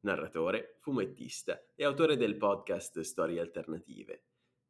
[0.00, 4.22] narratore, fumettista e autore del podcast Storie Alternative.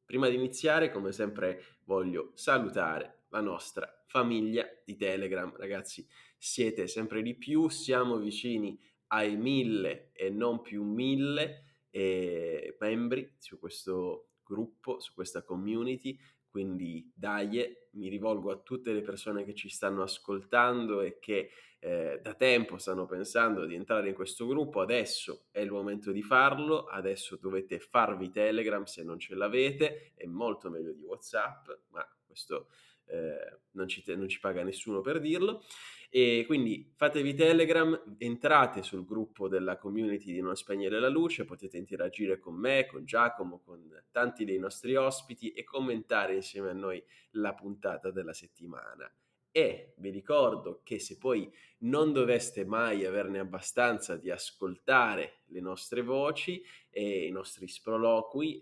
[0.05, 5.55] Prima di iniziare, come sempre, voglio salutare la nostra famiglia di Telegram.
[5.57, 13.35] Ragazzi, siete sempre di più, siamo vicini ai mille e non più mille eh, membri
[13.38, 16.19] su questo gruppo, su questa community.
[16.50, 22.20] Quindi dai, mi rivolgo a tutte le persone che ci stanno ascoltando e che eh,
[22.20, 26.86] da tempo stanno pensando di entrare in questo gruppo, adesso è il momento di farlo,
[26.86, 32.68] adesso dovete farvi Telegram se non ce l'avete, è molto meglio di Whatsapp, ma questo
[33.11, 35.63] eh, non, ci te- non ci paga nessuno per dirlo.
[36.13, 41.77] E quindi fatevi Telegram, entrate sul gruppo della community di Non Spegnere la Luce, potete
[41.77, 47.01] interagire con me, con Giacomo, con tanti dei nostri ospiti e commentare insieme a noi
[47.33, 49.09] la puntata della settimana.
[49.53, 56.03] E vi ricordo che se poi non doveste mai averne abbastanza di ascoltare le nostre
[56.03, 58.61] voci e i nostri sproloqui,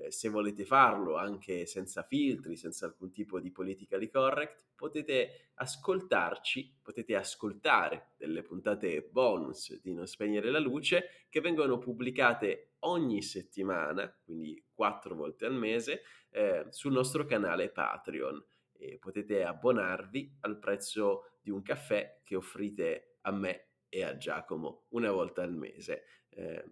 [0.00, 6.78] eh, se volete farlo anche senza filtri, senza alcun tipo di politically correct, potete ascoltarci,
[6.82, 14.08] potete ascoltare delle puntate bonus di Non Spegnere la Luce che vengono pubblicate ogni settimana,
[14.24, 21.38] quindi quattro volte al mese, eh, sul nostro canale Patreon e potete abbonarvi al prezzo
[21.40, 26.04] di un caffè che offrite a me e a Giacomo una volta al mese.
[26.28, 26.64] Eh,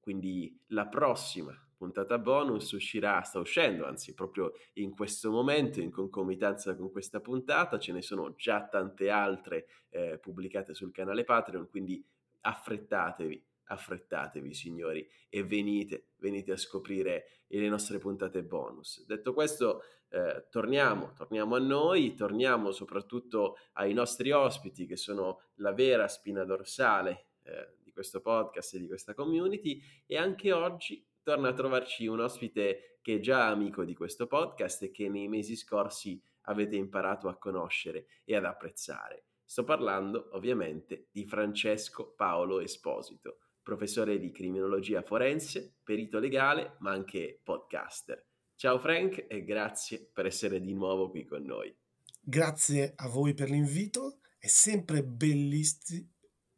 [0.00, 6.74] quindi la prossima puntata bonus uscirà, sta uscendo, anzi proprio in questo momento, in concomitanza
[6.74, 12.02] con questa puntata, ce ne sono già tante altre eh, pubblicate sul canale Patreon, quindi
[12.40, 19.04] affrettatevi affrettatevi signori e venite, venite a scoprire le nostre puntate bonus.
[19.06, 25.72] Detto questo, eh, torniamo, torniamo a noi, torniamo soprattutto ai nostri ospiti che sono la
[25.72, 31.48] vera spina dorsale eh, di questo podcast e di questa community e anche oggi torna
[31.48, 35.56] a trovarci un ospite che è già amico di questo podcast e che nei mesi
[35.56, 39.24] scorsi avete imparato a conoscere e ad apprezzare.
[39.44, 47.40] Sto parlando ovviamente di Francesco Paolo Esposito professore di criminologia forense, perito legale, ma anche
[47.42, 48.24] podcaster.
[48.54, 51.74] Ciao Frank e grazie per essere di nuovo qui con noi.
[52.20, 56.06] Grazie a voi per l'invito, è sempre bellisti-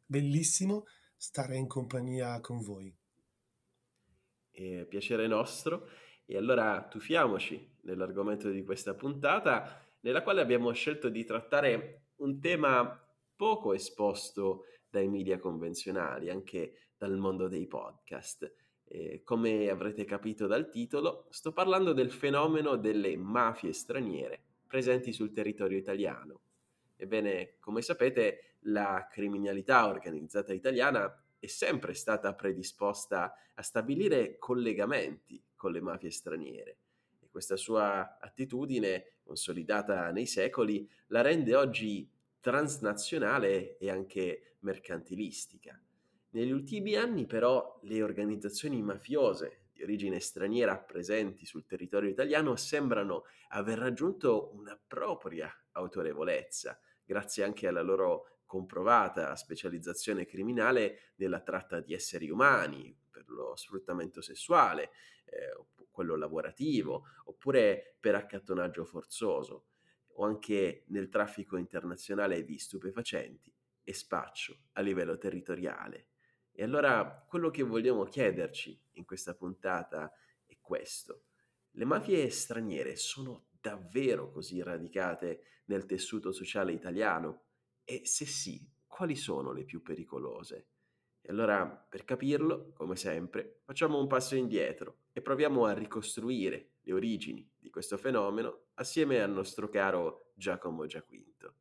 [0.05, 0.83] bellissimo
[1.15, 2.95] stare in compagnia con voi.
[4.57, 5.87] È piacere nostro
[6.25, 12.99] e allora tuffiamoci nell'argomento di questa puntata nella quale abbiamo scelto di trattare un tema
[13.35, 18.51] poco esposto dai media convenzionali, anche dal mondo dei podcast.
[18.85, 25.31] Eh, come avrete capito dal titolo, sto parlando del fenomeno delle mafie straniere presenti sul
[25.31, 26.41] territorio italiano.
[26.95, 35.71] Ebbene, come sapete, la criminalità organizzata italiana è sempre stata predisposta a stabilire collegamenti con
[35.71, 36.77] le mafie straniere
[37.19, 42.09] e questa sua attitudine, consolidata nei secoli, la rende oggi
[42.39, 45.79] transnazionale e anche mercantilistica.
[46.31, 53.23] Negli ultimi anni però le organizzazioni mafiose di origine straniera presenti sul territorio italiano sembrano
[53.49, 61.93] aver raggiunto una propria autorevolezza, grazie anche alla loro comprovata specializzazione criminale nella tratta di
[61.93, 64.89] esseri umani, per lo sfruttamento sessuale,
[65.25, 69.67] eh, quello lavorativo, oppure per accattonaggio forzoso,
[70.13, 73.53] o anche nel traffico internazionale di stupefacenti
[73.83, 76.07] e spaccio a livello territoriale.
[76.51, 80.11] E allora quello che vogliamo chiederci in questa puntata
[80.45, 81.25] è questo.
[81.71, 87.46] Le mafie straniere sono davvero così radicate nel tessuto sociale italiano?
[87.89, 90.67] E se sì, quali sono le più pericolose?
[91.21, 96.91] E allora, per capirlo, come sempre, facciamo un passo indietro e proviamo a ricostruire le
[96.91, 101.55] origini di questo fenomeno assieme al nostro caro Giacomo Giaquinto.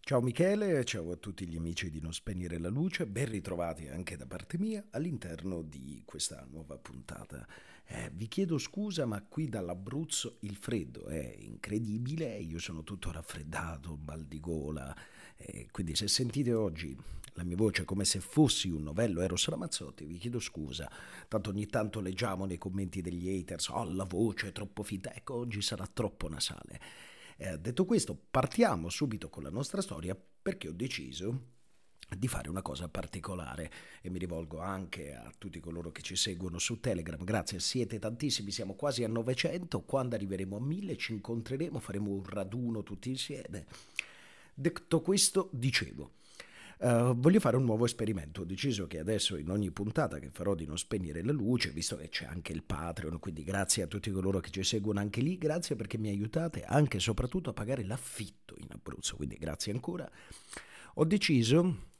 [0.00, 4.16] Ciao Michele, ciao a tutti gli amici di Non Spegnere la Luce, ben ritrovati anche
[4.16, 7.46] da parte mia all'interno di questa nuova puntata.
[7.86, 13.98] Eh, vi chiedo scusa, ma qui dall'Abruzzo il freddo è incredibile, io sono tutto raffreddato,
[14.04, 14.96] mal di gola
[15.36, 16.96] E quindi se sentite oggi
[17.34, 20.90] la mia voce come se fossi un novello Eros Ramazzotti, vi chiedo scusa.
[21.28, 25.34] Tanto ogni tanto leggiamo nei commenti degli haters, oh la voce è troppo finta, ecco
[25.34, 26.80] oggi sarà troppo nasale.
[27.36, 31.52] Eh, detto questo, partiamo subito con la nostra storia perché ho deciso
[32.16, 33.70] di fare una cosa particolare
[34.00, 37.22] e mi rivolgo anche a tutti coloro che ci seguono su Telegram.
[37.22, 42.24] Grazie, siete tantissimi, siamo quasi a 900, quando arriveremo a 1000 ci incontreremo, faremo un
[42.24, 43.66] raduno tutti insieme.
[44.54, 46.12] Detto questo, dicevo,
[46.76, 48.42] Uh, voglio fare un nuovo esperimento.
[48.42, 51.96] Ho deciso che adesso in ogni puntata che farò di non spegnere la luce, visto
[51.96, 55.38] che c'è anche il Patreon, quindi grazie a tutti coloro che ci seguono anche lì,
[55.38, 60.10] grazie perché mi aiutate anche e soprattutto a pagare l'affitto in Abruzzo, quindi grazie ancora.
[60.94, 61.92] Ho deciso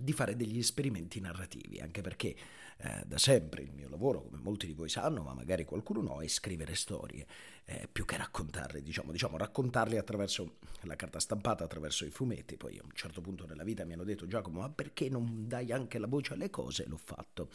[0.00, 2.36] di fare degli esperimenti narrativi, anche perché
[2.80, 6.20] eh, da sempre il mio lavoro, come molti di voi sanno, ma magari qualcuno no,
[6.22, 7.26] è scrivere storie,
[7.64, 12.56] eh, più che raccontarle, diciamo, diciamo, raccontarle attraverso la carta stampata, attraverso i fumetti.
[12.56, 15.72] Poi a un certo punto nella vita mi hanno detto Giacomo, ma perché non dai
[15.72, 16.86] anche la voce alle cose?
[16.86, 17.50] L'ho fatto.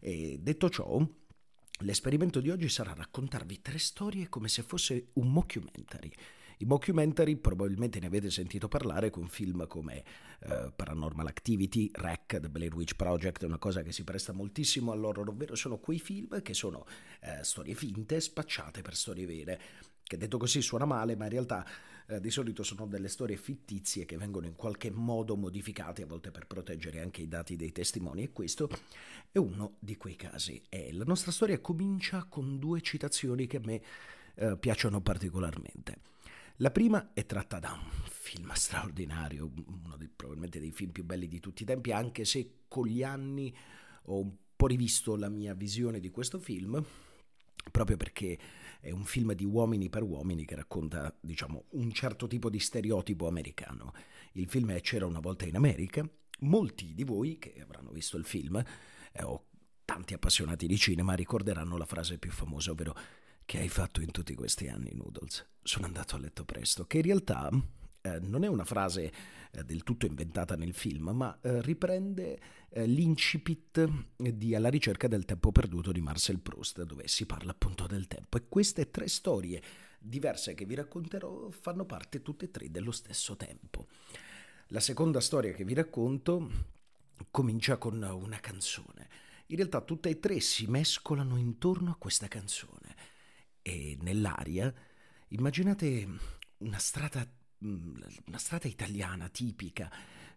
[0.00, 1.00] E detto ciò,
[1.78, 6.12] l'esperimento di oggi sarà raccontarvi tre storie come se fosse un mockumentary
[6.58, 10.04] i mockumentary probabilmente ne avete sentito parlare con film come
[10.46, 15.28] uh, Paranormal Activity, Wreck, The Blair Witch Project, una cosa che si presta moltissimo all'horror,
[15.28, 16.86] ovvero sono quei film che sono
[17.22, 19.60] uh, storie finte spacciate per storie vere
[20.12, 21.66] che detto così suona male, ma in realtà
[22.06, 26.30] eh, di solito sono delle storie fittizie che vengono in qualche modo modificate, a volte
[26.30, 28.68] per proteggere anche i dati dei testimoni, e questo
[29.30, 30.62] è uno di quei casi.
[30.68, 33.82] E la nostra storia comincia con due citazioni che a me
[34.34, 36.11] eh, piacciono particolarmente.
[36.56, 41.26] La prima è tratta da un film straordinario, uno dei, probabilmente dei film più belli
[41.26, 43.54] di tutti i tempi, anche se con gli anni
[44.04, 46.84] ho un po' rivisto la mia visione di questo film,
[47.70, 48.38] proprio perché
[48.80, 53.26] è un film di uomini per uomini che racconta, diciamo, un certo tipo di stereotipo
[53.26, 53.92] americano.
[54.32, 56.08] Il film è C'era una volta in America.
[56.40, 58.62] Molti di voi che avranno visto il film,
[59.12, 59.46] eh, o
[59.84, 62.94] tanti appassionati di cinema, ricorderanno la frase più famosa, ovvero
[63.44, 65.46] che hai fatto in tutti questi anni, Noodles?
[65.62, 67.50] Sono andato a letto presto, che in realtà
[68.02, 69.12] eh, non è una frase
[69.52, 75.24] eh, del tutto inventata nel film, ma eh, riprende eh, l'incipit di Alla ricerca del
[75.24, 78.36] tempo perduto di Marcel Proust, dove si parla appunto del tempo.
[78.36, 79.62] E queste tre storie
[79.98, 83.86] diverse che vi racconterò fanno parte tutte e tre dello stesso tempo.
[84.68, 86.50] La seconda storia che vi racconto
[87.30, 89.08] comincia con una canzone.
[89.46, 93.10] In realtà tutte e tre si mescolano intorno a questa canzone
[93.62, 94.72] e nell'aria
[95.28, 96.06] immaginate
[96.58, 97.26] una strada,
[97.58, 99.90] una strada italiana tipica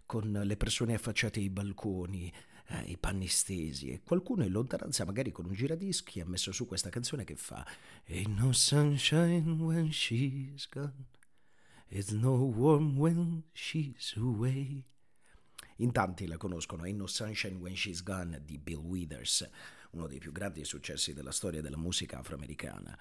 [0.06, 2.32] con le persone affacciate ai balconi,
[2.68, 6.66] eh, i panni stesi e qualcuno in lontananza magari con un giradischi ha messo su
[6.66, 7.66] questa canzone che fa
[8.08, 11.06] Ain't no sunshine when she's gone
[11.88, 14.84] It's no warm when she's away
[15.78, 19.50] in tanti la conoscono, Ain't No Sunshine When She's Gone di Bill Withers,
[19.96, 22.98] uno dei più grandi successi della storia della musica afroamericana.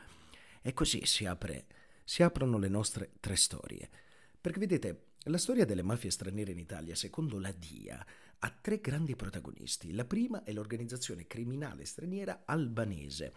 [0.63, 1.67] E così si, apre,
[2.05, 3.89] si aprono le nostre tre storie.
[4.41, 8.07] Perché vedete, la storia delle mafie straniere in Italia, secondo la DIA,
[8.39, 9.93] ha tre grandi protagonisti.
[9.93, 13.33] La prima è l'organizzazione criminale straniera albanese.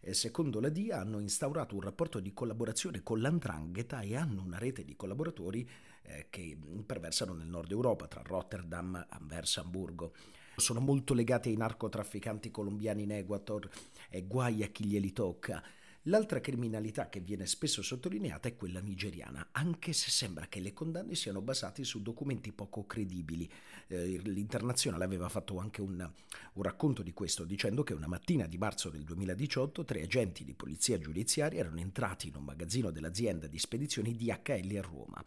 [0.00, 4.58] E secondo la DIA hanno instaurato un rapporto di collaborazione con l'Andrangheta e hanno una
[4.58, 5.68] rete di collaboratori
[6.02, 10.14] eh, che imperversano nel nord Europa, tra Rotterdam, Anversa, Hamburgo
[10.56, 13.68] sono molto legati ai narcotrafficanti colombiani in Ecuador
[14.08, 15.62] e guai a chi glieli tocca.
[16.08, 21.16] L'altra criminalità che viene spesso sottolineata è quella nigeriana, anche se sembra che le condanne
[21.16, 23.50] siano basate su documenti poco credibili.
[23.88, 26.08] Eh, L'Internazionale aveva fatto anche un,
[26.52, 30.54] un, racconto di questo, dicendo che una mattina di marzo del 2018 tre agenti di
[30.54, 35.24] polizia giudiziaria erano entrati in un magazzino dell'azienda di spedizioni DHL a Roma.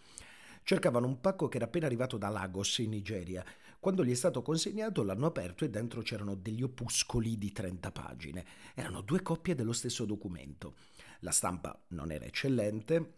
[0.63, 3.43] Cercavano un pacco che era appena arrivato da Lagos, in Nigeria.
[3.79, 8.45] Quando gli è stato consegnato l'hanno aperto e dentro c'erano degli opuscoli di 30 pagine.
[8.75, 10.75] Erano due coppie dello stesso documento.
[11.21, 13.13] La stampa non era eccellente,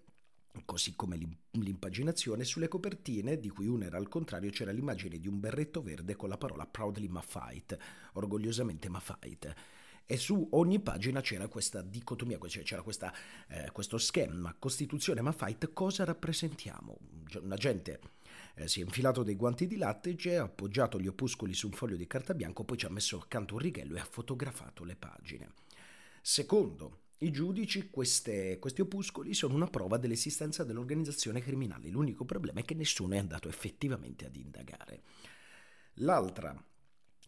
[0.64, 1.18] così come
[1.52, 6.16] l'impaginazione, sulle copertine, di cui una era al contrario, c'era l'immagine di un berretto verde
[6.16, 7.80] con la parola Proudly Mafite,
[8.14, 9.56] orgogliosamente Mafite
[10.12, 13.14] e su ogni pagina c'era questa dicotomia, cioè c'era questa,
[13.48, 16.98] eh, questo schema, Costituzione ma fight, cosa rappresentiamo?
[17.42, 18.02] Un agente
[18.56, 21.96] eh, si è infilato dei guanti di lattice, ha appoggiato gli opuscoli su un foglio
[21.96, 25.54] di carta bianco, poi ci ha messo accanto un righello e ha fotografato le pagine.
[26.22, 31.90] Secondo i giudici, queste, questi opuscoli sono una prova dell'esistenza dell'organizzazione criminale.
[31.90, 35.04] L'unico problema è che nessuno è andato effettivamente ad indagare.
[35.96, 36.56] L'altra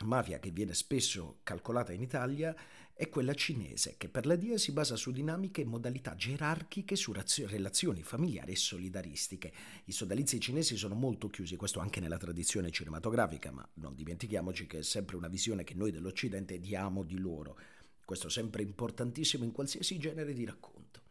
[0.06, 2.56] mafia che viene spesso calcolata in Italia
[2.96, 7.12] è quella cinese, che per la DIA si basa su dinamiche e modalità gerarchiche, su
[7.12, 9.52] relazioni familiari e solidaristiche.
[9.86, 14.80] I sodalizi cinesi sono molto chiusi, questo anche nella tradizione cinematografica, ma non dimentichiamoci che
[14.80, 17.58] è sempre una visione che noi dell'Occidente diamo di loro.
[18.06, 21.02] Questo è sempre importantissimo in qualsiasi genere di racconto.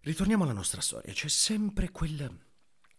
[0.00, 2.44] Ritorniamo alla nostra storia, c'è sempre quel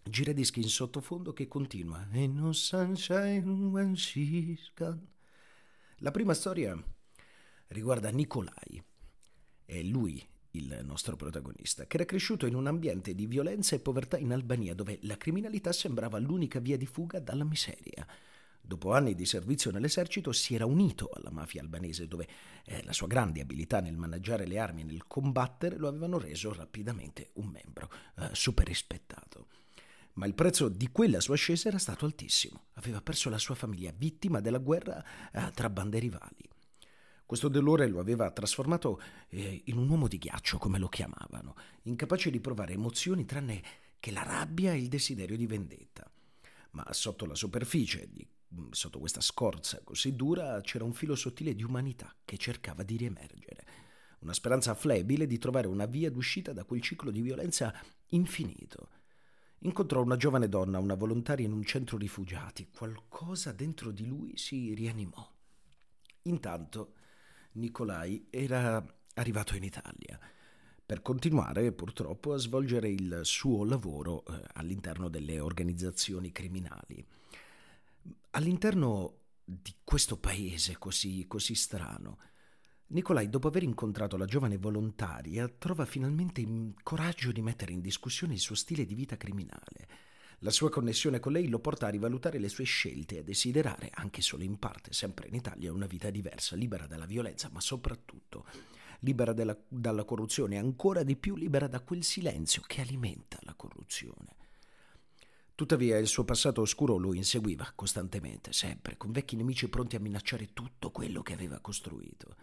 [0.03, 2.07] giradischi in sottofondo che continua.
[2.11, 5.05] E no sunshine when she's gone.
[5.97, 6.81] La prima storia
[7.67, 8.83] riguarda Nikolai.
[9.65, 14.17] È lui il nostro protagonista, che era cresciuto in un ambiente di violenza e povertà
[14.17, 18.05] in Albania, dove la criminalità sembrava l'unica via di fuga dalla miseria.
[18.59, 22.27] Dopo anni di servizio nell'esercito si era unito alla mafia albanese, dove
[22.65, 26.51] eh, la sua grande abilità nel maneggiare le armi e nel combattere lo avevano reso
[26.51, 29.47] rapidamente un membro eh, super rispettato.
[30.13, 32.65] Ma il prezzo di quella sua ascesa era stato altissimo.
[32.73, 36.49] Aveva perso la sua famiglia vittima della guerra eh, tra bande rivali.
[37.27, 42.31] Questo dolore lo aveva trasformato eh, in un uomo di ghiaccio, come lo chiamavano, incapace
[42.31, 43.61] di provare emozioni tranne
[43.99, 46.09] che la rabbia e il desiderio di vendetta.
[46.71, 51.53] Ma sotto la superficie, di, mm, sotto questa scorza così dura, c'era un filo sottile
[51.53, 53.65] di umanità che cercava di riemergere.
[54.19, 57.77] Una speranza flebile di trovare una via d'uscita da quel ciclo di violenza
[58.11, 58.87] infinito.
[59.59, 62.69] Incontrò una giovane donna, una volontaria in un centro rifugiati.
[62.73, 65.29] Qualcosa dentro di lui si rianimò.
[66.21, 66.93] Intanto
[67.57, 68.83] Nicolai era
[69.15, 70.19] arrivato in Italia
[70.85, 77.05] per continuare purtroppo a svolgere il suo lavoro eh, all'interno delle organizzazioni criminali.
[78.31, 82.19] All'interno di questo paese così, così strano,
[82.89, 88.33] Nicolai, dopo aver incontrato la giovane volontaria, trova finalmente il coraggio di mettere in discussione
[88.33, 89.87] il suo stile di vita criminale
[90.41, 93.89] la sua connessione con lei lo porta a rivalutare le sue scelte e a desiderare,
[93.93, 98.45] anche solo in parte, sempre in Italia, una vita diversa, libera dalla violenza, ma soprattutto
[98.99, 104.35] libera della, dalla corruzione ancora di più libera da quel silenzio che alimenta la corruzione.
[105.55, 110.53] Tuttavia il suo passato oscuro lo inseguiva costantemente, sempre, con vecchi nemici pronti a minacciare
[110.53, 112.35] tutto quello che aveva costruito.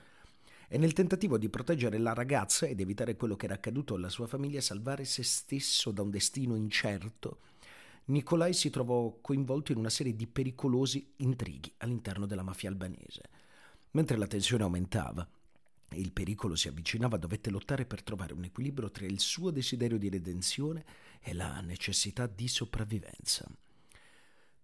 [0.67, 4.27] E nel tentativo di proteggere la ragazza ed evitare quello che era accaduto alla sua
[4.27, 7.39] famiglia, salvare se stesso da un destino incerto,
[8.07, 13.23] Nicolai si trovò coinvolto in una serie di pericolosi intrighi all'interno della mafia albanese.
[13.93, 15.27] Mentre la tensione aumentava
[15.89, 19.97] e il pericolo si avvicinava, dovette lottare per trovare un equilibrio tra il suo desiderio
[19.97, 20.85] di redenzione
[21.21, 23.49] e la necessità di sopravvivenza.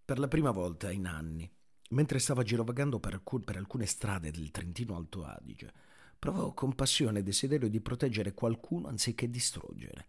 [0.04, 1.50] Per la prima volta in anni,
[1.90, 5.72] mentre stava girovagando per, alcun, per alcune strade del Trentino Alto Adige,
[6.18, 10.06] provò compassione e desiderio di proteggere qualcuno anziché distruggere.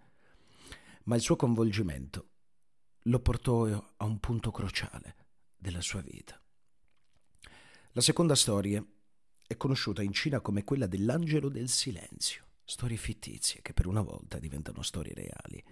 [1.03, 2.30] Ma il suo coinvolgimento
[3.05, 5.15] lo portò a un punto cruciale
[5.57, 6.39] della sua vita.
[7.93, 8.85] La seconda storia
[9.47, 14.37] è conosciuta in Cina come quella dell'angelo del silenzio, storie fittizie che per una volta
[14.39, 15.63] diventano storie reali.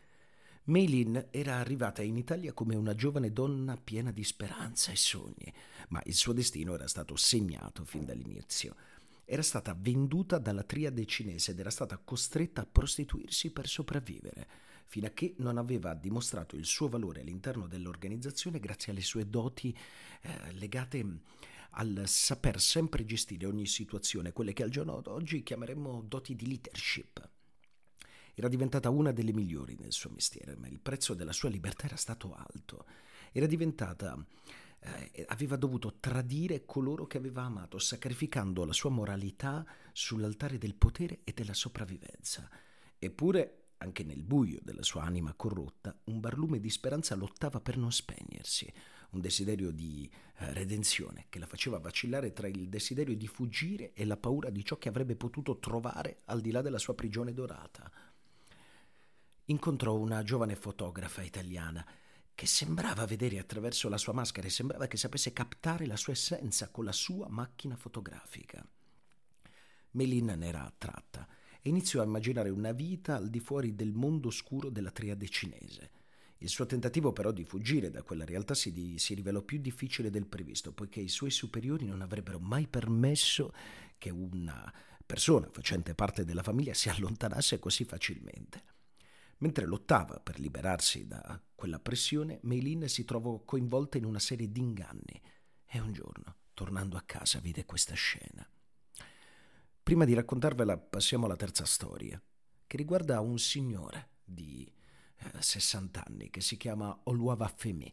[0.64, 5.54] Mei Lin era arrivata in Italia come una giovane donna piena di speranza e sogni,
[5.90, 8.76] ma il suo destino era stato segnato fin dall'inizio.
[9.24, 14.48] Era stata venduta dalla triade cinese ed era stata costretta a prostituirsi per sopravvivere
[14.90, 19.76] fino a che non aveva dimostrato il suo valore all'interno dell'organizzazione grazie alle sue doti
[20.22, 21.06] eh, legate
[21.74, 27.30] al saper sempre gestire ogni situazione, quelle che al giorno d'oggi chiameremmo doti di leadership.
[28.34, 31.96] Era diventata una delle migliori nel suo mestiere, ma il prezzo della sua libertà era
[31.96, 32.86] stato alto.
[33.32, 34.18] Era diventata
[34.80, 41.20] eh, aveva dovuto tradire coloro che aveva amato, sacrificando la sua moralità sull'altare del potere
[41.26, 42.50] e della sopravvivenza.
[42.98, 47.92] Eppure anche nel buio della sua anima corrotta, un barlume di speranza lottava per non
[47.92, 48.72] spegnersi,
[49.12, 54.06] un desiderio di eh, redenzione che la faceva vacillare tra il desiderio di fuggire e
[54.06, 57.92] la paura di ciò che avrebbe potuto trovare al di là della sua prigione dorata.
[59.46, 61.86] Incontrò una giovane fotografa italiana
[62.36, 66.70] che sembrava vedere attraverso la sua maschera e sembrava che sapesse captare la sua essenza
[66.70, 68.66] con la sua macchina fotografica.
[69.92, 71.28] Melin ne era attratta
[71.62, 75.92] e iniziò a immaginare una vita al di fuori del mondo oscuro della triade cinese.
[76.42, 80.26] Il suo tentativo però di fuggire da quella realtà si, si, rivelò più difficile del
[80.26, 83.54] previsto, poiché i suoi superiori non avrebbero mai permesso
[83.98, 84.74] che una
[85.06, 88.64] persona facente parte della famiglia si allontanasse così facilmente.
[89.40, 94.60] Mentre lottava per liberarsi da quella pressione, Meilin si trovò coinvolta in una serie di
[94.60, 95.22] inganni
[95.66, 98.50] e un giorno, tornando a casa, vide questa scena.
[99.90, 102.22] Prima di raccontarvela passiamo alla terza storia,
[102.68, 104.72] che riguarda un signore di
[105.18, 107.92] eh, 60 anni che si chiama Oluava Femi,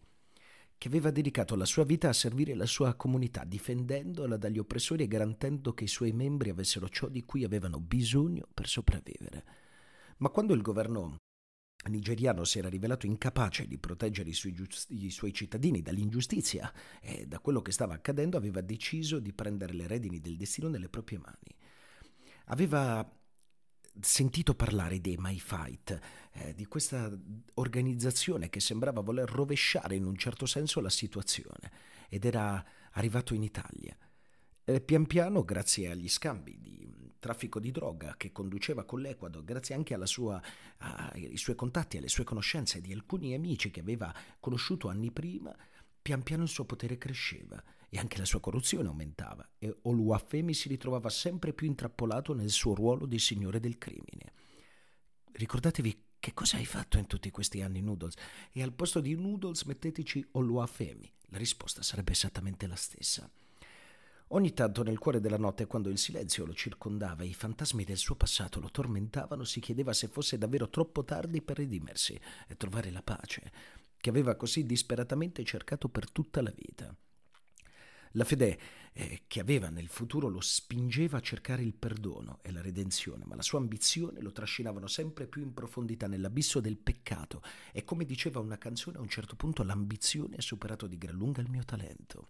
[0.77, 5.09] che aveva dedicato la sua vita a servire la sua comunità, difendendola dagli oppressori e
[5.09, 9.45] garantendo che i suoi membri avessero ciò di cui avevano bisogno per sopravvivere.
[10.19, 11.17] Ma quando il governo
[11.89, 17.27] nigeriano si era rivelato incapace di proteggere i suoi, giust- i suoi, cittadini dall'ingiustizia e
[17.27, 21.17] da quello che stava accadendo, aveva deciso di prendere le redini del destino nelle proprie
[21.17, 21.57] mani.
[22.47, 23.09] Aveva
[24.01, 25.99] sentito parlare dei My Fight,
[26.33, 27.11] eh, di questa
[27.55, 31.73] organizzazione che sembrava voler rovesciare in un certo senso la situazione
[32.09, 33.97] ed era arrivato in Italia.
[34.65, 36.87] Eh, pian piano, grazie agli scambi di
[37.19, 40.41] traffico di droga che conduceva con l'Ecuador, grazie anche sua,
[40.79, 45.55] ai suoi contatti, alle sue conoscenze di alcuni amici che aveva conosciuto anni prima,
[46.07, 50.69] pian piano il suo potere cresceva e anche la sua corruzione aumentava e Oluwafemi si
[50.69, 54.33] ritrovava sempre più intrappolato nel suo ruolo di signore del crimine.
[55.33, 58.15] Ricordatevi che cosa hai fatto in tutti questi anni, Noodles?
[58.53, 61.13] E al posto di Noodles metteteci Oluwafemi.
[61.31, 63.29] La risposta sarebbe esattamente la stessa.
[64.29, 67.97] Ogni tanto nel cuore della notte, quando il silenzio lo circondava e i fantasmi del
[67.97, 72.93] suo passato lo tormentavano, si chiedeva se fosse davvero troppo tardi per redimersi e trovare
[72.93, 73.51] la pace,
[73.99, 76.95] che aveva così disperatamente cercato per tutta la vita.
[78.17, 78.59] La fede
[78.93, 83.35] eh, che aveva nel futuro lo spingeva a cercare il perdono e la redenzione, ma
[83.35, 88.41] la sua ambizione lo trascinavano sempre più in profondità nell'abisso del peccato e come diceva
[88.41, 92.29] una canzone a un certo punto l'ambizione ha superato di gran lunga il mio talento.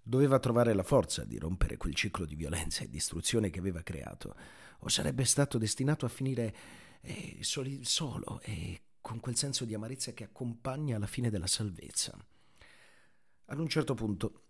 [0.00, 4.36] Doveva trovare la forza di rompere quel ciclo di violenza e distruzione che aveva creato,
[4.80, 6.54] o sarebbe stato destinato a finire
[7.00, 12.16] eh, soli, solo e con quel senso di amarezza che accompagna la fine della salvezza.
[13.44, 14.44] Ad un certo punto,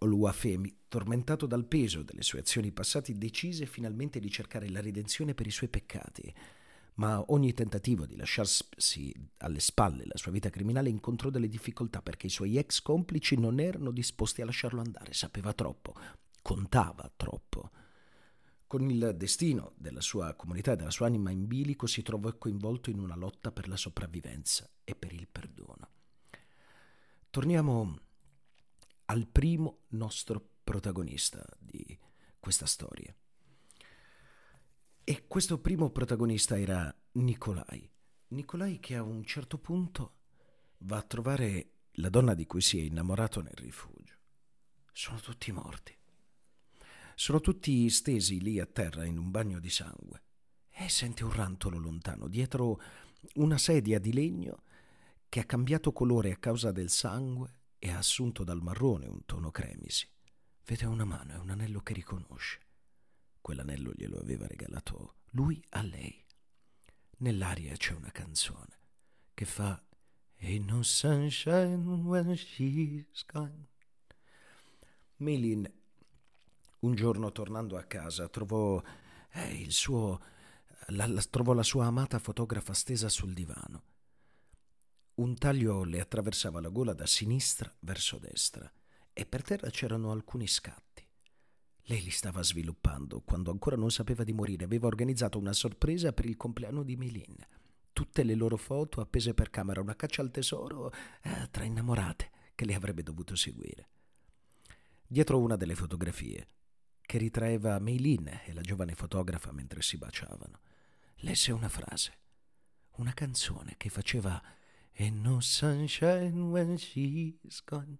[0.00, 5.46] Oluwafemi, tormentato dal peso delle sue azioni passate, decise finalmente di cercare la redenzione per
[5.46, 6.34] i suoi peccati
[6.94, 12.26] ma ogni tentativo di lasciarsi alle spalle la sua vita criminale incontrò delle difficoltà perché
[12.26, 15.94] i suoi ex complici non erano disposti a lasciarlo andare, sapeva troppo,
[16.42, 17.70] contava troppo.
[18.72, 22.88] Con il destino della sua comunità e della sua anima in bilico si trovò coinvolto
[22.88, 25.90] in una lotta per la sopravvivenza e per il perdono.
[27.28, 28.00] Torniamo
[29.04, 31.98] al primo nostro protagonista di
[32.40, 33.14] questa storia.
[35.04, 37.86] E questo primo protagonista era Nicolai.
[38.28, 40.14] Nicolai che a un certo punto
[40.78, 44.16] va a trovare la donna di cui si è innamorato nel rifugio.
[44.92, 45.94] Sono tutti morti.
[47.22, 50.24] Sono tutti stesi lì a terra in un bagno di sangue.
[50.68, 52.82] E sente un rantolo lontano, dietro
[53.34, 54.64] una sedia di legno
[55.28, 59.52] che ha cambiato colore a causa del sangue e ha assunto dal marrone un tono
[59.52, 60.04] cremisi.
[60.64, 62.58] Vede una mano e un anello che riconosce.
[63.40, 66.24] Quell'anello glielo aveva regalato lui a lei.
[67.18, 68.80] Nell'aria c'è una canzone
[69.32, 69.80] che fa
[70.40, 73.68] Ain't no sunshine when she's gone.
[75.18, 75.70] Milin,
[76.82, 78.82] un giorno tornando a casa, trovò
[79.32, 80.20] eh, il suo
[80.88, 83.82] la, la, trovò la sua amata fotografa stesa sul divano.
[85.14, 88.70] Un taglio le attraversava la gola da sinistra verso destra
[89.12, 91.06] e per terra c'erano alcuni scatti.
[91.86, 94.64] Lei li stava sviluppando quando ancora non sapeva di morire.
[94.64, 97.36] Aveva organizzato una sorpresa per il compleanno di Melin.
[97.92, 100.92] Tutte le loro foto appese per camera, una caccia al tesoro
[101.22, 103.88] eh, tra innamorate che lei avrebbe dovuto seguire.
[105.06, 106.46] Dietro una delle fotografie,
[107.12, 110.60] che ritraeva Meilin e la giovane fotografa mentre si baciavano,
[111.16, 112.16] lesse una frase,
[112.92, 114.42] una canzone che faceva
[114.96, 117.98] And no sunshine when she's gone.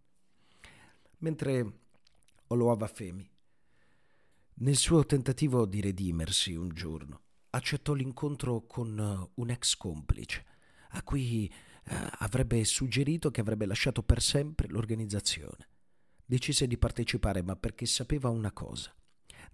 [1.19, 1.81] Mentre
[2.47, 3.31] Oloava Femi
[4.55, 7.21] nel suo tentativo di redimersi un giorno,
[7.51, 10.47] accettò l'incontro con eh, un ex complice,
[10.93, 15.69] a cui eh, avrebbe suggerito che avrebbe lasciato per sempre l'organizzazione.
[16.25, 18.91] Decise di partecipare, ma perché sapeva una cosa.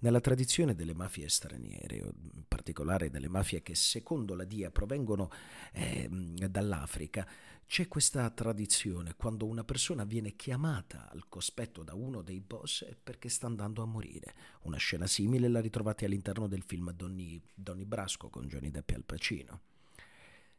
[0.01, 5.29] Nella tradizione delle mafie straniere, in particolare delle mafie che secondo la DIA provengono
[5.73, 7.27] eh, dall'Africa,
[7.67, 13.29] c'è questa tradizione quando una persona viene chiamata al cospetto da uno dei boss perché
[13.29, 14.35] sta andando a morire.
[14.63, 18.95] Una scena simile la ritrovate all'interno del film Donny, Donny Brasco con Johnny Depp e
[18.95, 19.61] Al Pacino.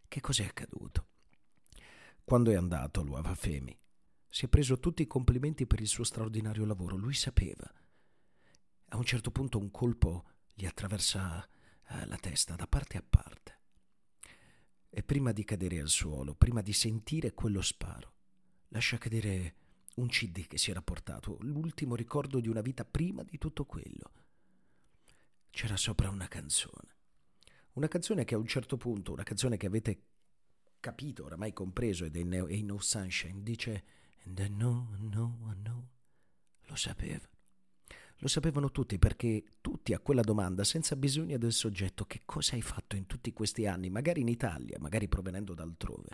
[0.08, 1.08] Che cos'è accaduto?
[2.24, 3.76] Quando è andato l'Uava Femi,
[4.28, 6.96] si è preso tutti i complimenti per il suo straordinario lavoro.
[6.96, 7.72] Lui sapeva.
[8.90, 11.48] A un certo punto un colpo gli attraversa
[11.90, 13.58] eh, la testa da parte a parte
[14.90, 18.14] e prima di cadere al suolo, prima di sentire quello sparo,
[18.70, 19.56] lascia cadere
[19.96, 24.12] un CD che si era portato, l'ultimo ricordo di una vita prima di tutto quello.
[25.52, 26.98] C'era sopra una canzone.
[27.74, 30.04] Una canzone che a un certo punto, una canzone che avete
[30.80, 33.84] capito, oramai compreso, ed è No Sunshine, dice
[34.26, 35.88] And I know, I.
[36.68, 37.28] Lo sapeva.
[38.22, 42.62] Lo sapevano tutti perché tutti a quella domanda, senza bisogno del soggetto, che cosa hai
[42.62, 46.10] fatto in tutti questi anni, magari in Italia, magari provenendo da altrove,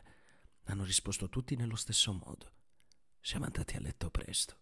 [0.65, 2.51] hanno risposto tutti nello stesso modo.
[3.19, 4.55] Siamo andati a letto presto.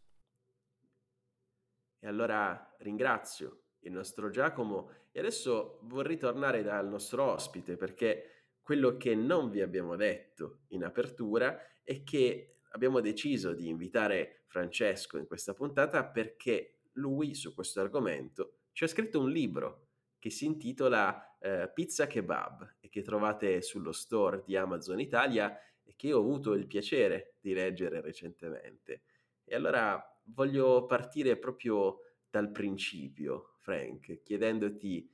[2.00, 8.96] E allora ringrazio il nostro Giacomo e adesso vorrei tornare dal nostro ospite perché quello
[8.96, 15.28] che non vi abbiamo detto in apertura è che abbiamo deciso di invitare Francesco in
[15.28, 19.88] questa puntata perché lui su questo argomento ci ha scritto un libro
[20.20, 25.96] che si intitola eh, Pizza Kebab e che trovate sullo store di Amazon Italia e
[25.98, 29.04] che ho avuto il piacere di leggere recentemente.
[29.44, 35.14] E allora voglio partire proprio dal principio, Frank, chiedendoti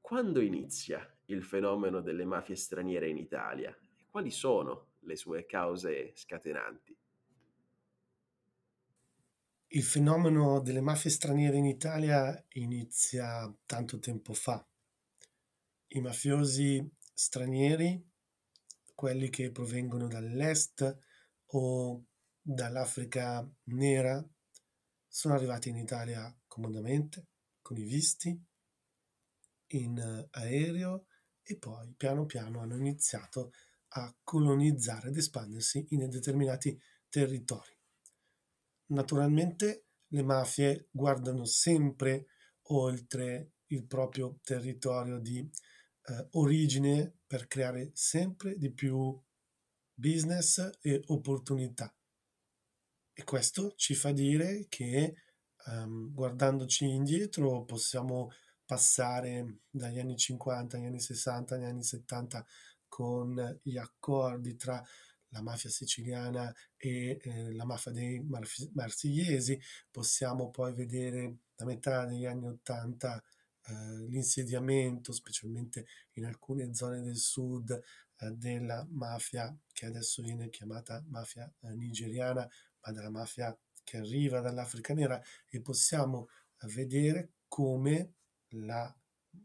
[0.00, 6.12] quando inizia il fenomeno delle mafie straniere in Italia e quali sono le sue cause
[6.14, 6.97] scatenanti.
[9.70, 14.66] Il fenomeno delle mafie straniere in Italia inizia tanto tempo fa.
[15.88, 18.02] I mafiosi stranieri,
[18.94, 20.98] quelli che provengono dall'est
[21.48, 22.02] o
[22.40, 24.26] dall'Africa nera,
[25.06, 27.26] sono arrivati in Italia comodamente,
[27.60, 28.42] con i visti,
[29.72, 31.04] in aereo
[31.42, 33.52] e poi piano piano hanno iniziato
[33.88, 37.77] a colonizzare ed espandersi in determinati territori.
[38.88, 42.26] Naturalmente le mafie guardano sempre
[42.70, 49.20] oltre il proprio territorio di eh, origine per creare sempre di più
[49.92, 51.92] business e opportunità.
[53.12, 55.14] E questo ci fa dire che
[55.66, 58.30] um, guardandoci indietro possiamo
[58.64, 62.46] passare dagli anni 50 agli anni 60 agli anni 70
[62.86, 64.82] con gli accordi tra
[65.30, 69.60] la mafia siciliana e eh, la mafia dei marf- marsigliesi,
[69.90, 73.22] possiamo poi vedere da metà degli anni Ottanta
[73.66, 73.72] eh,
[74.06, 81.50] l'insediamento, specialmente in alcune zone del sud, eh, della mafia che adesso viene chiamata mafia
[81.62, 82.48] eh, nigeriana,
[82.80, 86.28] ma della mafia che arriva dall'Africa nera e possiamo
[86.66, 88.14] vedere come
[88.50, 88.94] la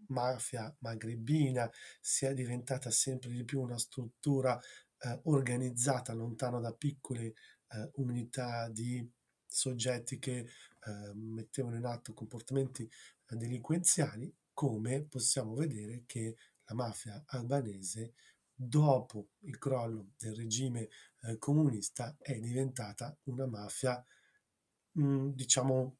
[0.08, 1.69] mafia magrebina
[2.00, 4.60] sia diventata sempre di più una struttura
[5.04, 7.34] eh, organizzata lontano da piccole
[7.68, 9.08] eh, unità di
[9.46, 16.36] soggetti che eh, mettevano in atto comportamenti eh, delinquenziali, come possiamo vedere che
[16.66, 18.13] la mafia albanese
[18.56, 20.88] dopo il crollo del regime
[21.22, 24.04] eh, comunista è diventata una mafia
[24.92, 25.98] mh, mm, diciamo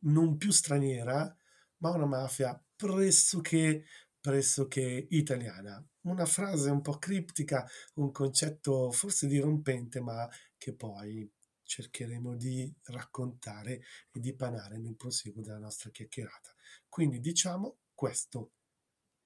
[0.00, 1.34] non più straniera
[1.78, 3.84] ma una mafia pressoché
[4.26, 5.80] pressoché italiana.
[6.06, 13.82] Una frase un po' criptica, un concetto forse dirompente, ma che poi cercheremo di raccontare
[14.10, 16.52] e di panare nel proseguo della nostra chiacchierata.
[16.88, 18.54] Quindi diciamo questo.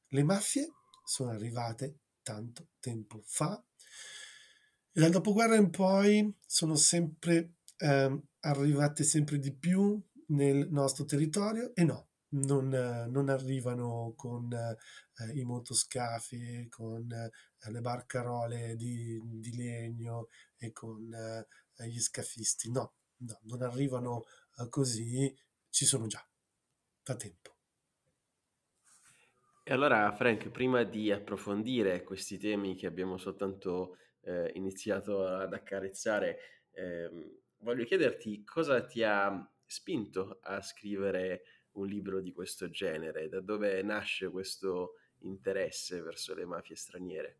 [0.08, 0.70] Le mafie
[1.02, 3.64] sono arrivate tanto tempo fa
[4.92, 11.74] e dal dopoguerra in poi sono sempre eh, arrivate sempre di più nel nostro territorio
[11.74, 12.68] e no, non,
[13.08, 21.12] non arrivano con eh, i motoscafi, con eh, le barcarole di, di, legno e con
[21.12, 22.70] eh, gli scafisti.
[22.70, 24.24] No, no, non arrivano
[24.58, 25.34] eh, così,
[25.68, 26.24] ci sono già
[27.02, 27.56] da tempo.
[29.62, 36.38] E allora, Frank, prima di approfondire questi temi che abbiamo soltanto eh, iniziato ad accarezzare,
[36.72, 43.28] ehm, voglio chiederti cosa ti ha spinto a scrivere un libro di questo genere?
[43.28, 47.38] Da dove nasce questo interesse verso le mafie straniere?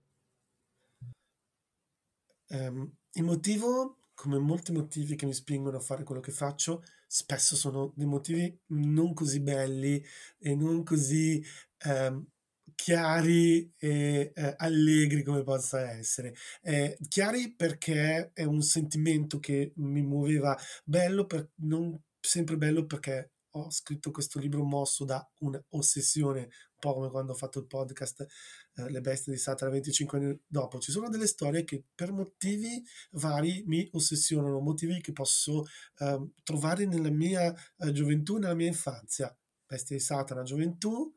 [2.48, 7.56] Um, il motivo, come molti motivi che mi spingono a fare quello che faccio, spesso
[7.56, 10.04] sono dei motivi non così belli
[10.38, 11.44] e non così
[11.86, 12.26] um,
[12.74, 16.34] chiari e eh, allegri come possa essere.
[16.62, 23.32] Eh, chiari perché è un sentimento che mi muoveva bello, per, non sempre bello perché
[23.52, 28.26] ho scritto questo libro mosso da un'ossessione, un po' come quando ho fatto il podcast
[28.74, 30.78] eh, Le bestie di Satana 25 anni dopo.
[30.78, 32.82] Ci sono delle storie che per motivi
[33.12, 35.64] vari mi ossessionano, motivi che posso
[35.98, 39.34] eh, trovare nella mia eh, gioventù, nella mia infanzia.
[39.66, 41.14] Bestie di Satana, gioventù,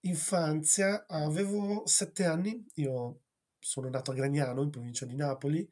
[0.00, 3.22] infanzia, avevo sette anni, io
[3.58, 5.68] sono nato a Gragnano, in provincia di Napoli,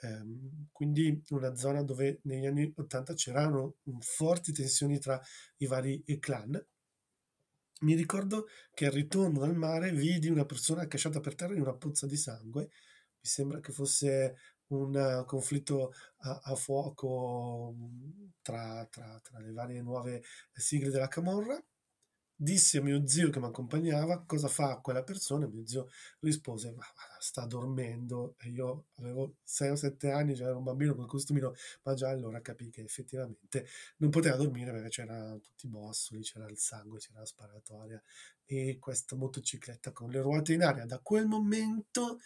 [0.00, 5.20] Ehm, quindi una zona dove negli anni 80 c'erano forti tensioni tra
[5.58, 6.64] i vari clan.
[7.80, 11.74] Mi ricordo che al ritorno dal mare vidi una persona cacciata per terra in una
[11.74, 12.62] pozza di sangue.
[12.62, 14.36] Mi sembra che fosse
[14.68, 17.74] un conflitto a, a fuoco
[18.42, 21.62] tra, tra, tra, le varie nuove sigle della Camorra
[22.38, 25.88] Dissi a mio zio che mi accompagnava cosa fa quella persona mio zio
[26.20, 30.94] rispose ma, ma sta dormendo e io avevo 6 o 7 anni, c'era un bambino
[30.94, 33.66] con il costumino, ma già allora capì che effettivamente
[33.98, 38.02] non poteva dormire perché c'erano tutti i bossoli, c'era il sangue, c'era la sparatoria
[38.44, 40.84] e questa motocicletta con le ruote in aria.
[40.84, 42.20] Da quel momento,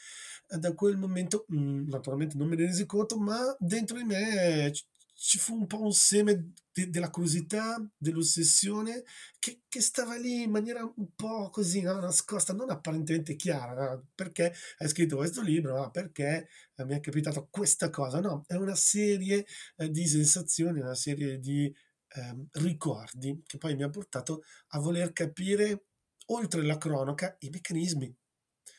[0.49, 4.73] da quel momento, mh, mm, naturalmente non me ne resi conto, ma dentro di me
[5.22, 9.04] ci fu un po' un seme de- della curiosità, dell'ossessione,
[9.38, 12.00] che, che, stava lì in maniera un po' così, no?
[12.00, 13.74] nascosta, non apparentemente chiara.
[13.74, 14.09] No?
[14.14, 15.76] Perché hai scritto questo libro?
[15.76, 15.90] No?
[15.90, 18.20] Perché eh, mi è capitato questa cosa?
[18.20, 19.44] No, è una serie
[19.76, 25.12] eh, di sensazioni, una serie di eh, ricordi che poi mi ha portato a voler
[25.12, 25.85] capire,
[26.28, 28.16] oltre la cronaca, i meccanismi.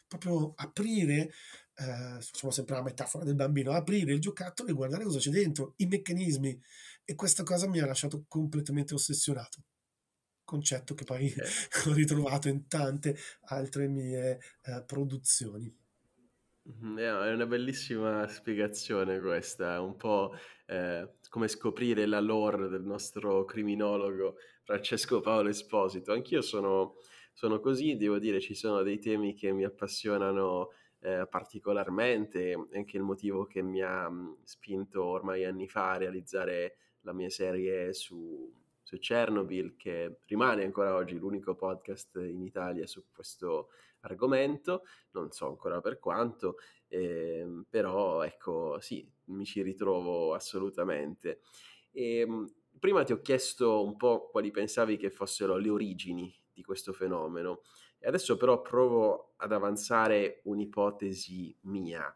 [0.07, 1.31] Proprio aprire
[1.75, 5.73] eh, facciamo sempre la metafora del bambino, aprire il giocattolo e guardare cosa c'è dentro,
[5.77, 6.61] i meccanismi.
[7.03, 9.63] E questa cosa mi ha lasciato completamente ossessionato.
[10.43, 11.33] Concetto che poi
[11.87, 15.73] ho ritrovato in tante altre mie eh, produzioni.
[16.69, 20.35] Mm-hmm, è una bellissima spiegazione questa, un po'
[20.67, 26.13] eh, come scoprire la lore del nostro criminologo Francesco Paolo Esposito.
[26.13, 26.97] Anch'io sono,
[27.33, 30.69] sono così, devo dire, ci sono dei temi che mi appassionano
[31.01, 36.77] eh, particolarmente, anche il motivo che mi ha mh, spinto ormai anni fa a realizzare
[37.01, 43.05] la mia serie su, su Chernobyl, che rimane ancora oggi l'unico podcast in Italia su
[43.11, 43.69] questo
[44.01, 51.41] argomento, non so ancora per quanto, eh, però ecco sì, mi ci ritrovo assolutamente.
[51.91, 56.63] E, ehm, prima ti ho chiesto un po' quali pensavi che fossero le origini di
[56.63, 57.61] questo fenomeno.
[58.03, 62.13] E adesso però provo ad avanzare un'ipotesi mia.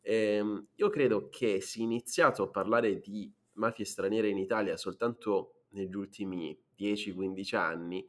[0.00, 0.42] Eh,
[0.74, 5.94] io credo che si è iniziato a parlare di mafie straniere in Italia soltanto negli
[5.94, 8.08] ultimi 10-15 anni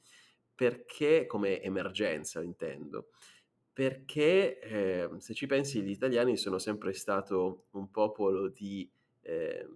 [0.56, 3.10] perché, come emergenza intendo,
[3.72, 8.90] perché eh, se ci pensi gli italiani sono sempre stato un popolo di
[9.22, 9.68] eh,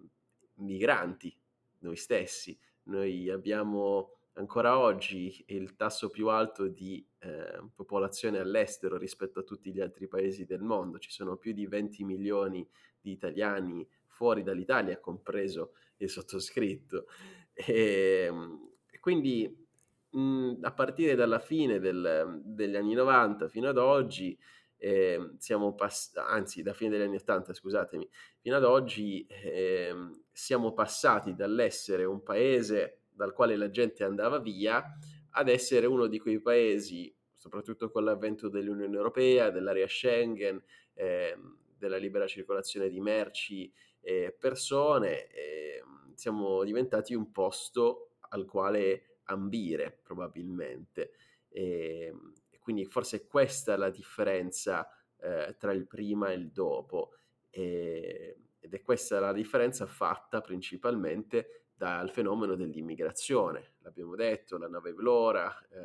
[0.56, 1.36] migranti,
[1.80, 9.40] noi stessi, noi abbiamo ancora oggi il tasso più alto di eh, popolazione all'estero rispetto
[9.40, 11.00] a tutti gli altri paesi del mondo.
[11.00, 12.68] Ci sono più di 20 milioni
[13.00, 17.08] di italiani fuori dall'Italia, compreso il sottoscritto.
[17.54, 18.70] E, ehm,
[19.00, 19.68] quindi
[20.12, 24.38] mh, a partire dalla fine del, degli anni 90 fino ad oggi,
[24.78, 28.08] eh, siamo passati, anzi da fine degli anni 80, scusatemi,
[28.40, 29.96] fino ad oggi eh,
[30.32, 34.96] siamo passati dall'essere un paese dal quale la gente andava via
[35.32, 41.36] ad essere uno di quei paesi, soprattutto con l'avvento dell'Unione Europea, dell'area Schengen, eh,
[41.78, 50.00] della libera circolazione di merci e persone, eh, siamo diventati un posto al quale ambire
[50.02, 51.12] probabilmente.
[51.50, 52.14] E,
[52.50, 54.88] e quindi forse questa è la differenza
[55.20, 57.14] eh, tra il prima e il dopo.
[57.50, 63.74] E, ed è questa la differenza fatta principalmente dal fenomeno dell'immigrazione.
[63.84, 65.78] L'abbiamo detto, la nave Vlora eh,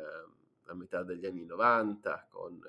[0.65, 2.59] a metà degli anni 90 con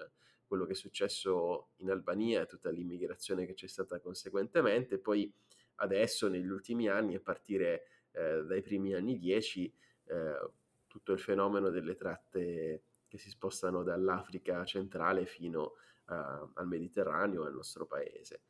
[0.46, 5.32] quello che è successo in Albania e tutta l'immigrazione che c'è stata conseguentemente, poi
[5.76, 10.50] adesso negli ultimi anni, a partire eh, dai primi anni 10, eh,
[10.86, 17.54] tutto il fenomeno delle tratte che si spostano dall'Africa centrale fino a, al Mediterraneo, al
[17.54, 18.42] nostro paese.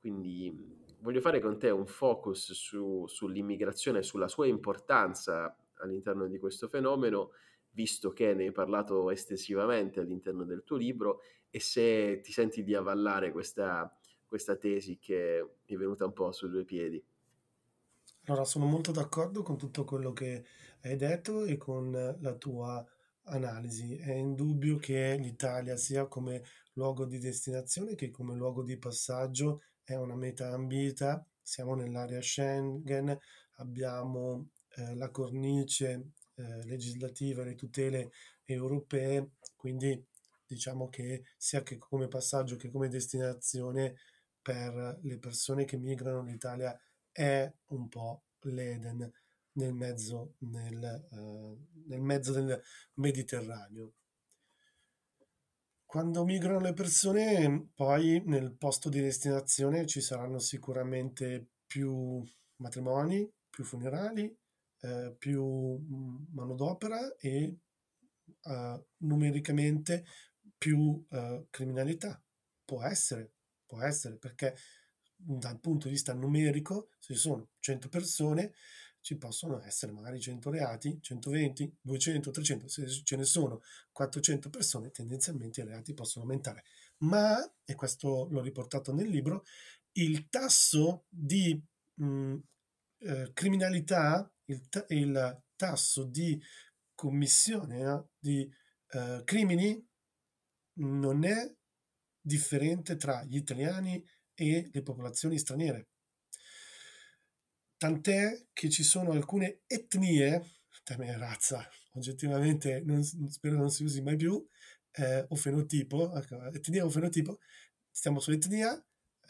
[0.00, 6.38] Quindi voglio fare con te un focus su, sull'immigrazione e sulla sua importanza all'interno di
[6.38, 7.32] questo fenomeno,
[7.72, 12.74] visto che ne hai parlato estensivamente all'interno del tuo libro e se ti senti di
[12.74, 13.94] avvallare questa,
[14.26, 17.04] questa tesi che è venuta un po' su due piedi.
[18.24, 20.46] Allora, sono molto d'accordo con tutto quello che
[20.84, 22.82] hai detto e con la tua
[23.24, 23.96] analisi.
[23.96, 29.94] È indubbio che l'Italia sia come luogo di destinazione che come luogo di passaggio è
[29.94, 33.16] una meta ambita, siamo nell'area Schengen,
[33.56, 38.10] abbiamo eh, la cornice eh, legislativa le tutele
[38.44, 40.04] europee, quindi
[40.46, 43.96] diciamo che sia che come passaggio che come destinazione
[44.40, 46.78] per le persone che migrano l'Italia
[47.10, 49.10] è un po' l'Eden
[49.52, 52.60] nel mezzo, nel, uh, nel mezzo del
[52.94, 53.92] Mediterraneo.
[55.94, 62.20] Quando migrano le persone, poi nel posto di destinazione ci saranno sicuramente più
[62.56, 64.36] matrimoni, più funerali,
[64.80, 67.58] eh, più mm, manodopera e
[68.42, 70.04] eh, numericamente
[70.58, 72.20] più eh, criminalità.
[72.64, 74.56] Può essere, può essere, perché
[75.14, 78.52] dal punto di vista numerico, se ci sono 100 persone,
[79.04, 83.60] ci possono essere magari 100 reati, 120, 200, 300, se ce ne sono
[83.92, 86.64] 400 persone, tendenzialmente i reati possono aumentare.
[87.00, 87.36] Ma,
[87.66, 89.44] e questo l'ho riportato nel libro,
[89.98, 91.62] il tasso di
[91.96, 92.36] mh,
[93.00, 96.40] eh, criminalità, il, ta- il, tasso di
[96.94, 98.50] commissione eh, di
[98.88, 99.86] eh, crimini
[100.78, 101.54] non è
[102.20, 105.88] differente tra gli italiani e le popolazioni straniere.
[107.84, 110.42] Tant'è che ci sono alcune etnie,
[110.84, 114.42] termine razza, oggettivamente non, spero non si usi mai più,
[114.92, 117.40] eh, o fenotipo, ecco, etnia o fenotipo,
[117.90, 118.82] stiamo sull'etnia,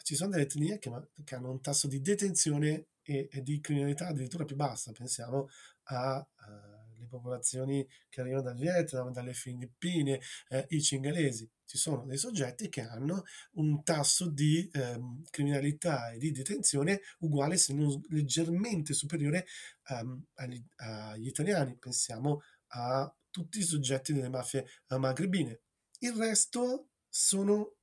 [0.03, 0.89] ci sono delle etnie che,
[1.25, 5.49] che hanno un tasso di detenzione e, e, di criminalità addirittura più bassa, pensiamo
[5.87, 6.25] a...
[6.47, 6.74] Uh,
[7.07, 11.49] popolazioni che arrivano dal Vietnam, dalle Filippine, eh, i cingalesi.
[11.65, 17.57] Ci sono dei soggetti che hanno un tasso di ehm, criminalità e di detenzione uguale,
[17.57, 19.45] se non leggermente superiore
[19.89, 21.75] um, agli, agli, italiani.
[21.77, 25.61] Pensiamo a tutti i soggetti delle mafie magrebine.
[25.99, 27.75] Il resto sono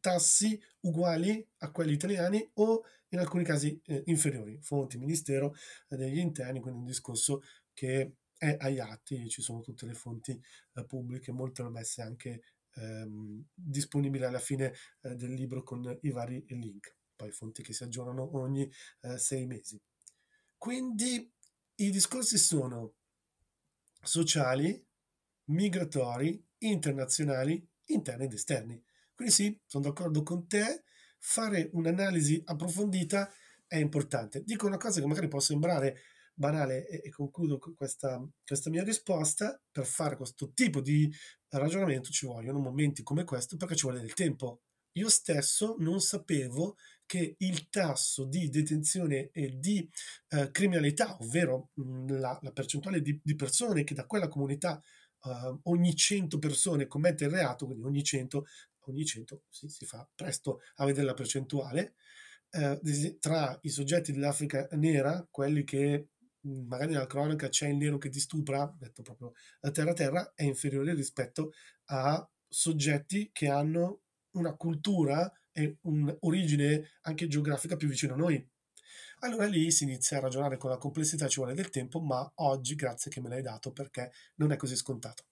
[0.00, 5.54] tassi uguali a quelli italiani o in alcuni casi eh, inferiori, fonti Ministero
[5.88, 10.40] degli Interni, quindi un discorso che è agli atti, ci sono tutte le fonti
[10.72, 12.42] eh, pubbliche, molte hanno messe anche
[12.76, 14.72] ehm, disponibili alla fine
[15.02, 18.66] eh, del libro con i vari link, poi fonti che si aggiornano ogni
[19.02, 19.78] eh, sei mesi.
[20.56, 21.30] Quindi
[21.74, 22.94] i discorsi sono
[24.02, 24.82] sociali,
[25.50, 28.82] migratori, internazionali, interni ed esterni.
[29.14, 30.84] Quindi sì, sono d'accordo con te,
[31.18, 33.30] fare un'analisi approfondita
[33.66, 34.42] è importante.
[34.44, 35.98] Dico una cosa che magari può sembrare
[36.40, 41.12] banale e, e concludo questa, questa, mia risposta, per fare questo tipo di
[41.50, 44.62] ragionamento ci vogliono momenti come questo perché ci vuole del tempo.
[44.94, 46.76] Io stesso non sapevo
[47.06, 49.88] che il tasso di detenzione e di
[50.30, 54.80] eh, criminalità, ovvero mh, la, la, percentuale di, di, persone che da quella comunità
[55.22, 58.44] uh, ogni 100 persone commette il reato, quindi ogni 100,
[58.86, 61.94] ogni 100 sì, si fa presto a vedere la percentuale,
[62.50, 66.08] eh, tra i soggetti dell'Africa nera, quelli che
[66.42, 70.44] magari nella cronaca c'è il nero che ti stupra, detto proprio a terra terra, è
[70.44, 71.52] inferiore rispetto
[71.86, 78.48] a soggetti che hanno una cultura e un'origine anche geografica più vicino a noi.
[79.22, 82.74] Allora lì si inizia a ragionare con la complessità, ci vuole del tempo, ma oggi
[82.74, 85.24] grazie che me l'hai dato perché non è così scontato.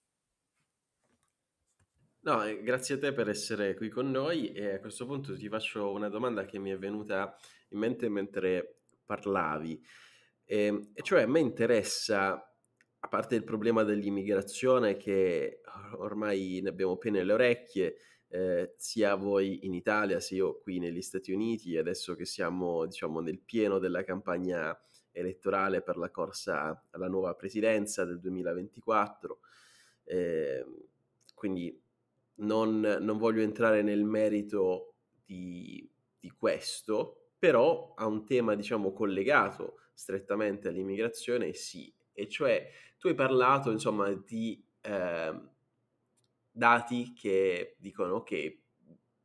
[2.21, 5.91] No, grazie a te per essere qui con noi e a questo punto ti faccio
[5.91, 7.35] una domanda che mi è venuta
[7.69, 9.81] in mente mentre parlavi.
[10.51, 15.61] E, e cioè a me interessa, a parte il problema dell'immigrazione che
[15.97, 17.97] ormai ne abbiamo appena le orecchie,
[18.29, 23.19] eh, sia voi in Italia sia io qui negli Stati Uniti, adesso che siamo diciamo
[23.19, 24.75] nel pieno della campagna
[25.11, 29.39] elettorale per la corsa alla nuova presidenza del 2024.
[30.03, 30.65] Eh,
[31.35, 31.79] quindi
[32.37, 35.87] non, non, voglio entrare nel merito di,
[36.19, 41.93] di questo, però ha un tema diciamo collegato strettamente all'immigrazione, sì.
[42.13, 45.41] E cioè tu hai parlato insomma di eh,
[46.49, 48.61] dati che dicono che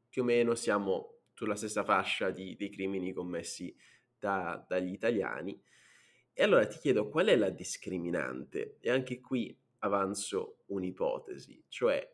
[0.08, 3.74] più o meno siamo sulla stessa fascia di, dei crimini commessi
[4.18, 5.60] da, dagli italiani.
[6.32, 8.78] E allora ti chiedo qual è la discriminante?
[8.80, 12.12] E anche qui avanzo un'ipotesi, cioè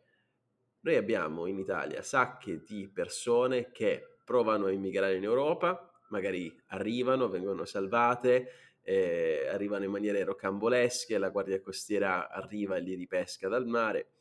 [0.81, 7.27] noi abbiamo in Italia sacche di persone che provano a immigrare in Europa, magari arrivano,
[7.27, 13.67] vengono salvate, eh, arrivano in maniere rocambolesche, la guardia costiera arriva e li ripesca dal
[13.67, 14.11] mare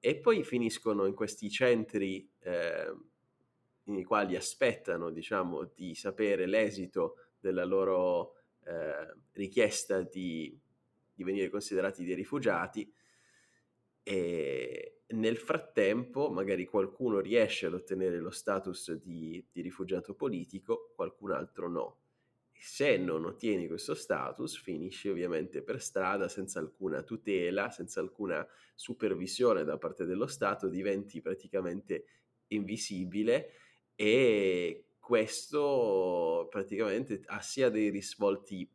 [0.00, 2.94] e poi finiscono in questi centri eh,
[3.84, 10.56] i quali aspettano, diciamo, di sapere l'esito della loro eh, richiesta di,
[11.14, 12.92] di venire considerati dei rifugiati
[14.02, 21.32] e nel frattempo magari qualcuno riesce ad ottenere lo status di, di rifugiato politico, qualcun
[21.32, 21.98] altro no.
[22.60, 29.64] Se non ottieni questo status, finisci ovviamente per strada senza alcuna tutela, senza alcuna supervisione
[29.64, 32.04] da parte dello Stato, diventi praticamente
[32.48, 33.52] invisibile
[33.94, 38.68] e questo praticamente ha sia dei risvolti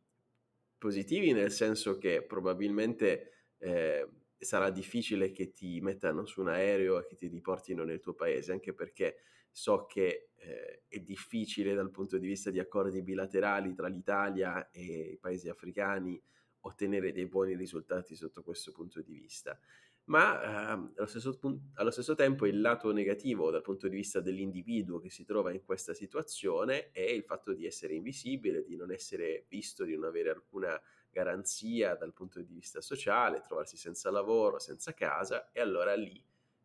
[0.78, 4.08] positivi, nel senso che probabilmente eh,
[4.44, 8.52] sarà difficile che ti mettano su un aereo e che ti riportino nel tuo paese,
[8.52, 9.16] anche perché
[9.50, 15.12] so che eh, è difficile dal punto di vista di accordi bilaterali tra l'Italia e
[15.12, 16.20] i paesi africani
[16.66, 19.58] ottenere dei buoni risultati sotto questo punto di vista.
[20.06, 21.38] ma ehm, allo, stesso,
[21.74, 25.64] allo, stesso, tempo il lato negativo dal punto di vista dell'individuo che si trova in
[25.64, 30.30] questa situazione è il fatto di essere invisibile, di non essere visto, di non avere
[30.30, 30.78] alcuna
[31.14, 36.20] garanzia dal punto di vista sociale, trovarsi senza lavoro, senza casa e allora lì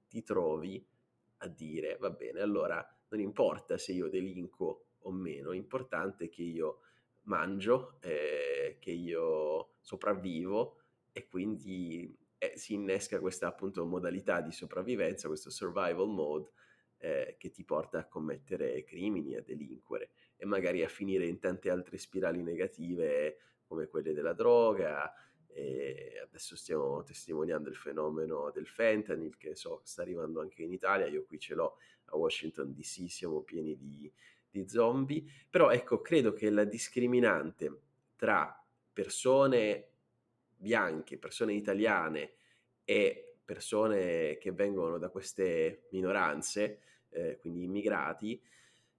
[0.08, 0.84] ti trovi
[1.42, 6.42] a dire va bene, allora non importa se io delinco o meno, l'importante è che
[6.42, 6.80] io
[7.24, 10.78] mangio, eh, che io sopravvivo
[11.12, 16.52] e quindi eh, si innesca questa appunto modalità di sopravvivenza, questo survival mode
[16.98, 21.70] eh, che ti porta a commettere crimini, a delinquere e magari a finire in tante
[21.70, 23.38] altre spirali negative
[23.70, 25.14] come quelle della droga.
[25.48, 31.08] E adesso stiamo testimoniando il fenomeno del fentanyl che so sta arrivando anche in Italia,
[31.08, 34.12] io qui ce l'ho a Washington DC, siamo pieni di,
[34.50, 37.82] di zombie, però ecco, credo che la discriminante
[38.16, 38.54] tra
[38.92, 39.88] persone
[40.56, 42.34] bianche, persone italiane
[42.84, 48.42] e persone che vengono da queste minoranze, eh, quindi immigrati,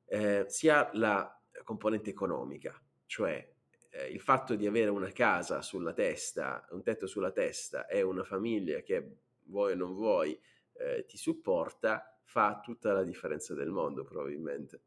[0.06, 3.48] eh, sia la componente economica, cioè
[3.90, 8.24] eh, il fatto di avere una casa sulla testa, un tetto sulla testa e una
[8.24, 10.38] famiglia che vuoi o non vuoi
[10.74, 14.82] eh, ti supporta, fa tutta la differenza del mondo probabilmente.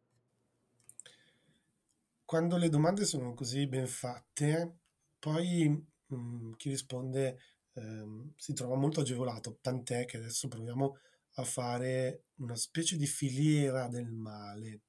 [2.26, 4.78] Quando le domande sono così ben fatte,
[5.20, 7.40] poi mh, mm, chi risponde
[7.74, 10.98] ehm, si trova molto agevolato, tant'è che adesso proviamo
[11.36, 14.82] a fare una specie di filiera del male.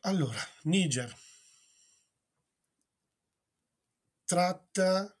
[0.00, 1.12] Allora, Niger
[4.24, 5.16] tratta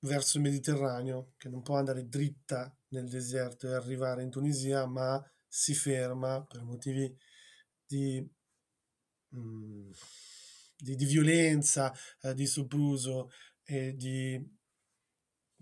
[0.00, 5.22] verso il Mediterraneo, che non può andare dritta nel deserto e arrivare in Tunisia, ma
[5.46, 7.16] si ferma per motivi
[7.86, 8.26] di,
[9.34, 9.90] mm,
[10.76, 13.30] di, di violenza, eh, di sopruso
[13.64, 14.56] e di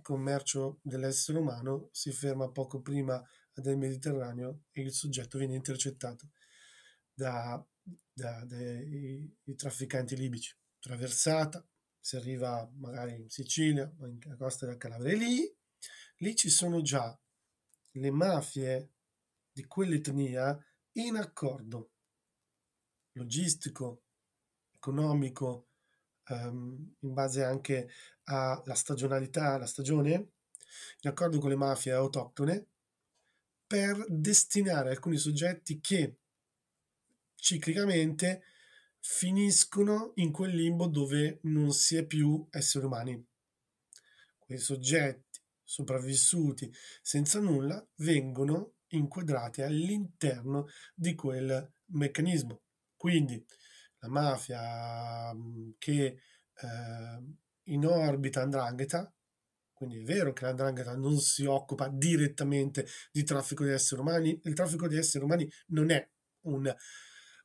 [0.03, 3.21] commercio dell'essere umano, si ferma poco prima
[3.53, 6.31] del Mediterraneo e il soggetto viene intercettato
[7.13, 7.65] da,
[8.13, 10.55] da, dai trafficanti libici.
[10.79, 11.67] Traversata,
[12.07, 15.53] si arriva magari in Sicilia in costa del Calabria, lì,
[16.19, 17.19] lì ci sono già
[17.91, 18.93] le mafie
[19.51, 20.57] di quell'etnia
[20.93, 21.91] in accordo.
[23.15, 24.05] Logistico,
[24.77, 25.71] economico,
[26.29, 27.91] um, in base anche
[28.27, 30.13] alla stagionalità, alla stagione,
[31.01, 32.69] in accordo con le mafie autoctone,
[33.67, 36.21] per destinare alcuni soggetti che
[37.35, 38.45] ciclicamente
[39.09, 43.25] finiscono in quel limbo dove non si è più esseri umani.
[44.37, 46.71] Quei soggetti sopravvissuti
[47.03, 52.63] senza nulla vengono inquadrati all'interno di quel meccanismo.
[52.97, 53.43] Quindi
[54.01, 57.23] la mafia mm, che eh,
[57.63, 59.11] in orbita Andrangheta,
[59.73, 64.55] quindi è vero che l'Andrangheta non si occupa direttamente di traffico di esseri umani, il
[64.55, 66.09] traffico di esseri umani non è
[66.43, 66.75] un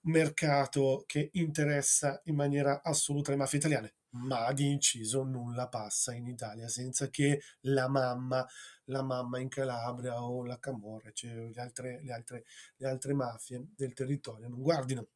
[0.03, 6.27] mercato che interessa in maniera assoluta le mafie italiane, ma di inciso nulla passa in
[6.27, 8.45] Italia senza che la mamma,
[8.85, 12.43] la mamma in Calabria o la Camorra, cioè le altre, le, altre,
[12.77, 15.07] le altre mafie del territorio non guardino.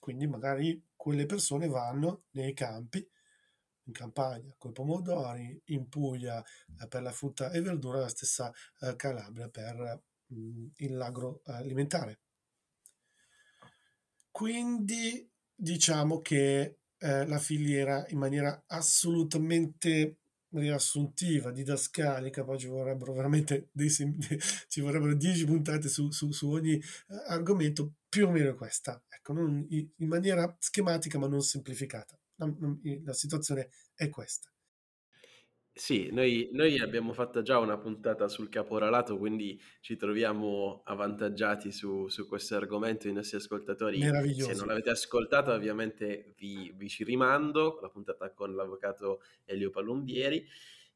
[0.00, 3.06] Quindi magari quelle persone vanno nei campi,
[3.86, 6.42] in campagna con i pomodori, in Puglia
[6.80, 12.23] eh, per la frutta e verdura, la stessa eh, Calabria per mm, l'agroalimentare.
[14.34, 20.16] Quindi diciamo che eh, la filiera in maniera assolutamente
[20.48, 23.88] riassuntiva, didascalica, poi ci vorrebbero veramente dei,
[24.66, 26.82] ci vorrebbero 10 puntate su, su, su ogni eh,
[27.28, 32.18] argomento, più o meno questa, ecco, non, in maniera schematica ma non semplificata.
[32.34, 32.52] La,
[33.04, 34.53] la situazione è questa.
[35.76, 42.06] Sì, noi, noi abbiamo fatto già una puntata sul caporalato, quindi ci troviamo avvantaggiati su,
[42.06, 43.08] su questo argomento.
[43.08, 48.54] I nostri ascoltatori, se non l'avete ascoltata, ovviamente vi, vi ci rimando, la puntata con
[48.54, 50.46] l'avvocato Elio Palumbieri.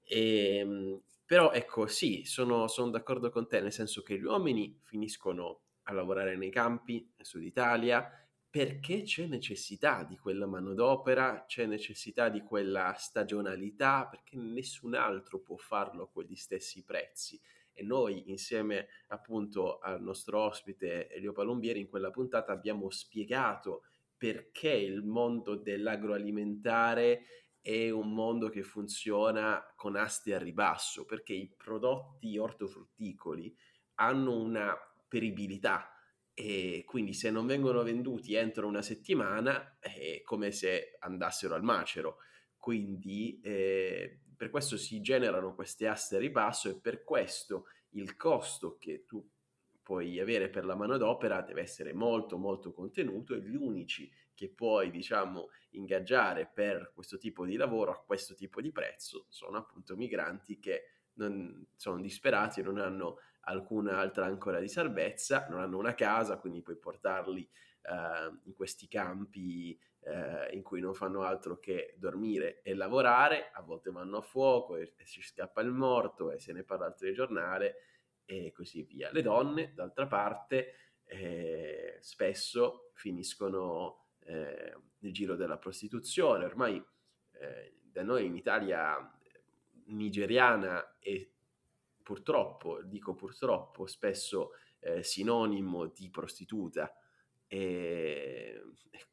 [0.04, 4.80] E, ehm, però ecco, sì, sono, sono d'accordo con te, nel senso che gli uomini
[4.84, 8.08] finiscono a lavorare nei campi nel sud Italia
[8.50, 15.56] perché c'è necessità di quella manodopera, c'è necessità di quella stagionalità, perché nessun altro può
[15.56, 17.38] farlo a quegli stessi prezzi.
[17.74, 23.84] E noi, insieme appunto al nostro ospite Elio Palombieri, in quella puntata abbiamo spiegato
[24.16, 27.22] perché il mondo dell'agroalimentare
[27.60, 33.54] è un mondo che funziona con aste a ribasso, perché i prodotti ortofrutticoli
[33.96, 34.76] hanno una
[35.06, 35.92] peribilità
[36.40, 42.18] e quindi se non vengono venduti entro una settimana è come se andassero al macero.
[42.56, 47.64] Quindi eh, per questo si generano queste aste ribasso e per questo
[47.94, 49.28] il costo che tu
[49.82, 54.90] puoi avere per la manodopera deve essere molto molto contenuto e gli unici che puoi
[54.90, 60.60] diciamo ingaggiare per questo tipo di lavoro a questo tipo di prezzo sono appunto migranti
[60.60, 60.84] che
[61.14, 63.16] non, sono disperati, non hanno
[63.48, 67.48] alcuna altra ancora di salvezza, non hanno una casa, quindi puoi portarli
[67.82, 73.62] uh, in questi campi uh, in cui non fanno altro che dormire e lavorare, a
[73.62, 76.96] volte vanno a fuoco e, e si scappa il morto e se ne parla al
[76.96, 77.74] telegiornale
[78.24, 79.10] e così via.
[79.10, 80.74] Le donne, d'altra parte,
[81.04, 86.44] eh, spesso finiscono eh, nel giro della prostituzione.
[86.44, 86.76] Ormai
[87.32, 88.98] eh, da noi in Italia
[89.86, 91.26] nigeriana è
[92.08, 96.90] purtroppo, dico purtroppo, spesso eh, sinonimo di prostituta.
[97.46, 98.62] E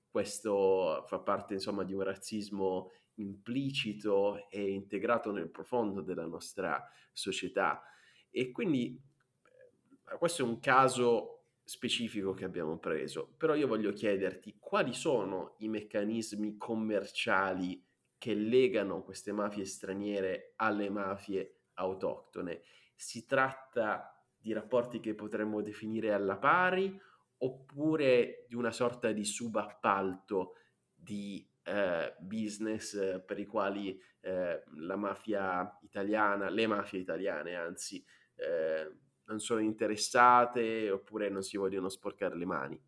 [0.10, 7.84] questo fa parte insomma di un razzismo implicito e integrato nel profondo della nostra società.
[8.30, 14.56] E quindi eh, questo è un caso specifico che abbiamo preso, però io voglio chiederti
[14.58, 17.86] quali sono i meccanismi commerciali
[18.18, 22.62] che legano queste mafie straniere alle mafie autoctone.
[22.96, 27.00] Si tratta di rapporti che potremmo definire alla pari
[27.38, 30.54] oppure di una sorta di subappalto
[30.93, 38.04] di eh, business per i quali eh, la mafia italiana, le mafie italiane anzi,
[38.36, 38.91] eh,
[39.26, 42.82] non sono interessate oppure non si vogliono sporcare le mani?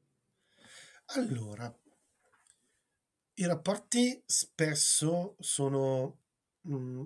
[1.15, 1.73] Allora,
[3.35, 6.19] i rapporti spesso sono
[6.61, 7.03] mh,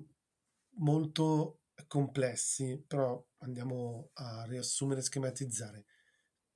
[0.77, 5.85] molto complessi, però andiamo a riassumere e schematizzare.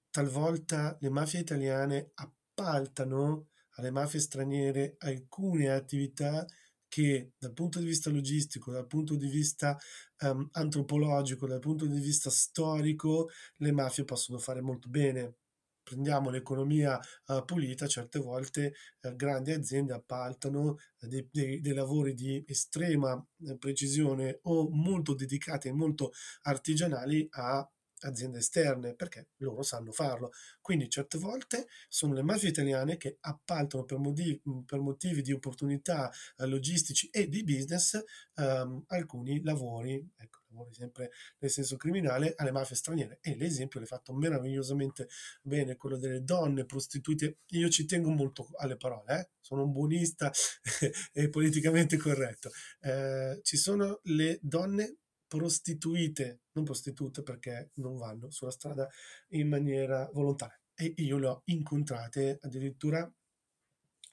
[0.10, 6.46] Talvolta le mafie italiane appaltano alle mafie straniere alcune attività
[6.88, 9.78] che dal punto di vista logistico, dal punto di vista
[10.22, 15.40] um, antropologico, dal punto di vista storico, le mafie possono fare molto bene.
[15.86, 22.44] Prendiamo l'economia uh, pulita, certe volte uh, grandi aziende appaltano dei, dei, dei, lavori di
[22.48, 26.12] estrema eh, precisione o molto dedicati e molto
[26.42, 27.70] artigianali a
[28.00, 30.32] aziende esterne perché loro sanno farlo.
[30.62, 36.12] Quindi certe volte sono le mafie italiane che appaltano per motivi, per motivi di opportunità
[36.38, 38.02] eh, logistici e di business
[38.36, 43.20] ehm, alcuni lavori, ecco, lavori sempre nel senso criminale, alle mafie straniere.
[43.22, 45.10] E l'esempio l'hai fatto meravigliosamente
[45.42, 47.40] bene, quello delle donne prostituite.
[47.48, 49.30] Io ci tengo molto alle parole, eh?
[49.40, 50.32] sono un buonista
[51.14, 52.50] e politicamente corretto.
[52.82, 54.98] Eh, ci sono le donne
[55.28, 58.90] prostituite, non prostitute perché non vanno sulla strada
[59.30, 60.60] in maniera volontaria.
[60.74, 63.10] E io le ho incontrate addirittura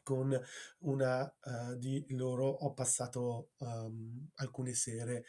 [0.03, 0.39] con
[0.81, 5.25] una uh, di loro ho passato um, alcune sere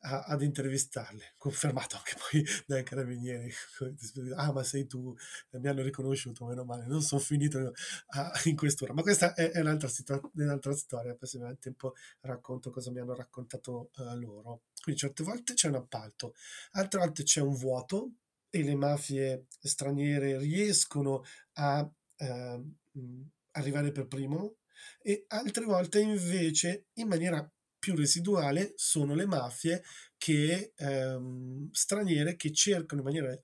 [0.00, 3.52] a, ad intervistarle, confermato anche poi dai carabinieri.
[4.36, 5.14] Ah, ma sei tu,
[5.52, 7.72] mi hanno riconosciuto, meno male, non sono finito
[8.08, 8.92] a, in quest'ora.
[8.92, 13.00] Ma questa è, è un'altra, situa- un'altra storia, poi se il tempo racconto cosa mi
[13.00, 14.62] hanno raccontato uh, loro.
[14.82, 16.34] Quindi certe volte c'è un appalto,
[16.72, 18.12] altre volte c'è un vuoto
[18.50, 21.22] e le mafie straniere riescono
[21.54, 22.64] a uh,
[23.52, 24.56] arrivare per primo
[25.02, 29.82] e altre volte invece in maniera più residuale sono le mafie
[30.16, 33.40] che, ehm, straniere che cercano in maniera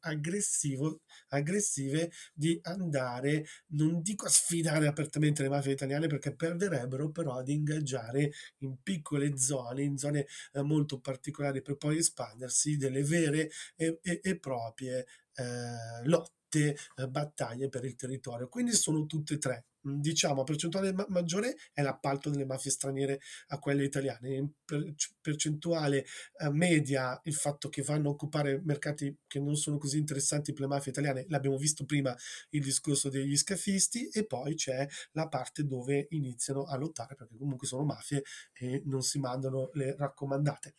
[1.29, 7.49] aggressive di andare, non dico a sfidare apertamente le mafie italiane perché perderebbero, però ad
[7.49, 13.99] ingaggiare in piccole zone, in zone eh, molto particolari per poi espandersi delle vere e,
[14.03, 18.49] e, e proprie eh, lotte, eh, battaglie per il territorio.
[18.49, 22.71] Quindi sono tutte e tre Mhmm, diciamo a percentuale ma- maggiore è l'appalto delle mafie
[22.71, 24.35] straniere a quelle italiane.
[24.35, 26.07] In per- percentuale
[26.39, 30.63] eh, media il fatto che vanno a occupare mercati che non sono così interessanti per
[30.63, 32.15] le mafie italiane, l'abbiamo visto prima
[32.51, 37.67] il discorso degli scafisti e poi c'è la parte dove iniziano a lottare perché comunque
[37.67, 40.75] sono mafie e non si mandano le raccomandate.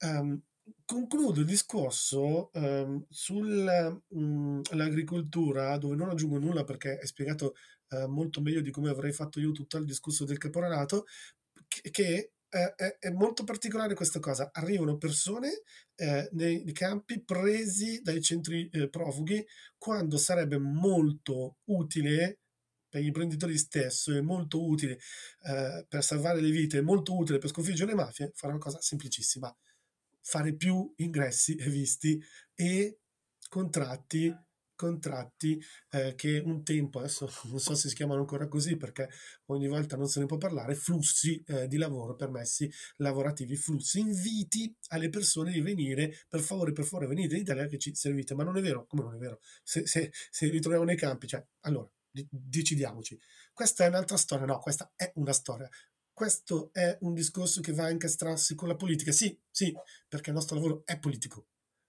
[0.00, 0.40] Um,
[0.84, 7.54] concludo il discorso um, sull'agricoltura, um, dove non aggiungo nulla perché è spiegato
[7.90, 11.06] uh, molto meglio di come avrei fatto io tutto il discorso del caporalato,
[11.66, 14.50] che, che eh, è, è, molto particolare questa cosa.
[14.52, 15.62] Arrivano persone
[15.96, 19.44] eh, nei, nei, campi presi dai centri eh, profughi
[19.76, 22.38] quando sarebbe molto utile
[22.88, 24.98] per gli imprenditori stessi è molto utile
[25.46, 28.80] eh, per salvare le vite, è molto utile per sconfiggere le mafie, fare una cosa
[28.80, 29.54] semplicissima
[30.28, 32.22] fare più ingressi e visti
[32.54, 32.98] e
[33.48, 34.34] contratti
[34.74, 35.60] contratti
[35.90, 39.08] eh, che un tempo, adesso non so se si chiamano ancora così perché
[39.46, 44.72] ogni volta non se ne può parlare, flussi eh, di lavoro, permessi lavorativi, flussi, inviti
[44.90, 48.44] alle persone di venire, per favore, per favore, venite in Italia che ci servite, ma
[48.44, 49.40] non è vero, come non è vero?
[49.64, 53.18] Se, se, se ritroviamo nei campi, cioè, allora, decidiamoci.
[53.52, 55.68] Questa è un'altra storia, no, questa è una storia
[56.18, 59.12] questo è un discorso che va a incastrarsi con la politica.
[59.12, 59.72] Sì, sì,
[60.08, 61.46] perché il nostro lavoro è politico.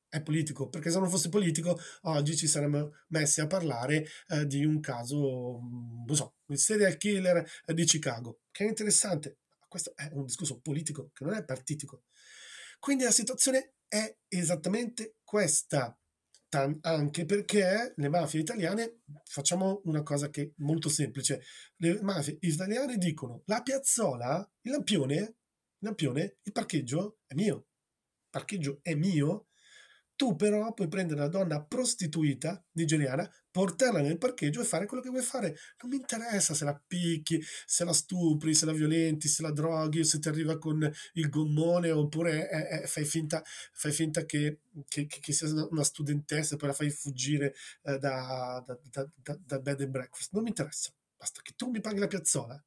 [0.08, 4.64] È politico, perché se non fosse politico oggi ci saremmo messi a parlare eh, di
[4.64, 9.40] un caso, mm, non so, il serial killer eh, di Chicago, che è interessante.
[9.68, 12.04] Questo è un discorso politico, che non è partitico.
[12.78, 16.00] Quindi la situazione è esattamente questa
[16.82, 21.42] anche perché le mafie italiane facciamo una cosa che è molto semplice.
[21.78, 25.36] Le mafie italiane dicono la piazzola, il lampione, il
[25.80, 27.56] lampione, il parcheggio è mio.
[27.56, 29.49] Il parcheggio è mio
[30.20, 35.08] tu però puoi prendere una donna prostituita nigeriana, portarla nel parcheggio e fare quello che
[35.08, 35.56] vuoi fare.
[35.82, 40.04] Non mi interessa se la picchi, se la stupri, se la violenti, se la droghi,
[40.04, 43.42] se ti arriva con il gommone oppure eh, eh, fai finta,
[43.72, 44.60] fai finta che,
[44.90, 48.78] che, che, sia una studentessa e poi la fai fuggire eh, da, da,
[49.16, 50.34] da, da bed and breakfast.
[50.34, 50.92] Non mi interessa.
[51.16, 52.62] Basta che tu mi paghi la piazzola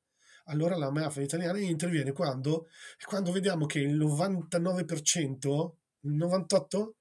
[0.47, 2.69] allora la mafia italiana interviene quando,
[3.05, 6.93] quando vediamo che il 99%, il 98%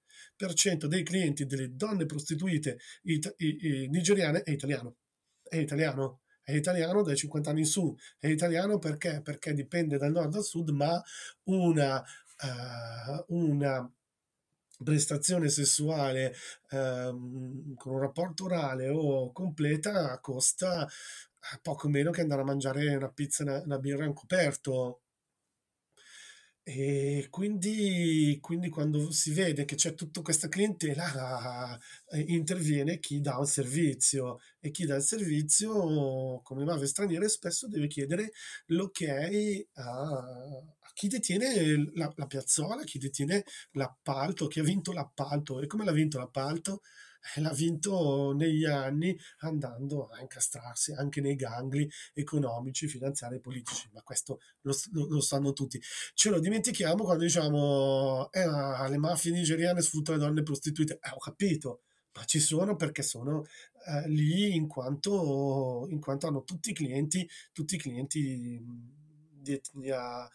[0.87, 4.95] dei clienti delle donne prostituite it- i- i- nigeriane è italiano.
[5.43, 6.21] È italiano.
[6.43, 7.95] È italiano dai 50 anni in su.
[8.19, 9.21] È italiano perché?
[9.21, 11.01] Perché dipende dal nord al sud, ma
[11.43, 13.89] una, uh, una
[14.83, 16.33] prestazione sessuale
[16.71, 20.87] um, con un rapporto orale o completa costa
[21.61, 25.01] poco meno che andare a mangiare una pizza e una birra in coperto
[26.63, 31.77] e quindi, quindi quando si vede che c'è tutta questa clientela,
[32.11, 37.67] eh, interviene chi dà un servizio e chi dà il servizio, come mafie straniere, spesso
[37.67, 38.31] deve chiedere
[38.67, 39.01] l'ok
[39.73, 45.59] a, a chi detiene la, la piazzola, chi detiene l'appalto, chi ha vinto l'appalto.
[45.61, 46.81] E come l'ha vinto l'appalto?
[47.35, 54.01] L'ha vinto negli anni andando a incastrarsi anche nei gangli economici, finanziari e politici, ma
[54.01, 55.81] questo lo, lo, lo sanno tutti.
[56.13, 60.99] Ce lo dimentichiamo quando diciamo eh, le mafie nigeriane sfruttano le donne prostituite.
[61.01, 61.81] Eh, ho capito,
[62.13, 63.45] ma ci sono perché sono
[63.87, 68.59] eh, lì in quanto, in quanto hanno tutti i clienti, tutti i clienti
[69.41, 70.29] di etnia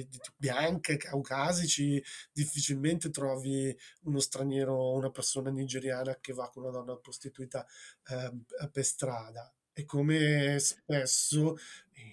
[0.00, 6.72] di, di bianche, caucasici, difficilmente trovi uno straniero, una persona nigeriana che va con una
[6.72, 7.66] donna prostituita
[8.08, 8.32] eh,
[8.70, 9.52] per strada.
[9.76, 11.56] E come spesso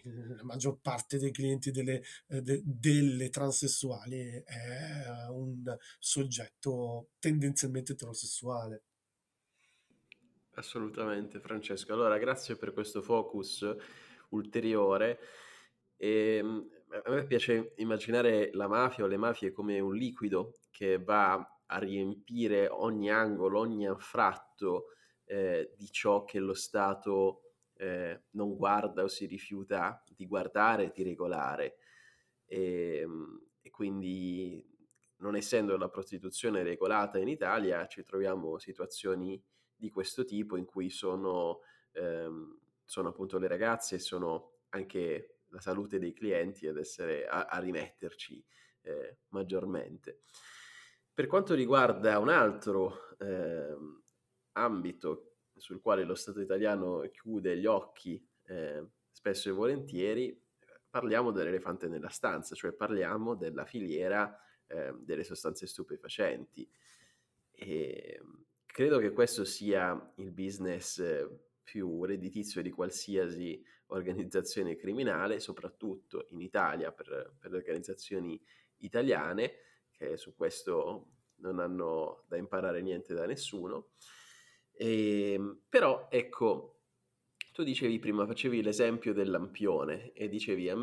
[0.04, 8.84] la maggior parte dei clienti delle, de, delle transessuali è un soggetto tendenzialmente eterosessuale.
[10.56, 11.94] Assolutamente, Francesco.
[11.94, 13.66] Allora, grazie per questo focus
[14.30, 15.20] ulteriore.
[15.98, 16.70] E, ehm,
[17.04, 21.34] a me piace immaginare la mafia o le mafie come un liquido che va
[21.66, 24.88] a riempire ogni angolo, ogni anfratto
[25.26, 31.04] eh, di ciò che lo Stato eh, non guarda o si rifiuta di guardare di
[31.04, 31.78] regolare.
[32.46, 34.68] E, ehm, e quindi,
[35.18, 39.42] non essendo la prostituzione regolata in Italia, ci troviamo situazioni
[39.74, 41.62] di questo tipo in cui sono,
[41.94, 47.60] ehm, sono appunto le ragazze, sono anche la salute dei clienti ad essere, a, a
[47.60, 48.44] rimetterci
[48.82, 50.22] eh, maggiormente.
[51.14, 53.76] Per quanto riguarda un altro eh,
[54.54, 60.42] ambito sul quale lo Stato italiano chiude gli occhi eh, spesso e volentieri,
[60.90, 64.38] parliamo dell'elefante nella stanza, cioè parliamo della filiera
[64.68, 66.70] eh, delle sostanze stupefacenti.
[67.52, 68.22] E
[68.66, 71.28] credo che questo sia il business eh,
[71.64, 78.42] più redditizio di qualsiasi organizzazione criminale, soprattutto in Italia per, per le organizzazioni
[78.78, 79.54] italiane,
[79.92, 81.08] che su questo
[81.42, 83.92] non hanno da imparare niente da nessuno.
[84.72, 86.82] E, ehm, però ecco,
[87.52, 90.78] tu dicevi prima, facevi l'esempio del lampione e dicevi a,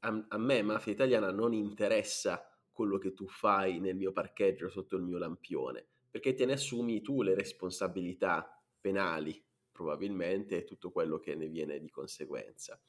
[0.00, 4.96] a, a, me, mafia italiana, non interessa quello che tu fai nel mio parcheggio sotto
[4.96, 8.50] il mio lampione, perché te ne assumi tu le responsabilità
[8.80, 9.42] penali
[9.76, 12.80] probabilmente e tutto quello che ne viene di conseguenza.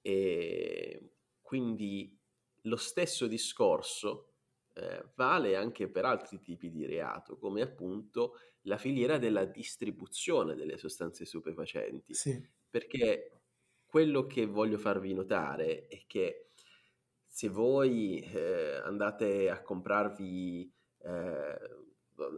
[0.00, 2.18] E quindi
[2.62, 4.32] lo stesso discorso
[4.74, 10.76] eh, vale anche per altri tipi di reato, come appunto la filiera della distribuzione delle
[10.76, 12.12] sostanze stupefacenti.
[12.12, 12.44] Sì.
[12.68, 13.42] Perché
[13.86, 16.50] quello che voglio farvi notare è che
[17.26, 21.58] se voi eh, andate a comprarvi eh,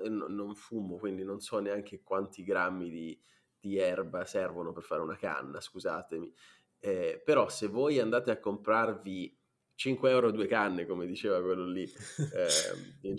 [0.08, 3.22] non fumo, quindi non so neanche quanti grammi di,
[3.66, 6.32] di erba servono per fare una canna, scusatemi.
[6.78, 9.36] Eh, però se voi andate a comprarvi
[9.74, 11.82] 5 euro due canne, come diceva quello lì,
[12.32, 13.14] eh,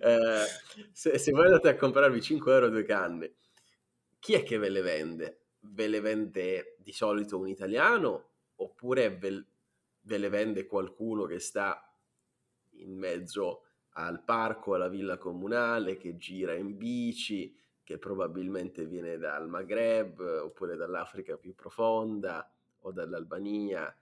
[0.00, 0.44] eh,
[0.92, 3.34] se, se voi andate a comprarvi 5 euro due canne,
[4.18, 5.46] chi è che ve le vende?
[5.60, 9.44] Ve le vende di solito un italiano oppure ve,
[10.02, 11.82] ve le vende qualcuno che sta
[12.72, 17.56] in mezzo al parco, alla villa comunale, che gira in bici,
[17.88, 22.46] che probabilmente viene dal Maghreb oppure dall'Africa più profonda
[22.80, 23.96] o dall'Albania.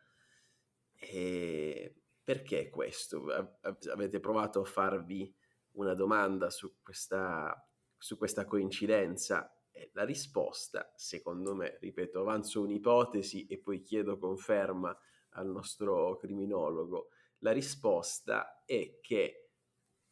[0.97, 3.57] E perché questo?
[3.93, 5.32] Avete provato a farvi
[5.74, 7.64] una domanda su questa,
[7.97, 9.57] su questa coincidenza?
[9.93, 14.99] La risposta, secondo me, ripeto, avanzo un'ipotesi e poi chiedo conferma
[15.34, 19.45] al nostro criminologo, la risposta è che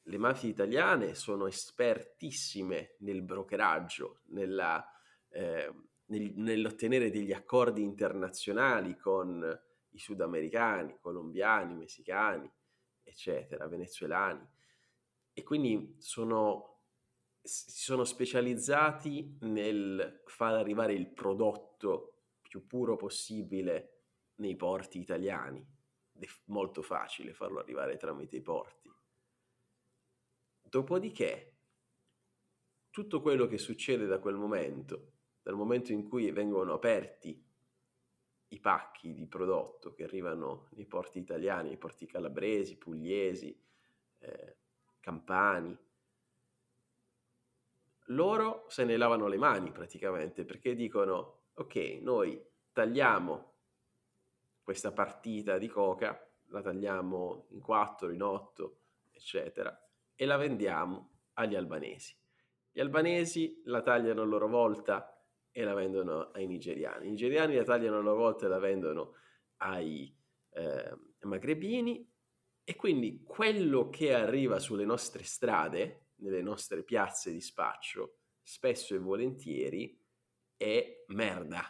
[0.07, 4.85] le mafie italiane sono espertissime nel brokeraggio, nella,
[5.29, 5.73] eh,
[6.07, 12.51] nel, nell'ottenere degli accordi internazionali con i sudamericani, colombiani, messicani,
[13.03, 14.47] eccetera, venezuelani.
[15.33, 16.81] E quindi sono,
[17.41, 24.03] si sono specializzati nel far arrivare il prodotto più puro possibile
[24.37, 25.65] nei porti italiani.
[26.17, 28.84] È molto facile farlo arrivare tramite i porti.
[30.75, 31.53] Dopodiché,
[32.91, 37.41] tutto quello che succede da quel momento, dal momento in cui vengono aperti
[38.49, 43.57] i pacchi di prodotto che arrivano nei porti italiani, nei porti calabresi, pugliesi,
[44.19, 44.57] eh,
[44.99, 45.79] campani,
[48.07, 53.53] loro se ne lavano le mani praticamente perché dicono ok, noi tagliamo
[54.61, 58.79] questa partita di coca, la tagliamo in 4, in 8,
[59.13, 59.84] eccetera,
[60.15, 62.15] e la vendiamo agli albanesi.
[62.71, 65.15] Gli albanesi la tagliano a loro volta
[65.51, 67.07] e la vendono ai nigeriani.
[67.07, 69.15] I nigeriani la tagliano a loro volta e la vendono
[69.59, 70.13] ai
[70.51, 72.11] eh, magrebini
[72.65, 78.99] e quindi quello che arriva sulle nostre strade, nelle nostre piazze di spaccio, spesso e
[78.99, 80.01] volentieri
[80.57, 81.63] è merda.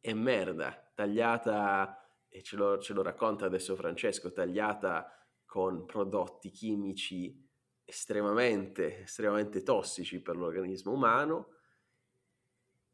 [0.00, 5.10] È merda, tagliata, e ce lo, ce lo racconta adesso Francesco, tagliata
[5.44, 7.45] con prodotti chimici
[7.86, 11.54] estremamente, estremamente tossici per l'organismo umano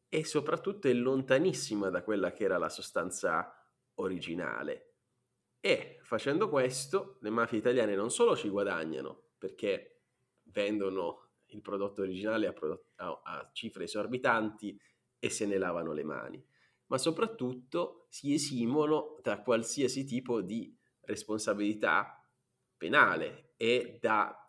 [0.09, 4.91] e soprattutto è lontanissima da quella che era la sostanza originale.
[5.59, 10.03] E facendo questo, le mafie italiane non solo ci guadagnano perché
[10.45, 14.79] vendono il prodotto originale a, prodotto, a, a cifre esorbitanti
[15.19, 16.45] e se ne lavano le mani,
[16.87, 22.29] ma soprattutto si esimono da qualsiasi tipo di responsabilità
[22.77, 24.42] penale e da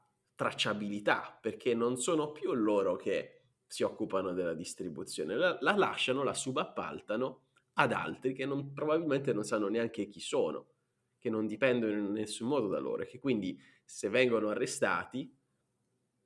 [0.43, 6.33] tracciabilità, perché non sono più loro che si occupano della distribuzione, la, la lasciano, la
[6.33, 7.41] subappaltano
[7.75, 10.67] ad altri che non, probabilmente non sanno neanche chi sono,
[11.17, 15.33] che non dipendono in nessun modo da loro e che quindi se vengono arrestati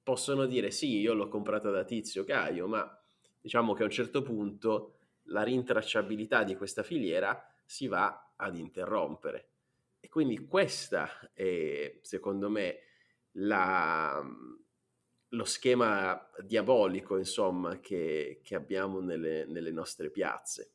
[0.01, 2.99] possono dire sì, io l'ho comprata da Tizio Caio, ma
[3.39, 9.49] diciamo che a un certo punto la rintracciabilità di questa filiera si va ad interrompere.
[9.99, 12.80] E quindi questa è, secondo me,
[13.38, 14.22] la,
[15.30, 20.74] lo schema diabolico, insomma, che, che abbiamo nelle, nelle, nostre piazze.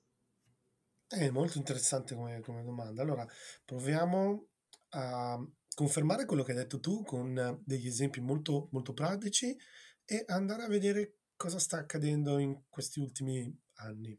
[1.06, 3.02] È molto interessante come, come, domanda.
[3.02, 3.26] Allora,
[3.64, 4.48] proviamo
[4.90, 5.44] a
[5.74, 9.56] confermare quello che hai detto tu con degli esempi molto, molto pratici
[10.04, 14.18] e andare a vedere cosa sta accadendo in questi ultimi anni.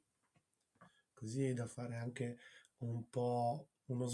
[1.13, 2.37] Così da fare anche
[2.79, 4.07] un po' uno,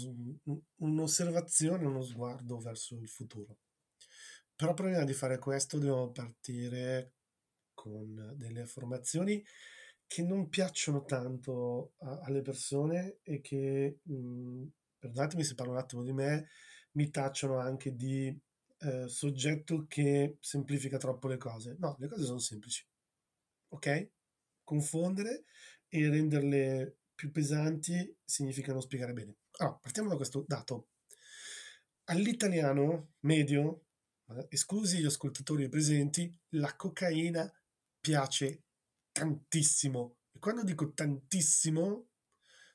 [0.76, 3.58] un'osservazione, uno sguardo verso il futuro.
[4.60, 7.14] Però prima di fare questo dobbiamo partire
[7.72, 9.42] con delle affermazioni
[10.06, 14.66] che non piacciono tanto a- alle persone e che, mh, mm,
[14.98, 16.48] perdonatemi se parlo un attimo di me,
[16.92, 18.38] mi tacciono anche di
[18.82, 21.76] eh, soggetto che semplifica troppo le cose.
[21.78, 22.86] No, le cose sono semplici.
[23.68, 24.10] Ok?
[24.62, 25.44] Confondere
[25.88, 29.36] e renderle più pesanti significa non spiegare bene.
[29.52, 30.88] Allora, partiamo da questo dato.
[32.10, 33.84] All'italiano medio
[34.48, 37.50] esclusi gli ascoltatori presenti, la cocaina
[37.98, 38.64] piace
[39.12, 40.16] tantissimo.
[40.32, 42.08] E quando dico tantissimo,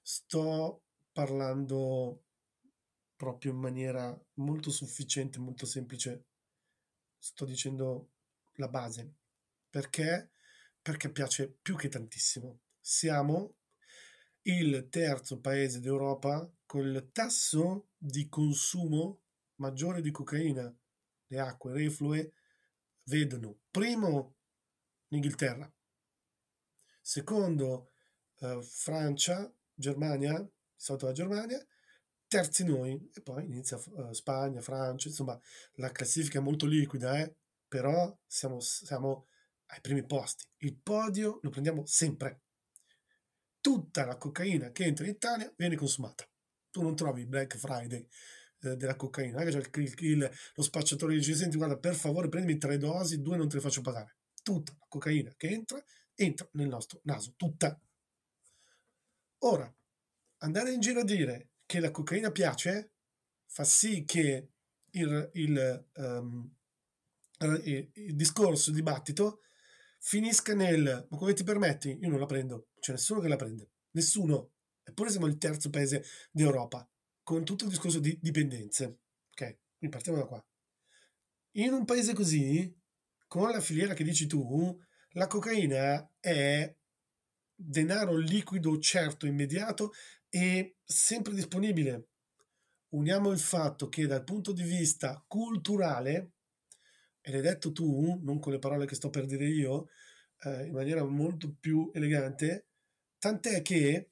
[0.02, 2.26] sto parlando
[3.16, 6.26] proprio in maniera molto sufficiente, molto semplice.
[7.18, 8.12] Sto dicendo
[8.56, 9.16] la base.
[9.70, 10.32] Perché?
[10.82, 12.60] Perché piace più che tantissimo.
[12.80, 13.56] Siamo
[14.44, 19.22] il terzo paese d'Europa con il tasso di consumo
[19.56, 20.72] maggiore di cocaina
[21.28, 22.34] le acque reflue
[23.04, 24.36] vedono primo
[25.08, 25.72] l'Inghilterra,
[27.02, 27.92] secondo
[28.40, 31.68] eh, Francia, Germania, di solito la Germania,
[32.28, 35.40] terzi noi e poi inizia uh, Spagna, Francia, insomma
[35.74, 37.36] la classifica è molto liquida, eh?
[37.68, 39.28] però siamo, siamo
[39.68, 40.46] ai primi posti.
[40.58, 42.42] Il podio lo prendiamo sempre.
[43.62, 46.28] Tutta la cocaina che entra in Italia viene consumata.
[46.70, 48.08] Tu non trovi Black Friday
[48.74, 52.78] della cocaina, non il, il, il, lo spacciatore dice senti guarda per favore prendimi tre
[52.78, 54.18] dosi, due non te le faccio pagare.
[54.42, 55.84] Tutta la cocaina che entra,
[56.16, 57.80] entra nel nostro naso, tutta.
[59.40, 59.72] Ora,
[60.38, 62.94] andare in giro a dire che la cocaina piace
[63.46, 64.50] fa sì che
[64.92, 66.56] il, il, um,
[67.40, 69.42] il, il discorso, il dibattito
[70.00, 71.98] finisca nel ma come ti permetti?
[72.02, 74.52] Io non la prendo, c'è nessuno che la prende, nessuno.
[74.84, 76.88] Eppure siamo il terzo paese d'Europa
[77.26, 79.00] con tutto il discorso di dipendenze.
[79.32, 80.48] Ok, quindi partiamo da qua.
[81.54, 82.72] In un paese così,
[83.28, 84.80] con la filiera che dici tu,
[85.14, 86.74] la cocaina è
[87.56, 89.92] denaro liquido certo, immediato
[90.30, 92.10] e sempre disponibile.
[92.90, 96.34] Uniamo il fatto che dal punto di vista culturale,
[97.22, 99.88] e l'hai detto tu, non con le parole che sto per dire io,
[100.44, 102.68] eh, in maniera molto più elegante,
[103.18, 104.12] tant'è che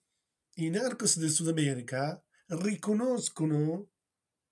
[0.56, 3.90] i narcos del Sud America riconoscono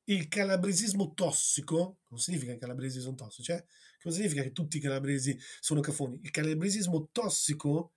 [0.06, 3.64] il calabresismo tossico, non significa che i calabresi sono tossici, cioè,
[4.04, 7.94] non significa che tutti i calabresi sono cafoni, il calabresismo tossico,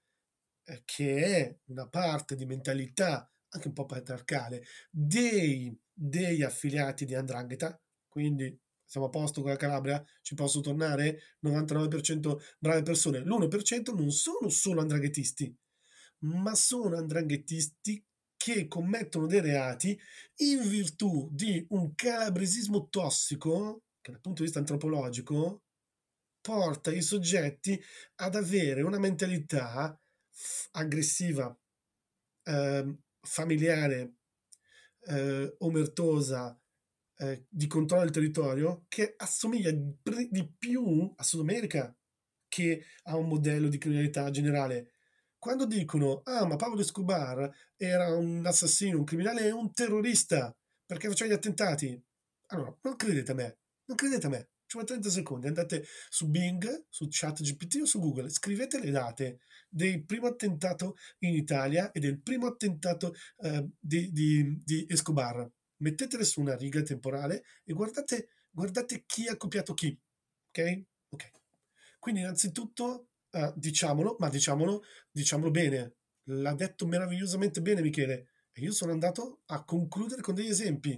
[0.65, 7.15] eh, che è una parte di mentalità anche un po' patriarcale, dei, degli affiliati di
[7.15, 11.37] Andrangheta, quindi siamo a posto con la Calabria, ci posso tornare?
[11.43, 15.57] 99% brave persone, l'1% non sono solo andranghetisti,
[16.21, 18.05] ma sono andranghetisti
[18.45, 19.99] che commettono dei reati
[20.41, 25.63] in virtù di un calabresismo tossico, che dal punto di vista antropologico
[26.43, 27.83] porta i soggetti
[28.17, 29.99] ad avere una mentalità
[30.73, 31.59] aggressiva,
[32.43, 34.17] eh, familiare,
[35.07, 36.61] eh, omertosa,
[37.17, 41.97] eh, di controllo del territorio, che assomiglia di più a Sud America
[42.47, 44.94] che a un modello di criminalità generale
[45.45, 51.29] quando dicono, ah, ma Pablo Escobar era un assassino, un criminale, un terrorista, perché faceva
[51.29, 52.03] gli attentati.
[52.47, 54.49] Allora, non credete a me, non credete a me.
[54.65, 59.41] Ci vuole 30 secondi, andate su Bing, su ChatGPT o su Google, scrivete le date
[59.69, 65.47] del primo attentato in Italia e del primo attentato eh, di, di, di Escobar.
[65.77, 69.95] Mettetele su una riga temporale e guardate, guardate chi ha copiato chi.
[70.49, 70.83] Ok?
[71.11, 71.31] Ok.
[71.99, 75.97] Quindi innanzitutto uh, diciamolo, ma diciamolo, diciamolo bene.
[76.29, 78.29] L'ha detto meravigliosamente bene Michele.
[78.53, 80.91] E io sono andato a concludere con degli esempi.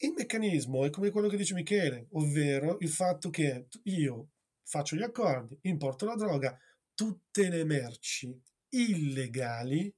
[0.00, 4.30] Il meccanismo è come quello che dice Michele, ovvero il fatto che io
[4.64, 6.56] faccio gli accordi, importo la droga,
[6.94, 9.92] tutte le merci illegali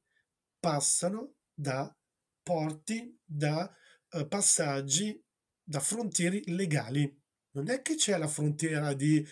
[0.58, 1.94] passano da
[2.42, 3.70] porti, da
[4.12, 5.22] uh, passaggi,
[5.62, 7.19] da frontiere legali
[7.52, 9.26] non è che c'è la frontiera di,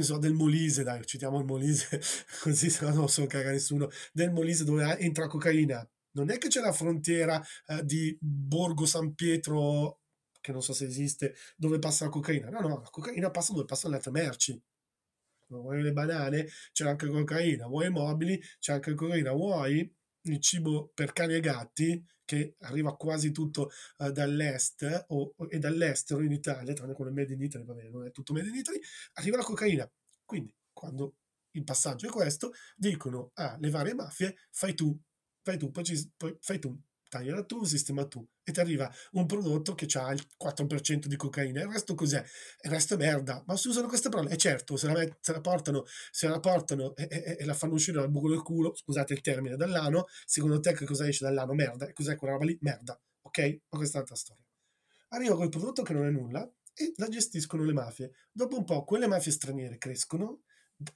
[0.00, 2.00] so, del Molise, dai, citiamo il Molise,
[2.42, 5.86] così se no non so caga nessuno, del Molise dove entra cocaina.
[6.12, 10.00] Non è che c'è la frontiera eh, di Borgo San Pietro,
[10.40, 12.48] che non so se esiste, dove passa la cocaina.
[12.50, 14.62] No, no, la cocaina passa dove passano le altre merci.
[15.48, 16.48] Vuoi le banane?
[16.72, 17.66] C'è anche cocaina.
[17.66, 18.40] Vuoi i mobili?
[18.58, 19.32] C'è anche cocaina.
[19.32, 19.92] Vuoi
[20.24, 22.04] il cibo per cani e gatti?
[22.24, 27.42] che arriva quasi tutto uh, dall'est o, e dall'estero in Italia, tranne quello made in
[27.42, 28.80] Italy, va bene, non è tutto made in Italy,
[29.14, 29.90] arriva la cocaina.
[30.24, 31.16] Quindi, quando
[31.52, 34.98] il passaggio è questo, dicono alle ah, varie mafie, fai tu,
[35.42, 36.76] fai tu, poi, ci, poi fai tu,
[37.14, 41.60] tagliala tu, sistema tu e ti arriva un prodotto che ha il 4% di cocaina
[41.60, 42.22] il resto cos'è?
[42.62, 45.32] il resto è merda ma si usano queste parole e certo se la, met- se
[45.32, 48.74] la portano se la portano e, e, e, la fanno uscire dal buco del culo
[48.74, 51.54] scusate il termine dall'ano secondo te che cosa esce dall'ano?
[51.54, 52.58] merda e cos'è quella roba lì?
[52.60, 53.38] merda ok?
[53.68, 54.44] ma questa è un'altra storia
[55.08, 58.82] arriva quel prodotto che non è nulla e la gestiscono le mafie dopo un po'
[58.82, 60.42] quelle mafie straniere crescono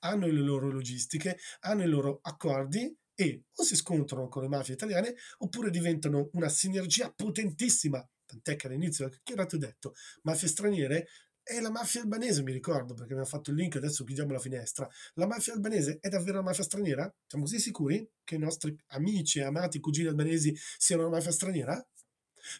[0.01, 4.75] hanno le loro logistiche hanno i loro accordi e o si scontrano con le mafie
[4.75, 8.07] italiane oppure diventano una sinergia potentissima.
[8.25, 11.09] Tant'è che all'inizio, che era detto, mafie straniere
[11.43, 14.39] è la mafia albanese, mi ricordo, perché mi ha fatto il link, adesso chiudiamo la
[14.39, 14.87] finestra.
[15.15, 17.13] La mafia albanese è davvero una mafia straniera?
[17.27, 21.85] Siamo così sicuri che i nostri amici amati cugini albanesi siano una mafia straniera?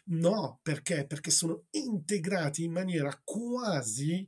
[0.05, 1.05] No, perché?
[1.05, 4.27] Perché sono integrati in maniera quasi,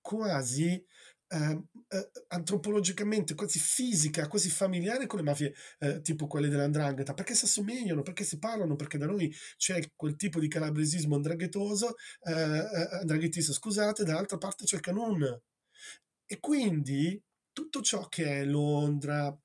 [0.00, 0.82] quasi
[1.28, 7.34] eh, eh, antropologicamente quasi fisica, quasi familiare con le mafie eh, tipo quelle dell'andrangheta, perché
[7.34, 12.32] si assomigliano, perché si parlano, perché da noi c'è quel tipo di calabresismo andranghetoso, eh,
[12.32, 15.40] eh, andranghetista, scusate, dall'altra parte c'è il canon.
[16.26, 17.20] E quindi
[17.52, 19.36] tutto ciò che è Londra,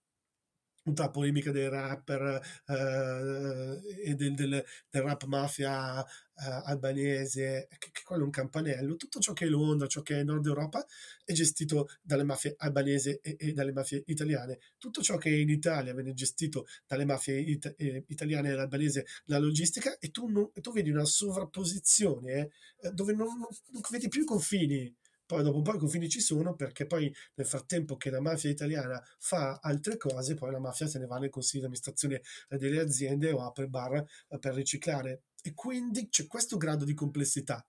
[0.83, 7.89] tutta la polemica dei rapper eh, e del, del, del, rap mafia eh, albanese, che,
[7.91, 10.85] che, quello è un campanello, tutto ciò che è Londra, ciò che è Nord Europa
[11.23, 14.59] è gestito dalle mafie albanesi e, e, dalle mafie italiane.
[14.77, 19.05] Tutto ciò che è in Italia viene gestito dalle mafie it- eh, italiane e albanese,
[19.25, 22.49] la logistica, e tu, non, tu vedi una sovrapposizione
[22.81, 24.93] eh, dove non, non, non vedi più i confini
[25.25, 28.49] poi dopo un po' i confini ci sono perché poi nel frattempo che la mafia
[28.49, 32.79] italiana fa altre cose, poi la mafia se ne va nel consiglio di amministrazione delle
[32.81, 35.23] aziende o apre bar eh, per riciclare.
[35.41, 37.65] E quindi c'è questo grado di complessità.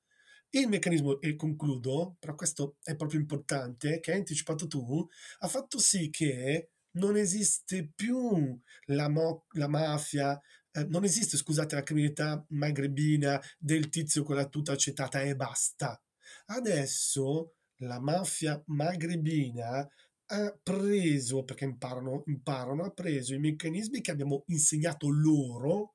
[0.50, 5.06] Il meccanismo, e concludo, però questo è proprio importante, che hai anticipato tu,
[5.40, 10.40] ha fatto sì che non esiste più la, mo- la mafia,
[10.70, 16.00] eh, non esiste, scusate, la criminalità magrebina del tizio con la tuta acetata e basta.
[16.46, 19.88] Adesso la mafia magrebina
[20.26, 25.94] ha preso, perché imparano, imparano, ha preso i meccanismi che abbiamo insegnato loro,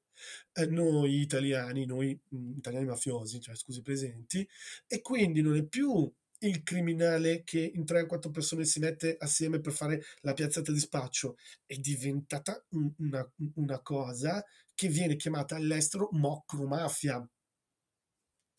[0.53, 4.47] eh, noi italiani, noi mh, mm, italiani mafiosi, cioè scusi presenti,
[4.87, 9.17] e quindi non è più il criminale che in 3 o 4 persone si mette
[9.19, 14.43] assieme per fare la piazzata di spaccio, è diventata una, una cosa
[14.73, 17.27] che viene chiamata all'estero mocromafia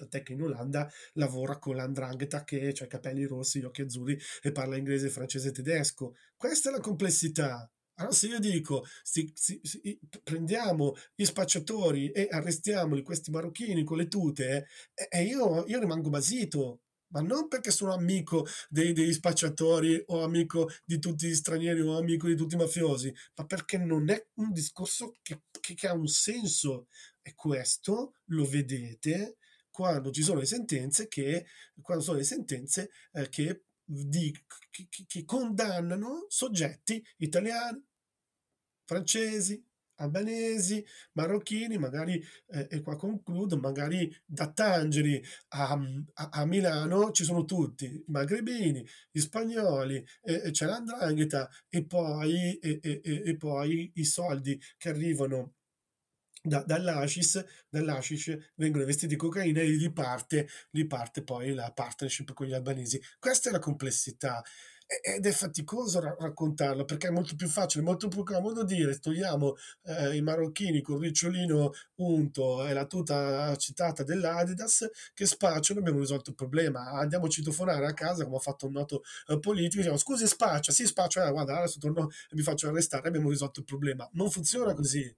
[0.01, 4.19] tant'è che in Olanda lavora con l'andrangheta che ha i capelli rossi, gli occhi azzurri
[4.43, 6.15] e parla inglese, francese e tedesco.
[6.37, 7.71] Questa è la complessità.
[8.01, 13.99] Allora se io dico, si, si, si, prendiamo gli spacciatori e arrestiamoli, questi marocchini con
[13.99, 19.13] le tute, e, e io, io, rimango basito, ma non perché sono amico dei, degli
[19.13, 23.77] spacciatori o amico di tutti gli stranieri o amico di tutti i mafiosi, ma perché
[23.77, 26.87] non è un discorso che, che, che ha un senso.
[27.21, 29.37] E questo lo vedete
[29.81, 31.47] quando ci sono le sentenze che,
[31.81, 34.31] quando sono le sentenze, eh, che, di,
[34.69, 37.83] che, che condannano soggetti italiani,
[38.85, 39.65] francesi,
[39.95, 45.73] albanesi, marocchini, magari, eh, e qua concludo, magari da Tangeri a,
[46.13, 52.59] a, a, Milano ci sono tutti, i magrebini, gli spagnoli, eh, c'è l'andrangheta e poi,
[52.59, 55.55] e, poi i soldi che arrivano
[56.43, 62.47] da, dall'Ashis, dall'Ashish vengono investiti cocaina e lì parte, lì parte poi la partnership con
[62.47, 63.01] gli albanesi.
[63.19, 64.43] Questa è la complessità.
[65.03, 69.55] Ed è faticoso ra- raccontarlo perché è molto più facile, molto più comodo dire togliamo
[69.85, 76.01] eh, i marocchini con il ricciolino unto e la tuta citata dell'Adidas che spacciano abbiamo
[76.01, 76.91] risolto il problema.
[76.91, 80.73] Andiamo a citofonare a casa come ha fatto un noto eh, politico diciamo scusi spaccia,
[80.73, 84.09] sì spaccia, eh, guarda adesso torno e mi faccio arrestare abbiamo risolto il problema.
[84.15, 85.09] Non funziona così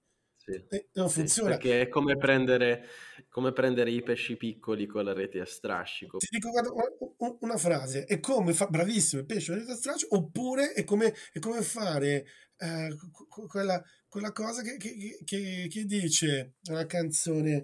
[0.45, 0.85] sì.
[0.93, 1.53] Non funziona.
[1.53, 2.87] Sì, perché è come prendere,
[3.29, 6.17] come prendere, i pesci piccoli con la rete a strascico.
[6.17, 6.71] Ti dico guarda,
[7.39, 10.83] una frase, è come fa, bravissimo il pesce con la rete a strascico, oppure è
[10.83, 12.25] come, è come fare
[12.57, 12.95] eh,
[13.47, 17.63] quella, quella, cosa che, che, che, che dice una canzone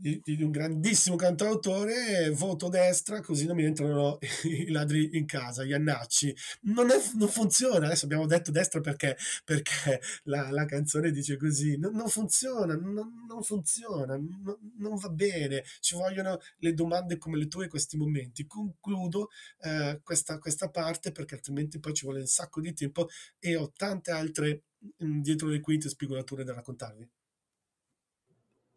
[0.00, 5.64] di, di, un grandissimo cantautore, voto destra, così non mi entrano i ladri in casa,
[5.64, 6.34] gli annacci.
[6.62, 11.76] Non, è, non funziona, adesso abbiamo detto destra perché, perché la, la, canzone dice così,
[11.76, 17.46] non, non funziona, non, non funziona, non, va bene, ci vogliono le domande come le
[17.46, 18.46] tue in questi momenti.
[18.46, 19.28] Concludo
[19.60, 23.70] eh, questa, questa parte perché altrimenti poi ci vuole un sacco di tempo e ho
[23.76, 24.64] tante altre
[25.04, 27.08] mm, dietro le quinte spigolature da raccontarvi.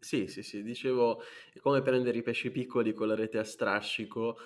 [0.04, 4.36] Sì, sì, sì, dicevo, è come prendere i pesci piccoli con la rete a strascico,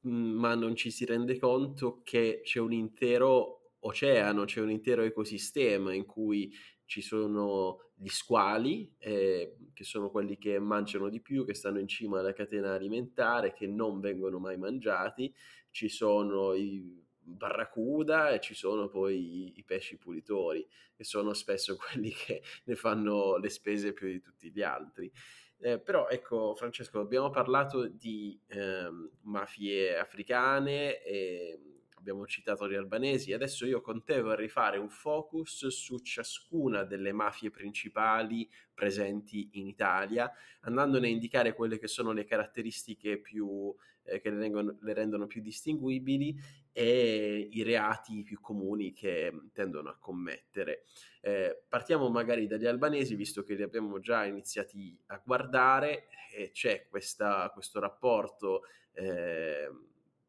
[0.00, 5.02] mhmm, ma non ci si rende conto che c'è un intero oceano, c'è un intero
[5.02, 6.50] ecosistema in cui
[6.86, 11.86] ci sono gli squali, eh, che sono quelli che mangiano di più, che stanno in
[11.88, 15.34] cima alla catena alimentare, che non vengono mai mangiati,
[15.70, 21.76] ci sono i barracuda e ci sono poi i, i, pesci pulitori, che sono spesso
[21.80, 25.10] quelli che ne fanno le spese più di tutti gli altri.
[25.58, 28.88] Eh, però ecco Francesco, abbiamo parlato di eh,
[29.22, 31.58] mafie africane e
[32.04, 37.12] abbiamo citato gli albanesi, adesso io con te vorrei fare un focus su ciascuna delle
[37.12, 44.20] mafie principali presenti in Italia, andandone a indicare quelle che sono le caratteristiche più, eh,
[44.20, 46.38] che le, rengono, le rendono più distinguibili
[46.76, 50.82] e i reati più comuni che tendono a commettere.
[51.20, 56.88] Eh, partiamo magari dagli albanesi, visto che li abbiamo già iniziati a guardare, e c'è
[56.88, 58.62] questa, questo rapporto
[58.92, 59.70] eh,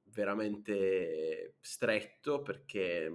[0.04, 3.12] veramente stretto perché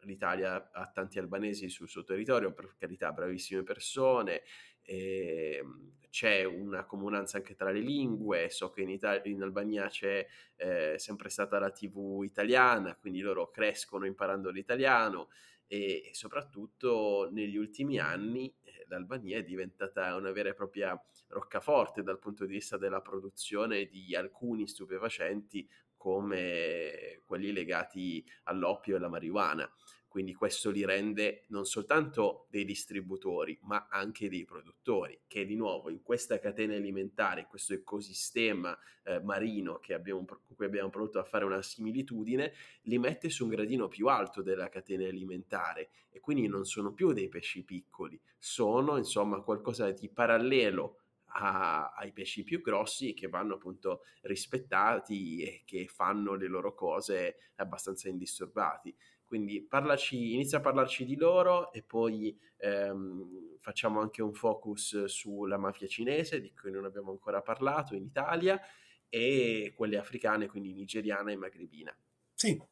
[0.00, 4.42] l'Italia ha tanti albanesi sul suo territorio, per carità, bravissime persone,
[4.84, 9.88] e, ehm, c'è una comunanza anche tra le lingue, so che in, Italia, in Albania
[9.88, 10.24] c'è
[10.54, 15.30] eh, sempre stata la TV italiana, quindi loro crescono imparando l'italiano
[15.66, 20.96] e, e soprattutto negli ultimi anni eh, l'Albania è diventata una vera e propria
[21.28, 28.98] roccaforte dal punto di vista della produzione di alcuni stupefacenti come quelli legati all'oppio e
[28.98, 29.68] alla marijuana
[30.14, 35.90] quindi questo li rende non soltanto dei distributori, ma anche dei produttori, che di nuovo
[35.90, 41.18] in questa catena alimentare, in questo ecosistema eh, marino che abbiamo, con cui abbiamo prodotto
[41.18, 42.52] a fare una similitudine,
[42.82, 47.12] li mette su un gradino più alto della catena alimentare e quindi non sono più
[47.12, 50.98] dei pesci piccoli, sono insomma qualcosa di parallelo
[51.36, 57.50] a, ai pesci più grossi che vanno appunto rispettati e che fanno le loro cose
[57.56, 58.94] abbastanza indisturbati.
[59.34, 65.56] Quindi parlaci, inizia a parlarci di loro e poi ehm, facciamo anche un focus sulla
[65.56, 68.60] mafia cinese, di cui non abbiamo ancora parlato in Italia,
[69.08, 71.92] e quelle africane, quindi nigeriana e magrebina.
[72.32, 72.62] Sì,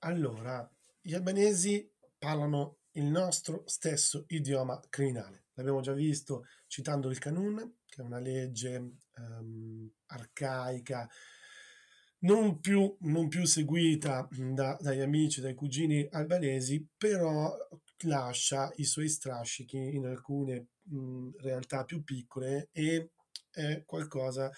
[0.00, 5.44] allora, gli albanesi parlano il nostro stesso idioma criminale.
[5.54, 11.08] L'abbiamo già visto citando il Canun, che è una legge um, arcaica,
[12.22, 17.54] non più, non più seguita da, dagli amici, dai cugini albanesi, però
[18.04, 23.10] lascia i suoi strascichi in alcune mh, realtà più piccole e
[23.50, 24.50] è qualcosa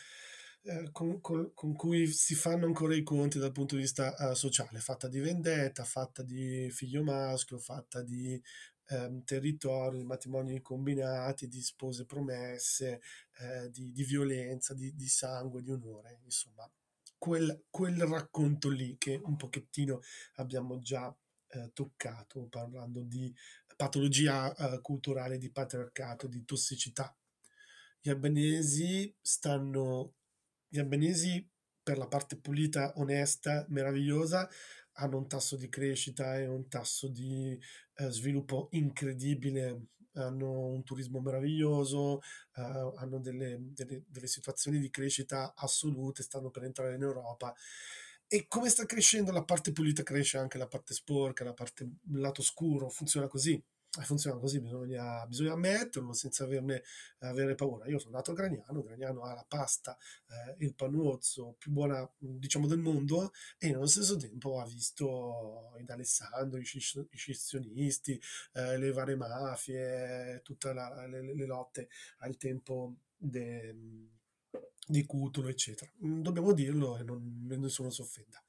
[0.63, 4.35] eh, con, con, con, cui si fanno ancora i conti dal punto di vista uh,
[4.35, 8.41] sociale, fatta di vendetta, fatta di figlio maschio, fatta di
[8.89, 13.01] ehm, territorio, di matrimoni combinati, di spose promesse,
[13.41, 16.69] eh, di, di, violenza, di, di sangue, di onore, insomma
[17.25, 20.03] quel, quel racconto lì che un pochettino
[20.35, 21.09] abbiamo già
[21.49, 23.35] eh, toccato parlando di
[23.75, 27.17] patologia eh, culturale, di patriarcato, di tossicità.
[27.99, 30.17] Gli albanesi stanno,
[30.69, 31.49] gli albanesi
[31.83, 34.47] per la parte pulita, onesta, meravigliosa,
[34.97, 37.59] hanno un tasso di crescita e un tasso di
[37.95, 42.21] eh, sviluppo incredibile hanno un turismo meraviglioso,
[42.57, 47.55] uh, hanno delle, delle, delle, situazioni di crescita assolute, stanno per entrare in Europa.
[48.27, 52.43] E come sta crescendo la parte pulita, cresce anche la parte sporca, la parte, lato
[52.43, 53.63] scuro, funziona così
[54.03, 56.83] funziona così, bisogna, bisogna ammetterlo senza averne,
[57.21, 57.87] avere paura.
[57.87, 59.97] Io sono nato a Gragnano, Gragnano ha la pasta,
[60.29, 65.91] eh, il panuozzo più buona diciamo del mondo e nello stesso tempo ha visto in
[65.91, 68.21] Alessandro, i, scis- i scissionisti,
[68.55, 71.89] eh, le varie mafie, tutte le, le, lotte
[72.19, 73.75] al tempo de,
[74.87, 75.91] di Cutolo, eccetera.
[75.97, 78.44] Dobbiamo dirlo e non, nessuno si offenda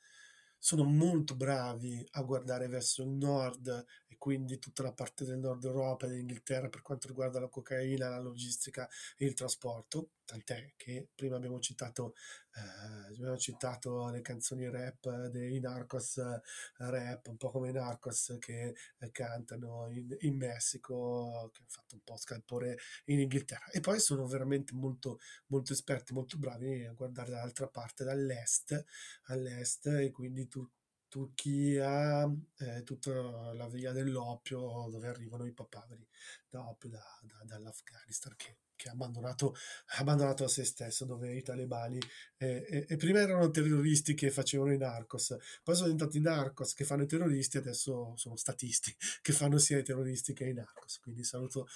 [0.65, 5.63] sono molto bravi a guardare verso il nord e quindi tutta la parte del nord
[5.63, 11.09] Europa e dell'Inghilterra per quanto riguarda la cocaina, la logistica e il trasporto, tant'è che
[11.13, 12.15] prima abbiamo citato,
[12.55, 16.41] eh, abbiamo citato le canzoni rap dei Narcos eh,
[16.77, 21.95] rap, un po' come i Narcos che eh, cantano in, in, Messico, che hanno fatto
[21.95, 23.69] un po' scalpore in Inghilterra.
[23.71, 28.85] E poi sono veramente molto, molto esperti, molto bravi a guardare dall'altra parte, dall'est,
[29.25, 30.67] all'est e quindi tu,
[31.09, 32.25] Turchia,
[32.57, 36.05] eh, tutta la via dell'oppio dove arrivano i papaveri
[36.49, 39.55] d'oppio da, da, dall'Afghanistan che, che ha abbandonato,
[39.97, 41.99] abbandonato, a se stesso, dove i talebani
[42.37, 47.03] eh, eh, prima erano terroristi che facevano i narcos, poi sono diventati narcos che fanno
[47.03, 50.99] i terroristi, adesso sono statisti che fanno sia i terroristi che i narcos.
[50.99, 51.67] Quindi saluto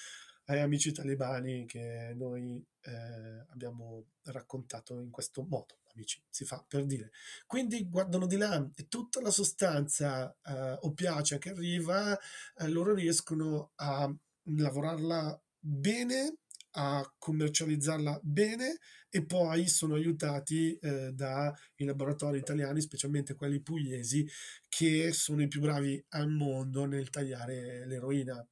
[0.50, 6.86] ai amici talebani che noi eh, abbiamo raccontato in questo modo, amici, si fa per
[6.86, 7.12] dire.
[7.46, 12.18] Quindi guardano di là e tutta la sostanza eh, oppiacea che arriva,
[12.58, 14.12] eh, loro riescono a
[14.44, 16.38] lavorarla bene,
[16.72, 18.78] a commercializzarla bene
[19.10, 24.28] e poi sono aiutati eh, dai laboratori italiani, specialmente quelli pugliesi,
[24.68, 28.46] che sono i più bravi al mondo nel tagliare l'eroina.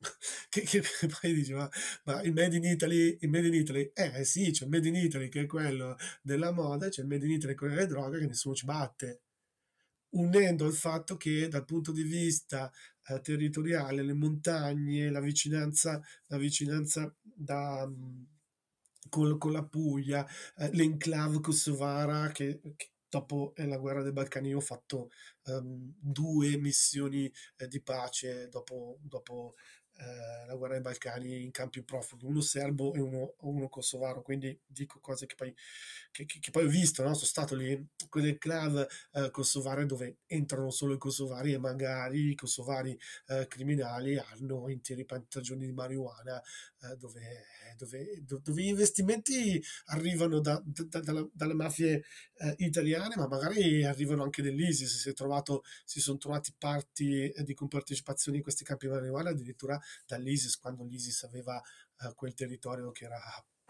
[0.48, 0.82] Che, che,
[1.20, 1.68] poi dice ma,
[2.04, 4.94] ma, il Made in Italy il Made in Italy eh sì c'è il Made in
[4.94, 8.26] Italy che è quello della moda c'è il Made in Italy quello delle droghe che
[8.26, 9.22] nessuno ci batte
[10.10, 12.70] unendo il fatto che dal punto di vista
[13.08, 17.88] eh, territoriale le montagne la vicinanza la vicinanza da
[19.08, 20.26] con, con la Puglia
[20.56, 25.10] eh, l'enclave kosovara che, che dopo eh, la guerra dei Balcani ho fatto
[25.44, 29.54] um, due missioni eh, di pace dopo, dopo
[29.98, 34.56] eh, la guerra dei Balcani in campi profughi, uno serbo e uno, uno kosovaro, quindi
[34.64, 35.54] dico cose che poi,
[36.12, 37.14] che, che, che poi ho visto, no?
[37.14, 42.34] sono stato lì, quelle club eh, kosovare dove entrano solo i kosovari e magari i
[42.34, 46.40] kosovari eh, criminali hanno interi piantagioni di marijuana
[46.82, 47.44] eh, dove,
[47.76, 52.04] dove, dove, gli investimenti arrivano da, da, da, dalle mafie
[52.36, 58.38] eh, italiane, ma magari arrivano anche dell'ISIS, si, trovato, si sono trovati parti di compartecipazione
[58.38, 61.60] in questi campi di marijuana addirittura dall'ISIS, quando l'ISIS aveva
[62.00, 63.20] uh, quel territorio che era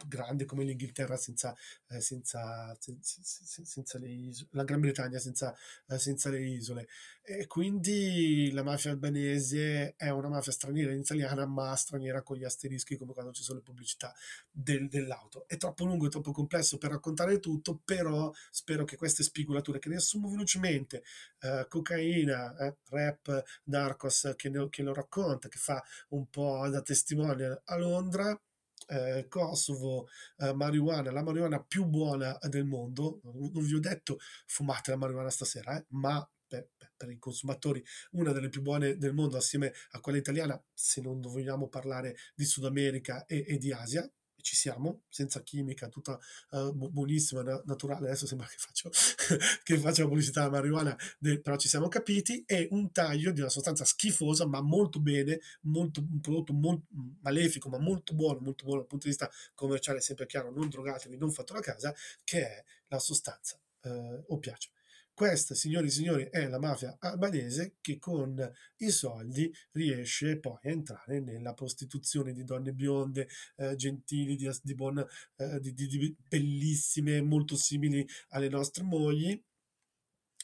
[0.07, 1.57] grande come l'Inghilterra senza,
[1.89, 5.55] eh, senza, senza, senza le isole, la Gran Bretagna senza,
[5.89, 6.89] eh, senza, le isole.
[7.23, 12.45] E quindi la mafia albanese è una mafia straniera in italiana, ma straniera con gli
[12.45, 14.15] asterischi come quando ci sono le pubblicità
[14.51, 15.47] del, dell'auto.
[15.47, 19.89] È troppo lungo e troppo complesso per raccontare tutto, però spero che queste spigolature, che
[19.91, 21.03] riassumo velocemente,
[21.41, 26.83] eh, cocaina, eh, rap, narcos, che, ne, che lo racconta, che fa un po' da
[26.83, 28.39] testimone a Londra,
[28.87, 33.21] eh, Kosovo, eh, marijuana, la marijuana più buona del mondo.
[33.23, 38.33] Non vi ho detto fumate la marijuana stasera, eh, ma per, per, i consumatori una
[38.33, 42.65] delle più buone del mondo assieme a quella italiana, se non vogliamo parlare di Sud
[42.65, 44.11] America e, e di Asia,
[44.49, 46.19] ci siamo, senza chimica, tutta
[46.53, 48.07] uh, buonissima, na- naturale.
[48.07, 48.91] Adesso sembra che faccio,
[49.63, 52.45] che faccio la pubblicità alla marijuana, de- però ci siamo capiti.
[52.47, 56.87] E un taglio di una sostanza schifosa, ma molto bene, molto, un prodotto molto
[57.21, 61.19] malefico, ma molto buono, molto buono dal punto di vista commerciale, sempre chiaro, non drogatevi,
[61.19, 61.95] non fatelo a casa,
[62.25, 64.73] che è la sostanza uh, oppiacea.
[65.19, 68.39] Questa, signori e signori, è la mafia albanese che con
[68.77, 73.27] i soldi riesce poi a entrare nella prostituzione di donne bionde,
[73.57, 75.05] eh, gentili, di, di, buon,
[75.35, 79.37] eh, di, di, bellissime, molto simili alle nostre mogli.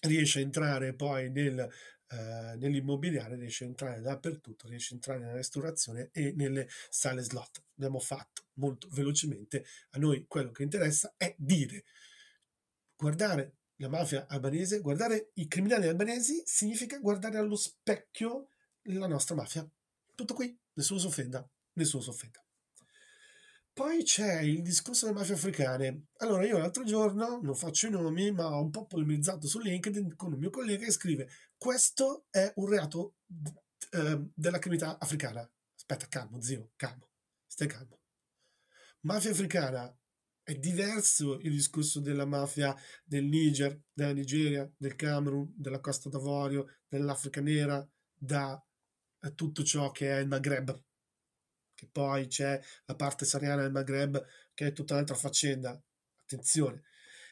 [0.00, 5.36] Riesce a entrare poi nel, eh, nell'immobiliare, riesce a entrare dappertutto, riesce a entrare nella
[5.36, 7.62] ristorazione e nelle sale slot.
[7.76, 9.64] Abbiamo fatto molto velocemente.
[9.90, 11.84] A noi quello che interessa è dire,
[12.96, 18.48] guardare la mafia albanese, guardare i criminali albanesi significa guardare allo specchio
[18.82, 19.68] la nostra mafia.
[20.14, 22.44] Tutto qui, nessuno si offenda, nessuno si offenda.
[23.72, 26.06] Poi c'è il discorso delle mafie africane.
[26.18, 30.14] Allora, io l'altro giorno, non faccio i nomi, ma ho un po' polemizzato su LinkedIn
[30.14, 33.16] con un mio collega che scrive: Questo è un reato
[33.90, 35.50] eh, della criminalità africana.
[35.74, 37.08] Aspetta, calmo, zio, calmo,
[37.46, 37.98] stai calmo.
[39.00, 39.92] Mafia africana
[40.44, 46.66] è diverso il discorso della mafia del Niger, della Nigeria, del Camerun, della Costa d'Avorio,
[46.86, 48.62] dell'Africa Nera, da
[49.20, 50.82] eh, tutto ciò che è il Maghreb.
[51.74, 54.22] Che poi c'è la parte sahariana del Maghreb
[54.52, 55.82] che è tutta un'altra faccenda.
[56.22, 56.82] Attenzione.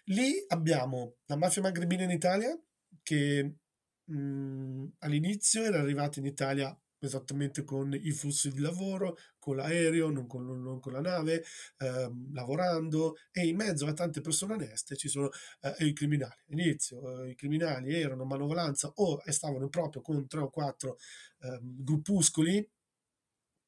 [0.07, 2.59] Lì abbiamo la mafia magrebina in Italia
[3.03, 3.57] che
[4.05, 6.77] mh, mm, all'inizio era arrivata in Italia
[7.07, 11.45] esattamente con i flussi di lavoro, con l'aereo, non con, non con la nave,
[11.79, 15.31] ehm, lavorando e in mezzo a tante persone oneste ci sono
[15.61, 16.41] eh, i criminali.
[16.51, 20.99] All'inizio eh, i criminali erano manovalanza o stavano proprio con tre o quattro
[21.41, 22.69] eh, gruppuscoli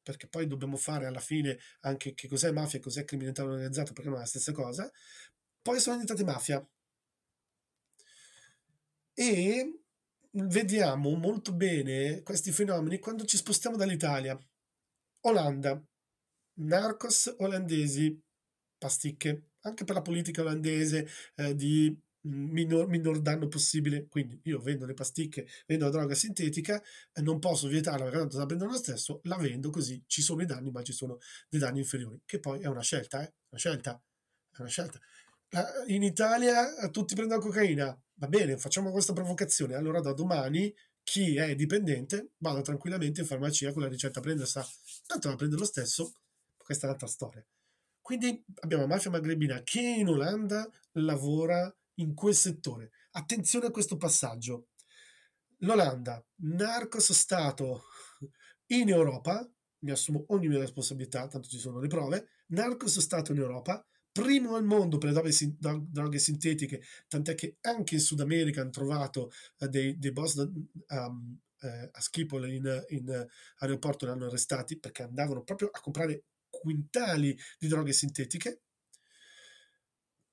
[0.05, 4.09] perché poi dobbiamo fare alla fine anche che cos'è mafia e cos'è criminalità organizzata, perché
[4.09, 4.89] non è la stessa cosa.
[5.63, 6.63] Poi sono diventate mafia.
[9.17, 9.84] E
[10.35, 14.37] vediamo molto bene questi fenomeni quando ci spostiamo dall'Italia.
[15.21, 15.81] Olanda,
[16.59, 18.21] narcos olandesi,
[18.77, 24.07] pasticche, anche per la politica olandese eh, di minor, minor, danno possibile.
[24.07, 26.81] Quindi io vendo le pasticche, vendo la droga sintetica,
[27.13, 30.41] eh, non posso vietarla perché tanto la prendo lo stesso, la vendo così ci sono
[30.41, 31.17] i danni, ma ci sono
[31.49, 33.33] dei danni inferiori, che poi è una scelta, eh?
[33.49, 34.01] una scelta,
[34.51, 34.99] è una scelta.
[35.87, 40.73] In Italia eh, tutti prendono cocaina, va bene, facciamo questa provocazione, allora da domani
[41.03, 44.67] chi è dipendente vada tranquillamente in farmacia con la ricetta prendersa,
[45.05, 46.13] tanto la prende lo stesso,
[46.57, 47.45] questa è un'altra storia.
[48.01, 52.91] Quindi abbiamo mafia magrebina che in Olanda lavora in quel settore.
[53.11, 54.67] Attenzione a questo passaggio.
[55.59, 57.85] L'Olanda, narcos stato
[58.67, 59.47] in Europa,
[59.79, 63.85] mi assumo ogni mia responsabilità, tanto ci sono le prove, narcos stato in Europa,
[64.15, 68.69] primo al mondo per le droghe, droghe, sintetiche, tant'è che anche in Sud America hanno
[68.69, 73.27] trovato uh, dei, dei, boss um, uh, a Schiphol in, in
[73.57, 78.61] aeroporto, li hanno arrestati perché andavano proprio a comprare quintali di droghe sintetiche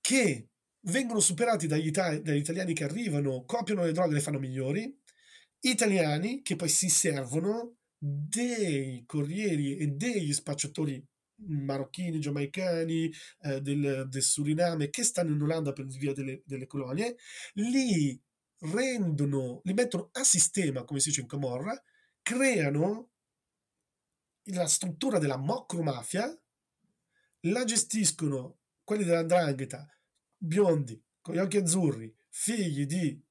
[0.01, 0.49] che
[0.83, 4.97] vengono superati dagli, itali- dagli italiani che arrivano, copiano le droghe e le fanno migliori,
[5.59, 11.05] italiani che poi si servono dei corrieri e degli spacciatori
[11.47, 13.13] marocchini, giamaicani,
[13.43, 17.17] eh, del, del, Suriname che stanno in Olanda per via delle, delle, colonie,
[17.55, 18.21] li
[18.59, 21.81] rendono, li mettono a sistema, come si dice in Camorra,
[22.23, 23.11] creano
[24.47, 26.37] la struttura della mocromafia
[27.47, 29.89] la gestiscono quelli dell'andrangheta,
[30.37, 33.25] biondi, con gli occhi azzurri, figli di,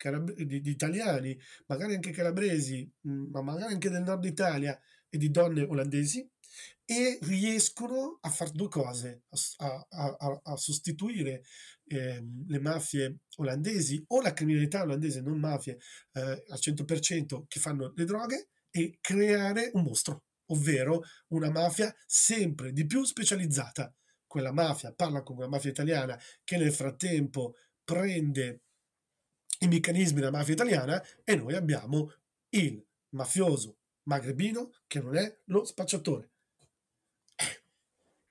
[0.45, 4.79] di, di italiani, magari anche calabresi, mm, ma magari anche del nord Italia
[5.09, 6.29] e di donne olandesi,
[6.91, 9.23] e riescono a fare due cose,
[9.59, 11.41] a, a, a sostituire
[11.85, 15.77] eh, le mafie olandesi o la criminalità olandese, non mafie,
[16.11, 22.73] eh, al 100% che fanno le droghe e creare un mostro, ovvero una mafia sempre
[22.73, 23.95] di più specializzata.
[24.27, 27.55] Quella mafia parla con quella mafia italiana che nel frattempo
[27.85, 28.63] prende
[29.59, 32.11] i meccanismi della mafia italiana e noi abbiamo
[32.49, 36.30] il mafioso magrebino che non è lo spacciatore.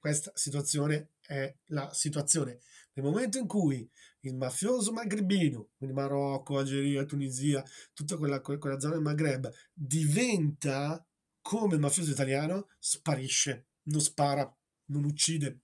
[0.01, 2.61] Questa situazione è la situazione.
[2.95, 3.87] Nel momento in cui
[4.21, 7.63] il mafioso magrebino, quindi Marocco, Algeria, Tunisia,
[7.93, 11.07] tutta quella, quella zona del Maghreb, diventa
[11.43, 15.61] come il mafioso italiano, sparisce, non spara, non uccide,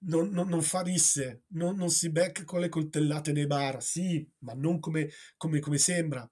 [0.00, 4.28] non, non, non fa risse, non, non, si becca con le coltellate nei bar, sì,
[4.40, 6.30] ma non come, come, come sembra,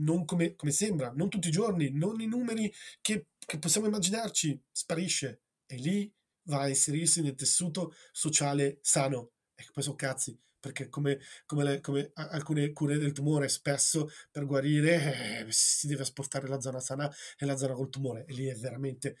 [0.00, 4.60] non come, come, sembra, non tutti i giorni, non i numeri che, che possiamo immaginarci,
[4.70, 6.12] sparisce e lì
[6.46, 9.32] va a inserirsi nel tessuto sociale sano.
[9.54, 14.44] E poi sono cazzi, perché come, come, le, come alcune cure del tumore, spesso per
[14.44, 18.46] guarire eh, si deve asportare la zona sana e la zona col tumore, e lì
[18.46, 19.16] è veramente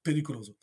[0.00, 0.56] pericoloso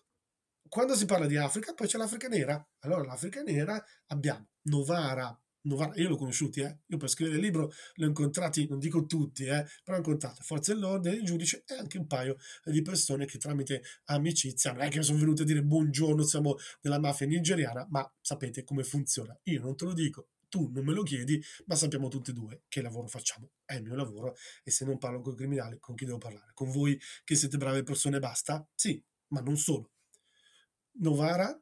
[0.71, 2.65] quando si parla di Africa, poi c'è l'Africa nera.
[2.79, 5.37] Allora, l'Africa nera abbiamo Novara.
[5.63, 6.79] Novara io l'ho conosciuti, eh.
[6.87, 10.41] Io per scrivere il libro li ho incontrati, non dico tutti, eh, però ho incontrato
[10.41, 14.89] forze dell'ordine, il giudice e anche un paio di persone che tramite amicizia, non è
[14.89, 19.37] che sono venute a dire buongiorno, siamo della mafia nigeriana, ma sapete come funziona.
[19.43, 22.63] Io non te lo dico, tu non me lo chiedi, ma sappiamo tutti e due
[22.67, 23.51] che lavoro facciamo.
[23.63, 26.51] È il mio lavoro e se non parlo con i criminali, con chi devo parlare?
[26.53, 28.67] Con voi che siete brave persone basta?
[28.75, 29.91] Sì, ma non solo.
[30.99, 31.57] Novara,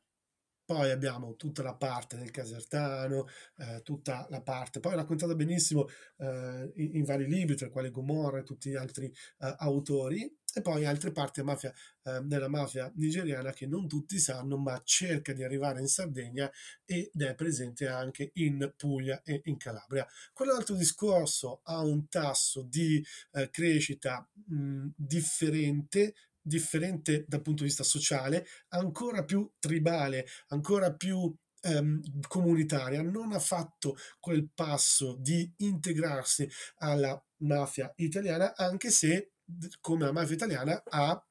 [0.69, 3.25] poi abbiamo tutta la parte del Casertano,
[3.57, 5.87] eh, tutta la parte, poi raccontata benissimo
[6.17, 10.31] eh, in, in, vari libri, tra i quali Gomorra e tutti gli altri eh, autori,
[10.53, 11.73] e poi altre parti della mafia,
[12.03, 16.47] eh, della mafia nigeriana che non tutti sanno, ma cerca di arrivare in Sardegna
[16.85, 20.07] ed è presente anche in Puglia e in Calabria.
[20.31, 26.13] Quell'altro discorso ha un tasso di eh, crescita mh, differente
[26.49, 33.39] differente dal punto di vista sociale, ancora più tribale, ancora più ehm, comunitaria, non ha
[33.39, 36.49] fatto quel passo di integrarsi
[36.79, 39.31] alla mafia italiana, anche se
[39.79, 41.23] come la mafia italiana ha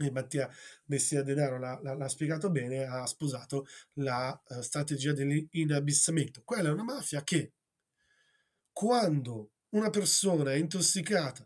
[0.00, 0.48] e Mattia
[0.84, 6.42] Messina Denaro l'ha, l'ha, l'ha, spiegato bene, ha sposato la uh, strategia dell'inabissamento.
[6.44, 7.54] Quella è una mafia che
[8.72, 11.44] quando una persona è intossicata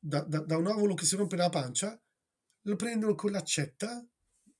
[0.00, 2.00] da, da, da un ovolo che si rompe la pancia,
[2.62, 4.04] lo prendono con l'accetta.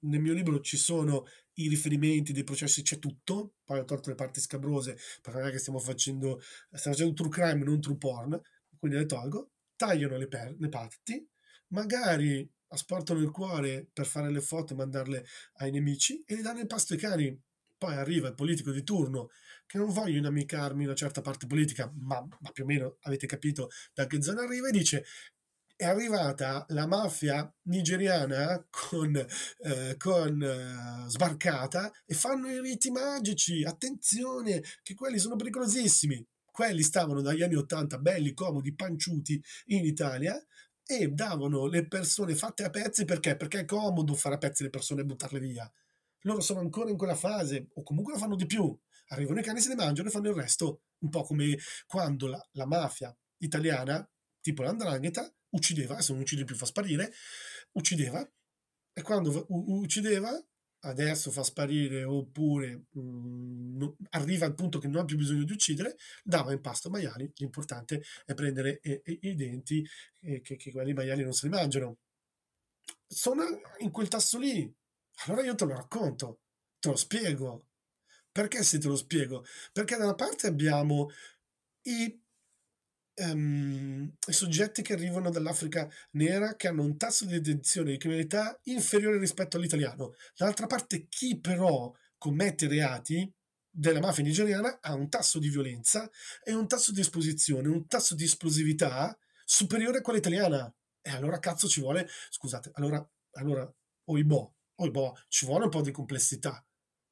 [0.02, 3.54] Nel mio libro ci sono i riferimenti dei processi, c'è tutto.
[3.64, 6.40] Poi ho tolto le parti scabrose perché non è che stiamo facendo,
[6.72, 8.40] stiamo facendo true crime, non true porn.
[8.78, 11.26] Quindi le tolgo, tagliano le, per, le parti,
[11.68, 16.60] magari asportano il cuore per fare le foto e mandarle ai nemici e le danno
[16.60, 17.42] in pasto ai cani.
[17.80, 19.30] Poi arriva il politico di turno
[19.64, 23.70] che non voglio inamicarmi una certa parte politica, ma, ma più o meno avete capito
[23.94, 25.06] da che zona arriva, e dice
[25.74, 33.64] è arrivata la mafia nigeriana con, eh, con eh, sbarcata e fanno i riti magici.
[33.64, 36.22] Attenzione, che quelli sono pericolosissimi.
[36.52, 40.38] Quelli stavano dagli anni Ottanta belli, comodi, panciuti in Italia
[40.84, 43.36] e davano le persone fatte a pezzi perché?
[43.36, 45.72] Perché è comodo fare a pezzi le persone e buttarle via.
[46.22, 48.76] Loro sono ancora in quella fase, o comunque lo fanno di più.
[49.08, 50.82] Arrivano i cani, se ne mangiano e fanno il resto.
[50.98, 51.56] Un po' come
[51.86, 54.08] quando la, la mafia italiana,
[54.40, 57.12] tipo l'andrangheta, uccideva, adesso non uccide più, fa sparire,
[57.72, 58.28] uccideva,
[58.92, 60.30] e quando uccideva,
[60.80, 65.52] adesso fa sparire oppure mh, mm, arriva al punto che non ha più bisogno di
[65.52, 69.86] uccidere, dava in pasto maiali, l'importante è prendere e, i denti
[70.20, 71.98] e che, che quelli maiali non se li mangiano.
[73.06, 73.44] Sono
[73.78, 74.72] in quel tasso lì,
[75.24, 76.40] allora io te lo racconto,
[76.78, 77.66] te lo spiego.
[78.32, 79.44] Perché se te lo spiego?
[79.72, 81.10] Perché da una parte abbiamo
[81.82, 82.22] i,
[83.22, 88.58] um, i soggetti che arrivano dall'Africa nera che hanno un tasso di detenzione di criminalità
[88.64, 90.14] inferiore rispetto all'italiano.
[90.36, 93.30] Dall'altra parte chi però commette reati
[93.72, 96.08] della mafia nigeriana ha un tasso di violenza
[96.42, 100.72] e un tasso di esposizione, un tasso di esplosività superiore a quella italiana.
[101.02, 103.72] E allora cazzo ci vuole, scusate, allora, allora
[104.04, 106.64] oibò, oibò, ci vuole un po' di complessità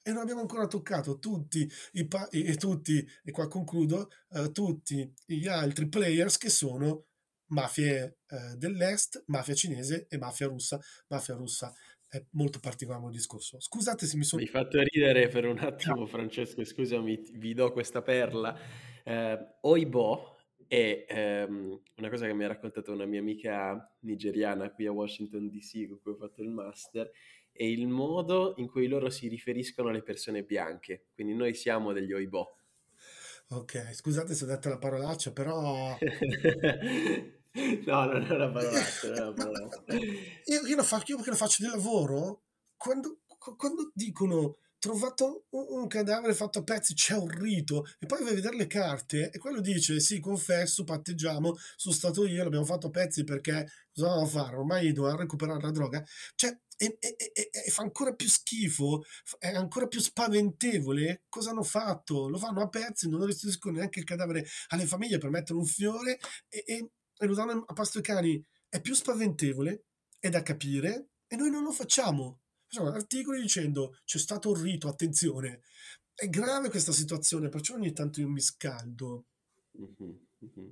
[0.02, 5.12] e non abbiamo ancora toccato tutti i pa- e, tutti, e qua concludo, uh, tutti
[5.26, 7.08] gli altri players che sono
[7.48, 10.78] mafie eh, dell'est, mafia cinese e mafia russa.
[11.08, 11.72] Mafia russa
[12.06, 13.60] è molto particolare il discorso.
[13.60, 14.42] Scusate se mi sono...
[14.42, 18.56] Mi hai fatto ridere per un attimo, Francesco, scusami, vi do questa perla.
[19.04, 20.36] Eh, Oibo
[20.66, 25.48] è ehm, una cosa che mi ha raccontato una mia amica nigeriana qui a Washington
[25.48, 27.10] DC con cui ho fatto il master,
[27.58, 31.06] è il modo in cui loro si riferiscono alle persone bianche.
[31.12, 32.58] Quindi noi siamo degli Oibo.
[33.48, 35.98] Ok, scusate se ho detto la parolaccia, però...
[37.86, 39.82] no, non è una parolaccia, non è una parolaccia.
[40.44, 42.42] Io, io, lo faccio, io che lo faccio di lavoro,
[42.76, 43.22] quando,
[43.56, 48.34] quando dicono trovato un, cadavere fatto a pezzi, c'è un rito, e poi vai a
[48.34, 52.90] vedere le carte e quello dice sì, confesso, patteggiamo, sono stato io, l'abbiamo fatto a
[52.90, 54.56] pezzi perché cosa dovevamo fare?
[54.56, 56.04] Ormai dovevamo recuperare la droga.
[56.34, 59.02] Cioè, e, e, e, e, fa ancora più schifo,
[59.38, 61.24] è ancora più spaventevole.
[61.28, 62.28] Cosa hanno fatto?
[62.28, 66.18] Lo fanno a pezzi, non restituiscono neanche il cadavere alle famiglie per mettere un fiore
[66.48, 66.90] e,
[67.20, 68.44] lo danno a pasto ai cani.
[68.68, 69.86] È più spaventevole,
[70.20, 74.88] è da capire e noi non lo facciamo facciamo articoli dicendo c'è stato un rito,
[74.88, 75.62] attenzione.
[76.14, 79.26] È grave questa situazione, perciò ogni tanto io mi scaldo.
[79.80, 80.70] Mm-hmm, mm-hmm.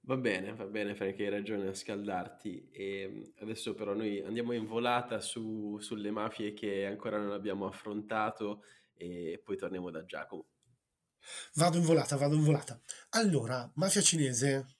[0.00, 2.70] Va bene, va bene Frank, hai ragione a scaldarti.
[2.70, 7.66] E mm, adesso però noi andiamo in volata su, sulle mafie che ancora non abbiamo
[7.66, 8.62] affrontato
[8.94, 10.46] e poi torniamo da Giacomo.
[11.54, 12.80] Vado in volata, vado in volata.
[13.10, 14.76] Allora, mafia cinese.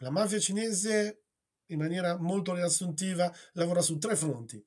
[0.00, 1.22] La mafia cinese,
[1.66, 4.62] in maniera molto riassuntiva, lavora su tre fronti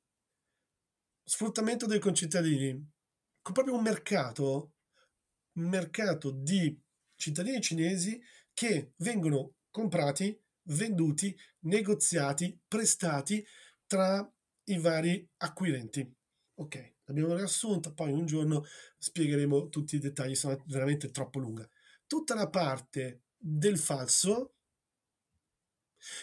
[1.30, 2.90] sfruttamento dei concittadini,
[3.54, 4.74] proprio un mercato,
[5.58, 6.76] un mercato di
[7.16, 8.20] cittadini cinesi
[8.52, 10.36] che vengono comprati,
[10.70, 13.46] venduti, negoziati, prestati
[13.86, 14.28] tra
[14.64, 16.12] i vari acquirenti.
[16.56, 18.66] Ok, l'abbiamo riassunta, poi un giorno
[18.98, 21.70] spiegheremo tutti i dettagli, sono veramente troppo lunga.
[22.08, 24.56] Tutta la parte del falso,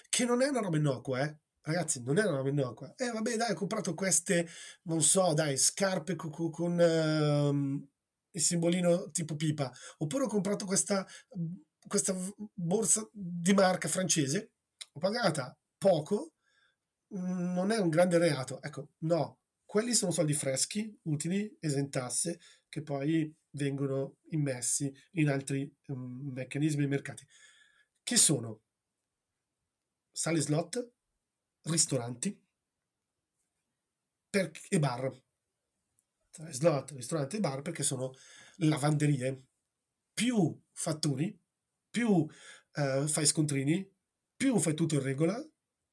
[0.09, 1.39] che non è una roba innocua, eh?
[1.67, 2.95] Ragazzi, non era una innocua.
[2.95, 4.47] Eh, vabbè, dai, ho comprato queste,
[4.83, 7.89] non so, dai, scarpe con, con uh,
[8.31, 9.73] il simbolino tipo pipa.
[9.99, 11.05] Oppure ho comprato questa,
[11.89, 12.17] questa
[12.55, 14.53] borsa di marca francese.
[14.93, 16.35] Ho pagata poco,
[17.13, 18.63] mm, non è un grande reato.
[18.63, 22.39] Ecco, no, quelli sono soldi freschi, utili, esentasse,
[22.69, 27.27] che poi vengono immessi in altri um, meccanismi e mercati.
[28.05, 28.61] Che sono
[30.13, 30.95] sale slot,
[31.67, 32.39] ristoranti
[34.29, 35.11] per, e bar.
[36.51, 38.13] Slot, ristoranti e bar perché sono
[38.57, 39.47] lavanderie.
[40.13, 41.39] Più fatturi,
[41.91, 42.27] più
[42.73, 43.91] eh, fai scontrini,
[44.37, 45.43] più fai tutto in regola,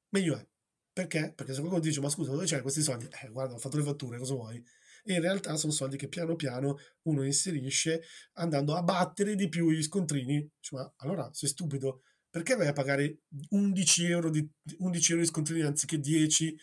[0.10, 0.48] meglio è.
[0.92, 1.34] Perché?
[1.34, 3.08] Perché se qualcuno dice ma scusa dove c'hai questi soldi?
[3.24, 4.64] Eh guarda ho fatto le fatture, cosa vuoi?
[5.06, 9.72] E in realtà sono soldi che piano piano uno inserisce andando a battere di più
[9.72, 10.50] gli scontrini.
[10.60, 13.20] Cioè, allora sei stupido, perché vai a pagare
[13.50, 14.44] 11 euro di,
[14.80, 16.58] 11 euro di scontrini anziché 10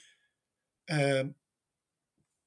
[0.86, 1.34] eh,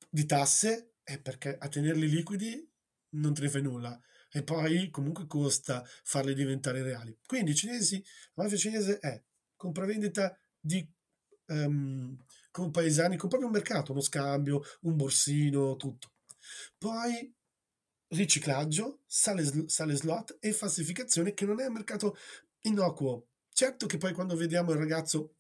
[0.10, 0.96] di tasse?
[1.02, 2.70] È perché a tenerli liquidi
[3.12, 3.98] non te ne fai nulla
[4.30, 7.18] e poi comunque costa farli diventare reali.
[7.26, 9.24] Quindi i cinesi, la mafia cinese è
[9.56, 10.86] compravendita di
[11.46, 12.22] um,
[12.52, 16.12] con paesani, con proprio un mercato, uno scambio, un borsino, tutto.
[16.78, 17.34] Poi
[18.08, 22.18] riciclaggio, sale, sale slot e falsificazione che non è un mercato
[22.64, 23.28] innocuo.
[23.52, 25.36] Certo che poi quando vediamo il ragazzo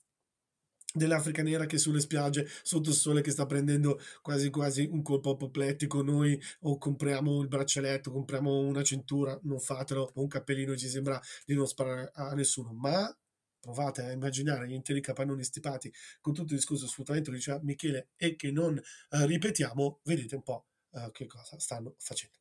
[0.94, 5.32] dell'Africa nera che sulle spiagge sotto il sole che sta prendendo quasi quasi un colpo
[5.32, 10.88] apoplettico noi o compriamo il braccialetto compriamo una cintura non fatelo o un cappellino ci
[10.88, 13.12] sembra di non sparare a nessuno ma
[13.60, 15.92] provate a immaginare gli interi capannoni stipati
[16.22, 20.44] con tutto il discorso sfruttamento che diceva Michele e che non eh, ripetiamo vedete un
[20.44, 22.38] po' eh, che cosa stanno facendo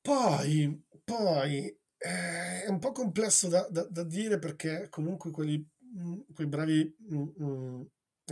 [0.00, 1.79] poi poi
[2.64, 5.64] è un po' complesso da, da, da dire perché comunque quelli,
[5.98, 6.96] mm, quei bravi...
[7.12, 7.82] Mm, mm,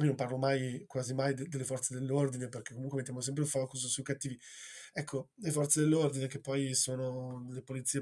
[0.01, 3.49] io non parlo mai, quasi mai de, delle forze dell'ordine perché comunque mettiamo sempre il
[3.49, 4.39] focus sui cattivi.
[4.93, 7.47] Ecco, le forze dell'ordine che poi sono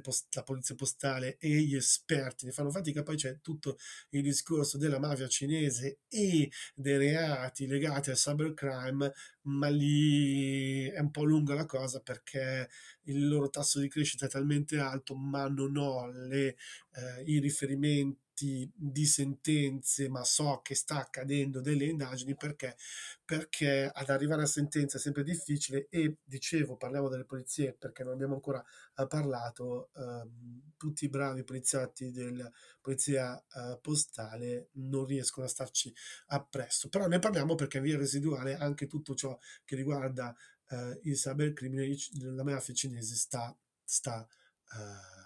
[0.03, 3.77] post, la polizia postale e gli esperti ne fanno fatica, poi c'è tutto
[4.11, 9.13] il discorso della mafia cinese e dei reati legati al cybercrime,
[9.43, 12.69] ma lì è un po' lunga la cosa perché
[13.05, 16.57] il loro tasso di crescita è talmente alto, ma non ho le,
[16.95, 22.77] eh, i riferimenti di sentenze, ma so che sta accadendo delle indagini perché,
[23.25, 28.13] perché ad arrivare a sentenza è sempre difficile e dicevo, parliamo delle polizie perché non
[28.13, 28.63] abbiamo ancora
[28.97, 32.51] eh, parlato, ehm, tutti i bravi poliziotti della
[32.81, 35.95] polizia eh, postale non riescono a starci
[36.27, 40.35] appresso, però ne parliamo perché via residuale anche tutto ciò che riguarda
[40.69, 44.27] eh, il cybercrimine, la mafia cinese sta, sta
[44.73, 45.26] uh,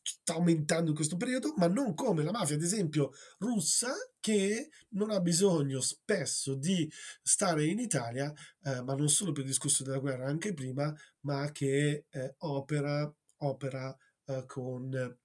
[0.00, 5.10] sta aumentando in questo periodo, ma non come la mafia, ad esempio, russa, che non
[5.10, 6.90] ha bisogno spesso di
[7.22, 8.32] stare in Italia,
[8.62, 13.12] eh, ma non solo per il discorso della guerra, anche prima, ma che eh, opera,
[13.38, 13.96] opera
[14.26, 15.18] eh, con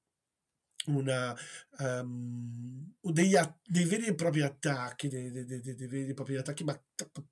[0.87, 1.35] una,
[1.79, 3.35] um, degli,
[3.65, 6.79] dei veri e propri attacchi, dei, dei, dei, dei veri e propri attacchi, ma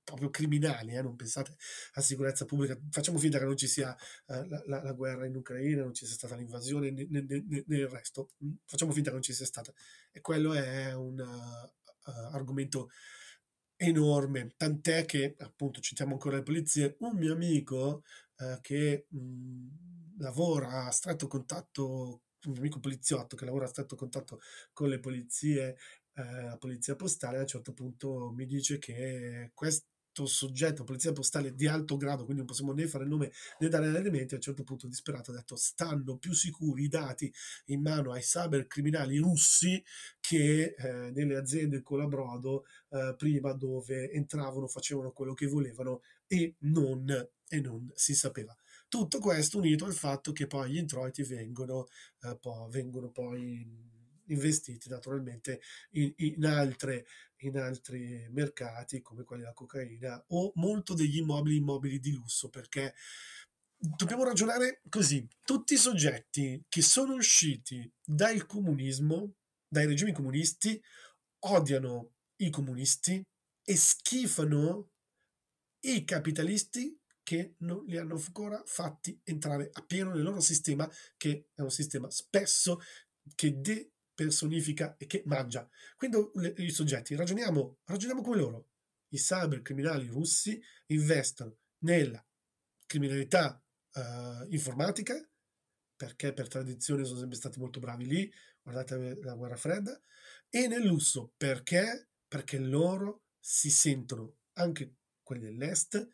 [0.04, 1.02] proprio criminali, eh?
[1.02, 1.56] non pensate
[1.94, 2.78] a sicurezza pubblica.
[2.90, 3.96] Facciamo finta che non ci sia
[4.28, 7.64] uh, la, la, la, guerra in Ucraina, non ci sia stata l'invasione né, né, né,
[7.66, 8.32] né, il resto.
[8.44, 9.74] Mm, facciamo finta che non ci sia stata.
[10.12, 12.90] E quello è un uh, argomento
[13.78, 18.04] enorme, tant'è che, appunto, citiamo ancora le polizie, un mio amico
[18.38, 19.68] uh, che mh, mm,
[20.20, 24.40] lavora a stretto contatto un amico poliziotto che lavora a stretto contatto
[24.74, 25.78] con le polizie,
[26.14, 29.86] eh, la polizia postale, a un certo punto mi dice che questo
[30.24, 33.88] soggetto, polizia postale di alto grado, quindi non possiamo né fare il nome né dare
[33.88, 37.32] elementi, a un certo punto disperato ha detto stanno più sicuri i dati
[37.66, 39.84] in mano ai cybercriminali russi
[40.22, 46.02] che eh, nelle aziende con la brodo eh, prima dove entravano, facevano quello che volevano
[46.28, 47.06] e non,
[47.50, 48.56] e non si sapeva.
[48.96, 51.86] Tutto questo unito al fatto che poi gli introiti vengono,
[52.22, 53.68] eh, poi, vengono poi
[54.28, 55.60] investiti naturalmente
[55.92, 57.06] in, in, altre,
[57.40, 62.94] in altri mercati come quelli della cocaina o molto degli immobili immobili di lusso perché
[63.76, 65.28] dobbiamo ragionare così.
[65.44, 69.34] Tutti i soggetti che sono usciti dal comunismo
[69.68, 70.82] dai regimi comunisti
[71.40, 73.22] odiano i comunisti
[73.62, 74.92] e schifano
[75.82, 80.88] i capitalisti che non li hanno ancora fatti entrare appieno nel loro sistema,
[81.18, 82.80] che è un sistema spesso
[83.34, 85.68] che depersonifica e che mangia.
[85.98, 86.18] Quindi
[86.58, 88.70] i soggetti, ragioniamo, ragioniamo come loro.
[89.10, 92.24] I cybercriminali russi investono nella
[92.86, 93.60] criminalità
[93.94, 95.16] uh, informatica,
[95.96, 98.32] perché per tradizione sono sempre stati molto bravi lì,
[98.62, 100.00] guardate la guerra fredda,
[100.48, 102.10] e nel lusso, perché?
[102.28, 106.08] Perché loro si sentono, anche quelli dell'est,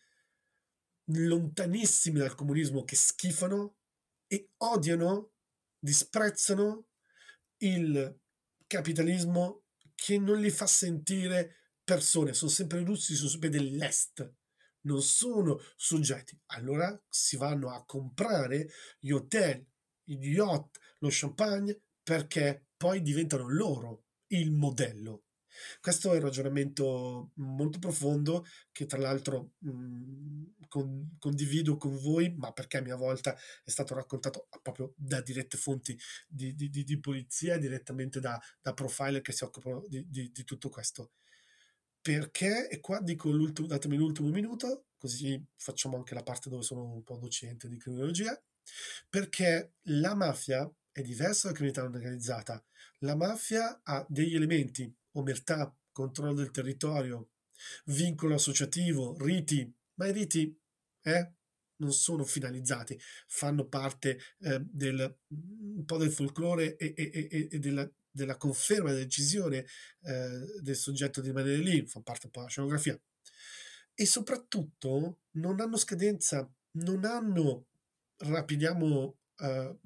[1.06, 3.78] lontanissimi dal comunismo che schifano
[4.28, 5.34] e odiano,
[5.80, 6.88] disprezzano
[7.58, 8.20] il
[8.68, 9.64] capitalismo
[9.96, 14.34] che non li fa sentire persone, sono sempre russi, sono sempre dell'est,
[14.82, 16.40] non sono soggetti.
[16.48, 18.70] Allora si vanno a comprare
[19.00, 19.66] gli hotel,
[20.04, 25.26] gli yacht, lo champagne perché poi diventano loro il modello.
[25.80, 32.34] Questo è un ragionamento molto profondo che tra l'altro mh, mhmm, con, condivido con voi,
[32.38, 35.98] ma perché a mia volta è stato raccontato proprio da dirette fonti
[36.28, 41.12] di, di, di, di polizia, direttamente da, da, profiler che si occupano di, tutto questo.
[42.02, 46.84] Perché, e qua dico l'ultimo, datemi l'ultimo minuto, così facciamo anche la parte dove sono
[46.84, 48.42] un po' docente di criminologia,
[49.10, 52.64] perché la mafia è diversa dalla criminalità organizzata.
[53.00, 57.32] La mafia ha degli elementi omertà, controllo del territorio,
[57.86, 60.58] vincolo associativo, riti, ma i riti
[61.04, 61.34] eh,
[61.78, 67.60] non sono finalizzati, fanno parte eh, del, un po' del folklore e, e, e, e
[67.60, 69.66] della, della, conferma, della decisione
[70.04, 73.00] eh, del soggetto di rimanere lì, fa parte un po' della scenografia.
[73.94, 77.68] E soprattutto non hanno scadenza, non hanno
[78.18, 79.78] rapidiamo uh,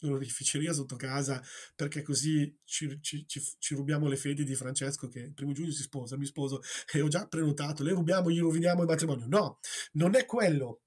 [0.00, 1.42] l'orificeria sotto casa
[1.74, 5.70] perché così ci, ci, ci, ci, rubiamo le fedi di Francesco che il primo giugno
[5.70, 6.60] si sposa, mi sposo
[6.92, 9.26] e ho già prenotato, le rubiamo, gli roviniamo il matrimonio.
[9.26, 9.58] No,
[9.92, 10.82] non è quello.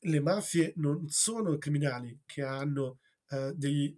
[0.00, 2.98] Le mafie non sono criminali che hanno
[3.30, 3.96] uh, degli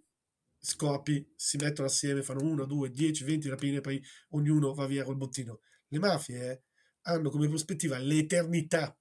[0.57, 5.03] scopi, si mettono assieme, fanno uno, due, dieci, venti rapine e poi ognuno va via
[5.03, 5.59] col bottino.
[5.87, 6.63] Le mafie
[7.01, 8.96] hanno come prospettiva l'eternità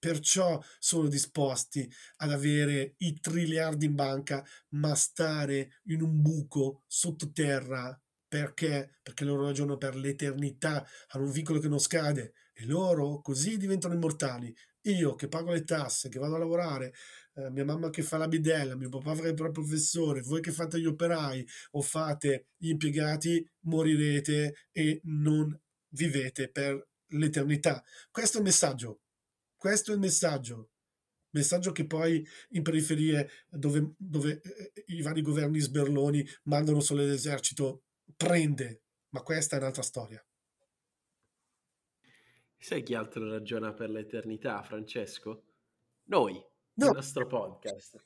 [0.00, 7.96] Perciò sono disposti ad avere i triliardi in banca, ma stare in un buco sottoterra
[8.30, 8.98] perché?
[9.02, 13.92] Perché loro ragionano per l'eternità, hanno un vincolo che non scade e loro così diventano
[13.94, 14.54] immortali.
[14.82, 16.94] Io che pago le tasse, che vado a lavorare,
[17.34, 20.78] eh, mia mamma che fa la bidella, mio papà fa il professore, voi che fate
[20.80, 25.52] gli operai o fate gli impiegati, morirete e non
[25.88, 27.82] vivete per l'eternità.
[28.12, 29.00] Questo è il messaggio.
[29.60, 30.70] Questo è il messaggio.
[31.32, 37.82] Messaggio che poi in periferie dove, dove eh, i vari governi sberloni mandano solo l'esercito
[38.16, 40.26] prende, ma questa è un'altra storia.
[42.56, 45.44] Sai chi altro ragiona per l'eternità, Francesco?
[46.04, 46.42] Noi,
[46.76, 46.86] no.
[46.86, 48.02] il nostro podcast.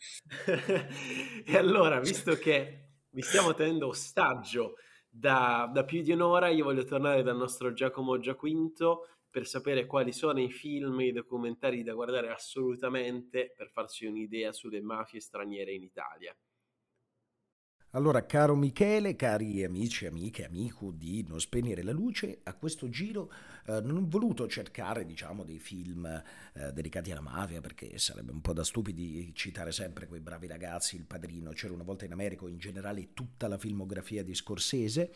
[1.46, 4.74] e allora, visto che vi stiamo tenendo ostaggio
[5.08, 10.12] da, da, più di un'ora, io voglio tornare dal nostro Giacomo Giaquinto per sapere quali
[10.12, 15.72] sono i film e i documentari da guardare assolutamente per farsi un'idea sulle mafie straniere
[15.72, 16.32] in Italia.
[17.94, 23.30] Allora, caro Michele, cari amici, amiche, amico di Non spegnere la luce, a questo giro
[23.66, 28.40] eh, non ho voluto cercare, diciamo, dei film eh, dedicati alla mafia, perché sarebbe un
[28.40, 32.48] po' da stupidi citare sempre quei bravi ragazzi, Il Padrino, c'era una volta in America,
[32.48, 35.12] in generale tutta la filmografia di Scorsese,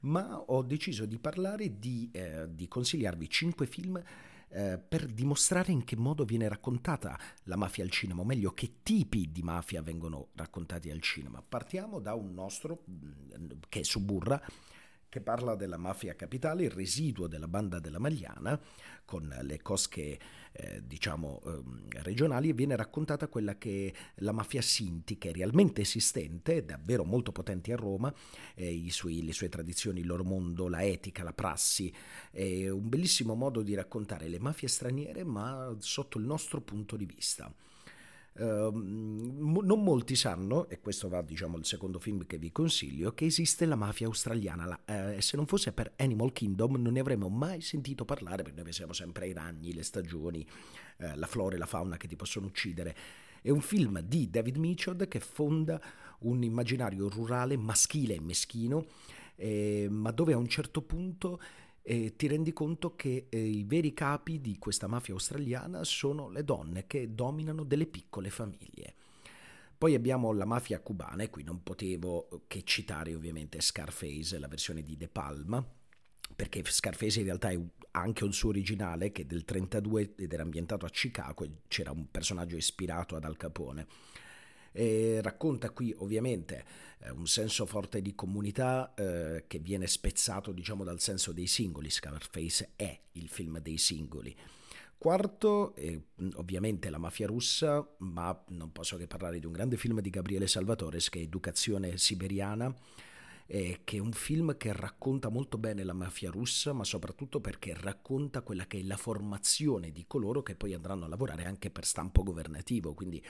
[0.00, 4.02] ma ho deciso di parlare, di, eh, di consigliarvi cinque film
[4.48, 8.76] eh, per dimostrare in che modo viene raccontata la mafia al cinema, o meglio che
[8.82, 11.42] tipi di mafia vengono raccontati al cinema.
[11.46, 14.40] Partiamo da un nostro mm, che è Suburra,
[15.08, 18.60] che parla della mafia capitale, il residuo della banda della Magliana,
[19.04, 20.18] con le cosche
[20.56, 25.32] eh, diciamo eh, regionali, e viene raccontata quella che è la mafia Sinti, che è
[25.32, 28.12] realmente esistente, davvero molto potente a Roma,
[28.54, 31.92] eh, suoi, le sue tradizioni, il loro mondo, la etica, la prassi,
[32.30, 37.04] è un bellissimo modo di raccontare le mafie straniere, ma sotto il nostro punto di
[37.04, 37.52] vista.
[38.38, 43.24] Uh, non molti sanno, e questo va diciamo il secondo film che vi consiglio, che
[43.24, 44.66] esiste la mafia australiana.
[44.66, 48.56] La, uh, se non fosse per Animal Kingdom non ne avremmo mai sentito parlare, perché
[48.56, 50.46] noi pensiamo sempre ai ragni, le stagioni,
[50.98, 52.94] uh, la flora e la fauna che ti possono uccidere.
[53.40, 55.80] È un film di David Mitchell che fonda
[56.20, 58.86] un immaginario rurale maschile e meschino,
[59.36, 61.40] eh, ma dove a un certo punto
[61.88, 66.42] e ti rendi conto che eh, i veri capi di questa mafia australiana sono le
[66.42, 68.94] donne che dominano delle piccole famiglie.
[69.78, 74.82] Poi abbiamo la mafia cubana, e qui non potevo che citare ovviamente Scarface, la versione
[74.82, 75.64] di De Palma,
[76.34, 80.42] perché Scarface in realtà ha anche un suo originale che è del 32 ed era
[80.42, 83.86] ambientato a Chicago e c'era un personaggio ispirato ad Al Capone.
[84.76, 86.62] E racconta qui ovviamente
[86.98, 91.88] eh, un senso forte di comunità eh, che viene spezzato diciamo dal senso dei singoli.
[91.88, 94.36] Scarface è il film dei singoli.
[94.98, 100.00] Quarto, eh, ovviamente la mafia russa, ma non posso che parlare di un grande film
[100.00, 102.74] di Gabriele Salvatores che è Educazione siberiana,
[103.46, 107.74] eh, che è un film che racconta molto bene la mafia russa, ma soprattutto perché
[107.74, 111.86] racconta quella che è la formazione di coloro che poi andranno a lavorare anche per
[111.86, 113.24] stampo governativo, quindi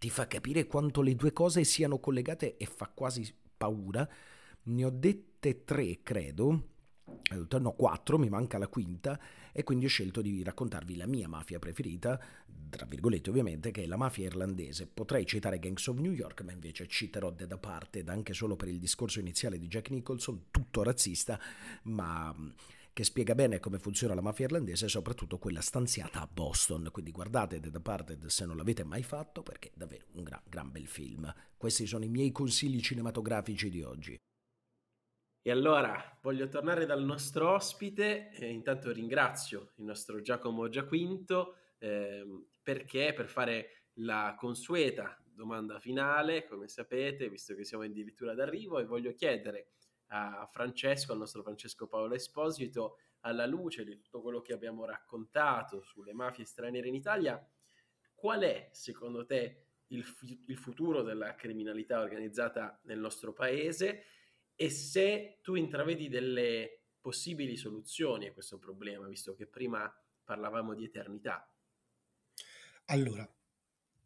[0.00, 4.08] ti fa capire quanto le due cose siano collegate e fa quasi paura.
[4.62, 6.68] Ne ho dette tre, credo,
[7.58, 9.20] no, quattro, mi manca la quinta,
[9.52, 12.18] e quindi ho scelto di raccontarvi la mia mafia preferita,
[12.70, 14.86] tra virgolette ovviamente, che è la mafia irlandese.
[14.86, 18.78] Potrei citare Gangs of New York, ma invece citerò Dead Aparted, anche solo per il
[18.78, 21.38] discorso iniziale di Jack Nicholson, tutto razzista,
[21.82, 22.34] ma
[23.00, 26.90] che spiega bene come funziona la mafia irlandese soprattutto quella stanziata a Boston.
[26.92, 30.70] Quindi guardate The Departed se non l'avete mai fatto perché è davvero un gran, gran
[30.70, 31.32] bel film.
[31.56, 34.18] Questi sono i miei consigli cinematografici di oggi.
[35.42, 42.22] E allora voglio tornare dal nostro ospite e intanto ringrazio il nostro Giacomo Giaquinto eh,
[42.62, 48.84] perché per fare la consueta domanda finale, come sapete, visto che siamo addirittura d'arrivo, e
[48.84, 49.68] voglio chiedere
[50.12, 55.82] a Francesco, al nostro Francesco Paolo Esposito, alla luce di tutto quello che abbiamo raccontato
[55.82, 57.44] sulle mafie straniere in Italia,
[58.14, 60.04] qual è secondo te il,
[60.46, 64.04] il futuro della criminalità organizzata nel nostro paese
[64.54, 69.92] e se tu intravedi delle possibili soluzioni a questo problema, visto che prima
[70.24, 71.50] parlavamo di eternità?
[72.86, 73.28] Allora,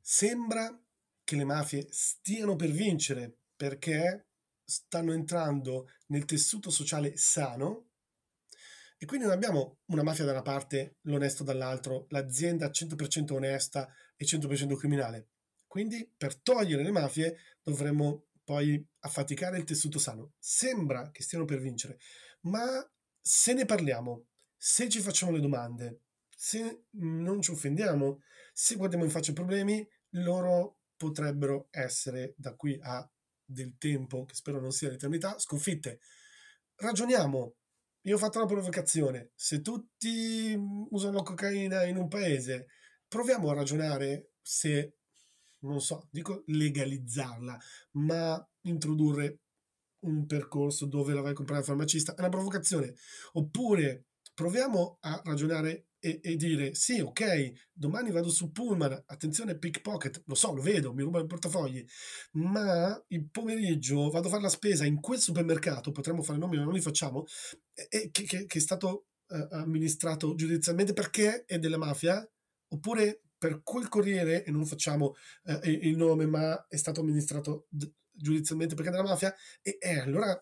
[0.00, 0.78] sembra
[1.24, 4.33] che le mafie stiano per vincere perché
[4.64, 7.90] stanno entrando nel tessuto sociale sano
[8.96, 14.24] e quindi non abbiamo una mafia da una parte, l'onesto dall'altro, l'azienda 100% onesta e
[14.24, 15.28] 100% criminale.
[15.66, 20.34] Quindi per togliere le mafie dovremmo poi affaticare il tessuto sano.
[20.38, 21.98] Sembra che stiano per vincere,
[22.42, 22.64] ma
[23.20, 24.26] se ne parliamo,
[24.56, 26.02] se ci facciamo le domande,
[26.36, 28.20] se non ci offendiamo,
[28.52, 33.06] se guardiamo in faccia i problemi, loro potrebbero essere da qui a
[33.44, 36.00] del tempo, che spero non sia l'eternità, sconfitte.
[36.76, 37.54] Ragioniamo.
[38.02, 39.30] Io ho fatto una provocazione.
[39.34, 40.54] Se tutti
[40.90, 42.66] usano cocaina in un paese,
[43.08, 44.96] proviamo a ragionare se,
[45.60, 47.58] non so, dico legalizzarla,
[47.92, 49.40] ma introdurre
[50.00, 52.14] un percorso dove la vai a comprare al farmacista.
[52.14, 52.94] È una provocazione.
[53.32, 60.24] Oppure proviamo a ragionare e, e, dire sì, ok, domani vado su Pullman, attenzione pickpocket,
[60.26, 61.82] lo so, lo vedo, mi rubano i portafogli,
[62.32, 66.64] ma il pomeriggio vado a fare la spesa in quel supermercato, potremmo fare nomi ma
[66.64, 67.24] non li facciamo,
[67.72, 72.22] e, che, che, che, è stato eh, amministrato giudizialmente perché è della mafia,
[72.68, 75.14] oppure per quel corriere, e non facciamo
[75.44, 80.00] eh, il nome, ma è stato amministrato d- giudizialmente perché è della mafia, e, e
[80.00, 80.38] allora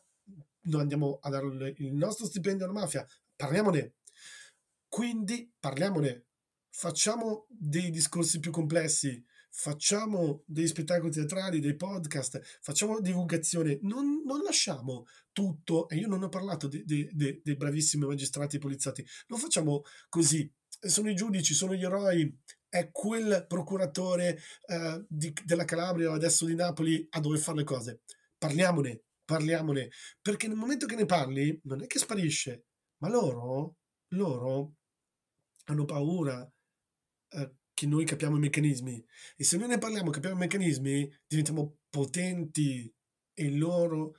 [0.62, 3.06] noi andiamo a dare il nostro stipendio alla mafia,
[3.36, 3.94] parliamone
[4.92, 6.26] quindi parliamone,
[6.68, 14.42] facciamo dei discorsi più complessi, facciamo degli spettacoli teatrali, dei podcast, facciamo divulgazione, non, non
[14.42, 19.38] lasciamo tutto, e io non ho parlato dei, dei, dei bravissimi magistrati e poliziotti, non
[19.38, 22.30] facciamo così, sono i giudici, sono gli eroi,
[22.68, 27.64] è quel procuratore eh, di, della Calabria o adesso di Napoli a dove fare le
[27.64, 28.02] cose.
[28.36, 29.88] Parliamone, parliamone,
[30.20, 32.66] perché nel momento che ne parli non è che sparisce,
[32.98, 33.76] ma loro,
[34.08, 34.74] loro
[35.64, 36.50] hanno paura
[37.30, 39.04] eh, che noi capiamo i meccanismi
[39.36, 42.92] e se noi ne parliamo, capiamo i meccanismi, diventiamo potenti
[43.34, 44.16] e loro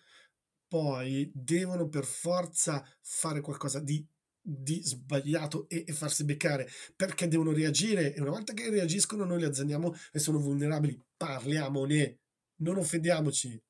[0.67, 4.03] poi devono per forza fare qualcosa di,
[4.41, 9.37] di sbagliato e, e, farsi beccare perché devono reagire e una volta che reagiscono noi
[9.37, 10.99] li azzanniamo e sono vulnerabili.
[11.15, 12.19] Parliamone,
[12.61, 13.61] non offendiamoci.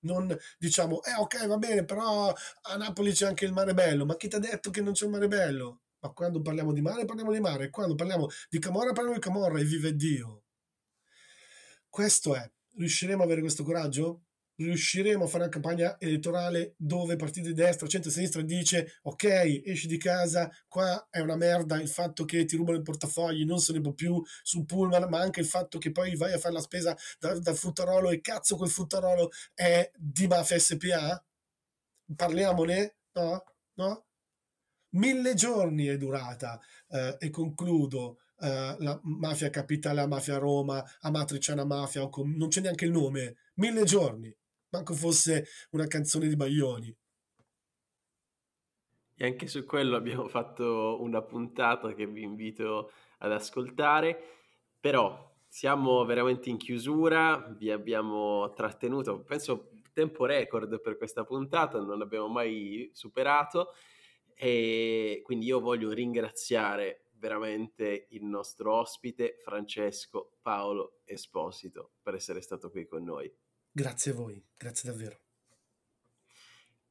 [0.00, 4.16] Non diciamo, eh ok va bene, però a Napoli c'è anche il mare bello, ma
[4.16, 5.80] chi ti ha detto che non c'è il mare bello?
[6.06, 7.70] Ma quando parliamo di mare, parliamo di mare.
[7.70, 10.44] Quando parliamo di Camorra, parliamo di Camorra e vive Dio.
[11.88, 12.48] Questo è.
[12.76, 14.22] Riusciremo ad avere questo coraggio?
[14.54, 19.98] Riusciremo a fare una campagna elettorale dove partito di destra, centro-sinistra dice ok, esci di
[19.98, 23.82] casa, qua è una merda il fatto che ti rubano i portafogli, non se ne
[23.82, 26.96] può più sul pullman, ma anche il fatto che poi vai a fare la spesa
[27.18, 31.22] dal, dal fruttarolo e cazzo quel fruttarolo è di Mafia SPA?
[32.14, 32.96] Parliamone?
[33.12, 33.44] No?
[33.74, 34.05] No?
[34.96, 38.18] Mille giorni è durata eh, e concludo.
[38.38, 43.84] Uh, la mafia capitale, la mafia Roma, Amatriciana Mafia, non c'è neanche il nome, mille
[43.84, 44.30] giorni,
[44.68, 46.94] manco fosse una canzone di Baglioni.
[49.18, 54.18] E anche su quello abbiamo fatto una puntata che vi invito ad ascoltare,
[54.78, 61.98] però siamo veramente in chiusura, vi abbiamo trattenuto, penso tempo record per questa puntata, non
[61.98, 63.72] l'abbiamo mai superato.
[64.38, 72.70] E quindi io voglio ringraziare veramente il nostro ospite Francesco Paolo Esposito per essere stato
[72.70, 73.32] qui con noi.
[73.70, 75.20] Grazie a voi, grazie davvero.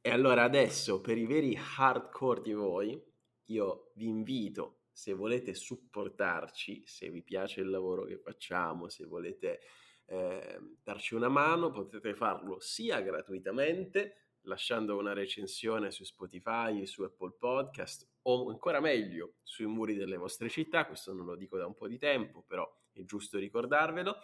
[0.02, 3.02] E allora adesso per i veri hardcore di voi,
[3.46, 9.62] io vi invito, se volete supportarci, se vi piace il lavoro che facciamo, se volete
[10.06, 17.36] eh, darci una mano, potete farlo sia gratuitamente lasciando una recensione su Spotify, su Apple
[17.38, 21.76] Podcast o ancora meglio sui muri delle vostre città, questo non lo dico da un
[21.76, 24.16] po' di tempo, però è giusto ricordarvelo.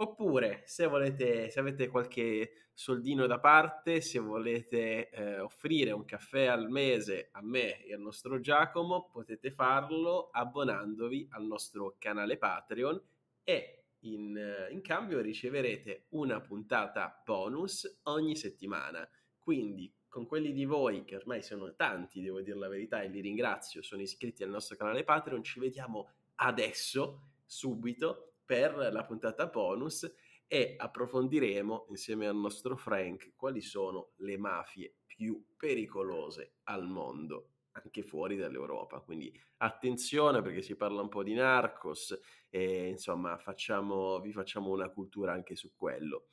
[0.00, 6.46] Oppure se volete, se avete qualche soldino da parte, se volete eh, offrire un caffè
[6.46, 13.02] al mese a me e al nostro Giacomo, potete farlo abbonandovi al nostro canale Patreon
[13.42, 19.08] e in, in cambio riceverete una puntata bonus ogni settimana.
[19.48, 23.22] Quindi con quelli di voi, che ormai sono tanti, devo dire la verità, e li
[23.22, 30.14] ringrazio, sono iscritti al nostro canale Patreon, ci vediamo adesso, subito, per la puntata bonus
[30.46, 38.02] e approfondiremo insieme al nostro Frank quali sono le mafie più pericolose al mondo, anche
[38.02, 39.00] fuori dall'Europa.
[39.00, 42.20] Quindi attenzione perché si parla un po' di narcos
[42.50, 46.26] e insomma facciamo, vi facciamo una cultura anche su quello.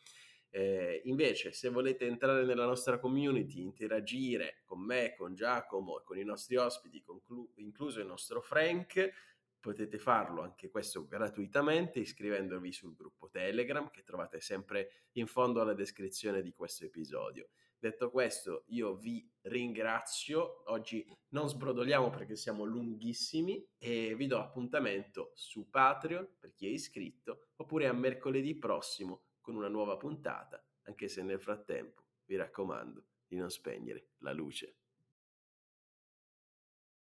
[0.50, 6.18] Eh, invece, se volete entrare nella nostra community, interagire con me, con Giacomo e con
[6.18, 9.12] i nostri ospiti, conclu- incluso il nostro Frank,
[9.60, 15.74] potete farlo anche questo gratuitamente iscrivendovi sul gruppo Telegram che trovate sempre in fondo alla
[15.74, 17.50] descrizione di questo episodio.
[17.78, 20.64] Detto questo, io vi ringrazio.
[20.72, 26.70] Oggi non sbrodoliamo perché siamo lunghissimi e vi do appuntamento su Patreon per chi è
[26.70, 33.06] iscritto oppure a mercoledì prossimo con una nuova puntata, anche se nel frattempo vi raccomando
[33.28, 34.78] di non spegnere la luce.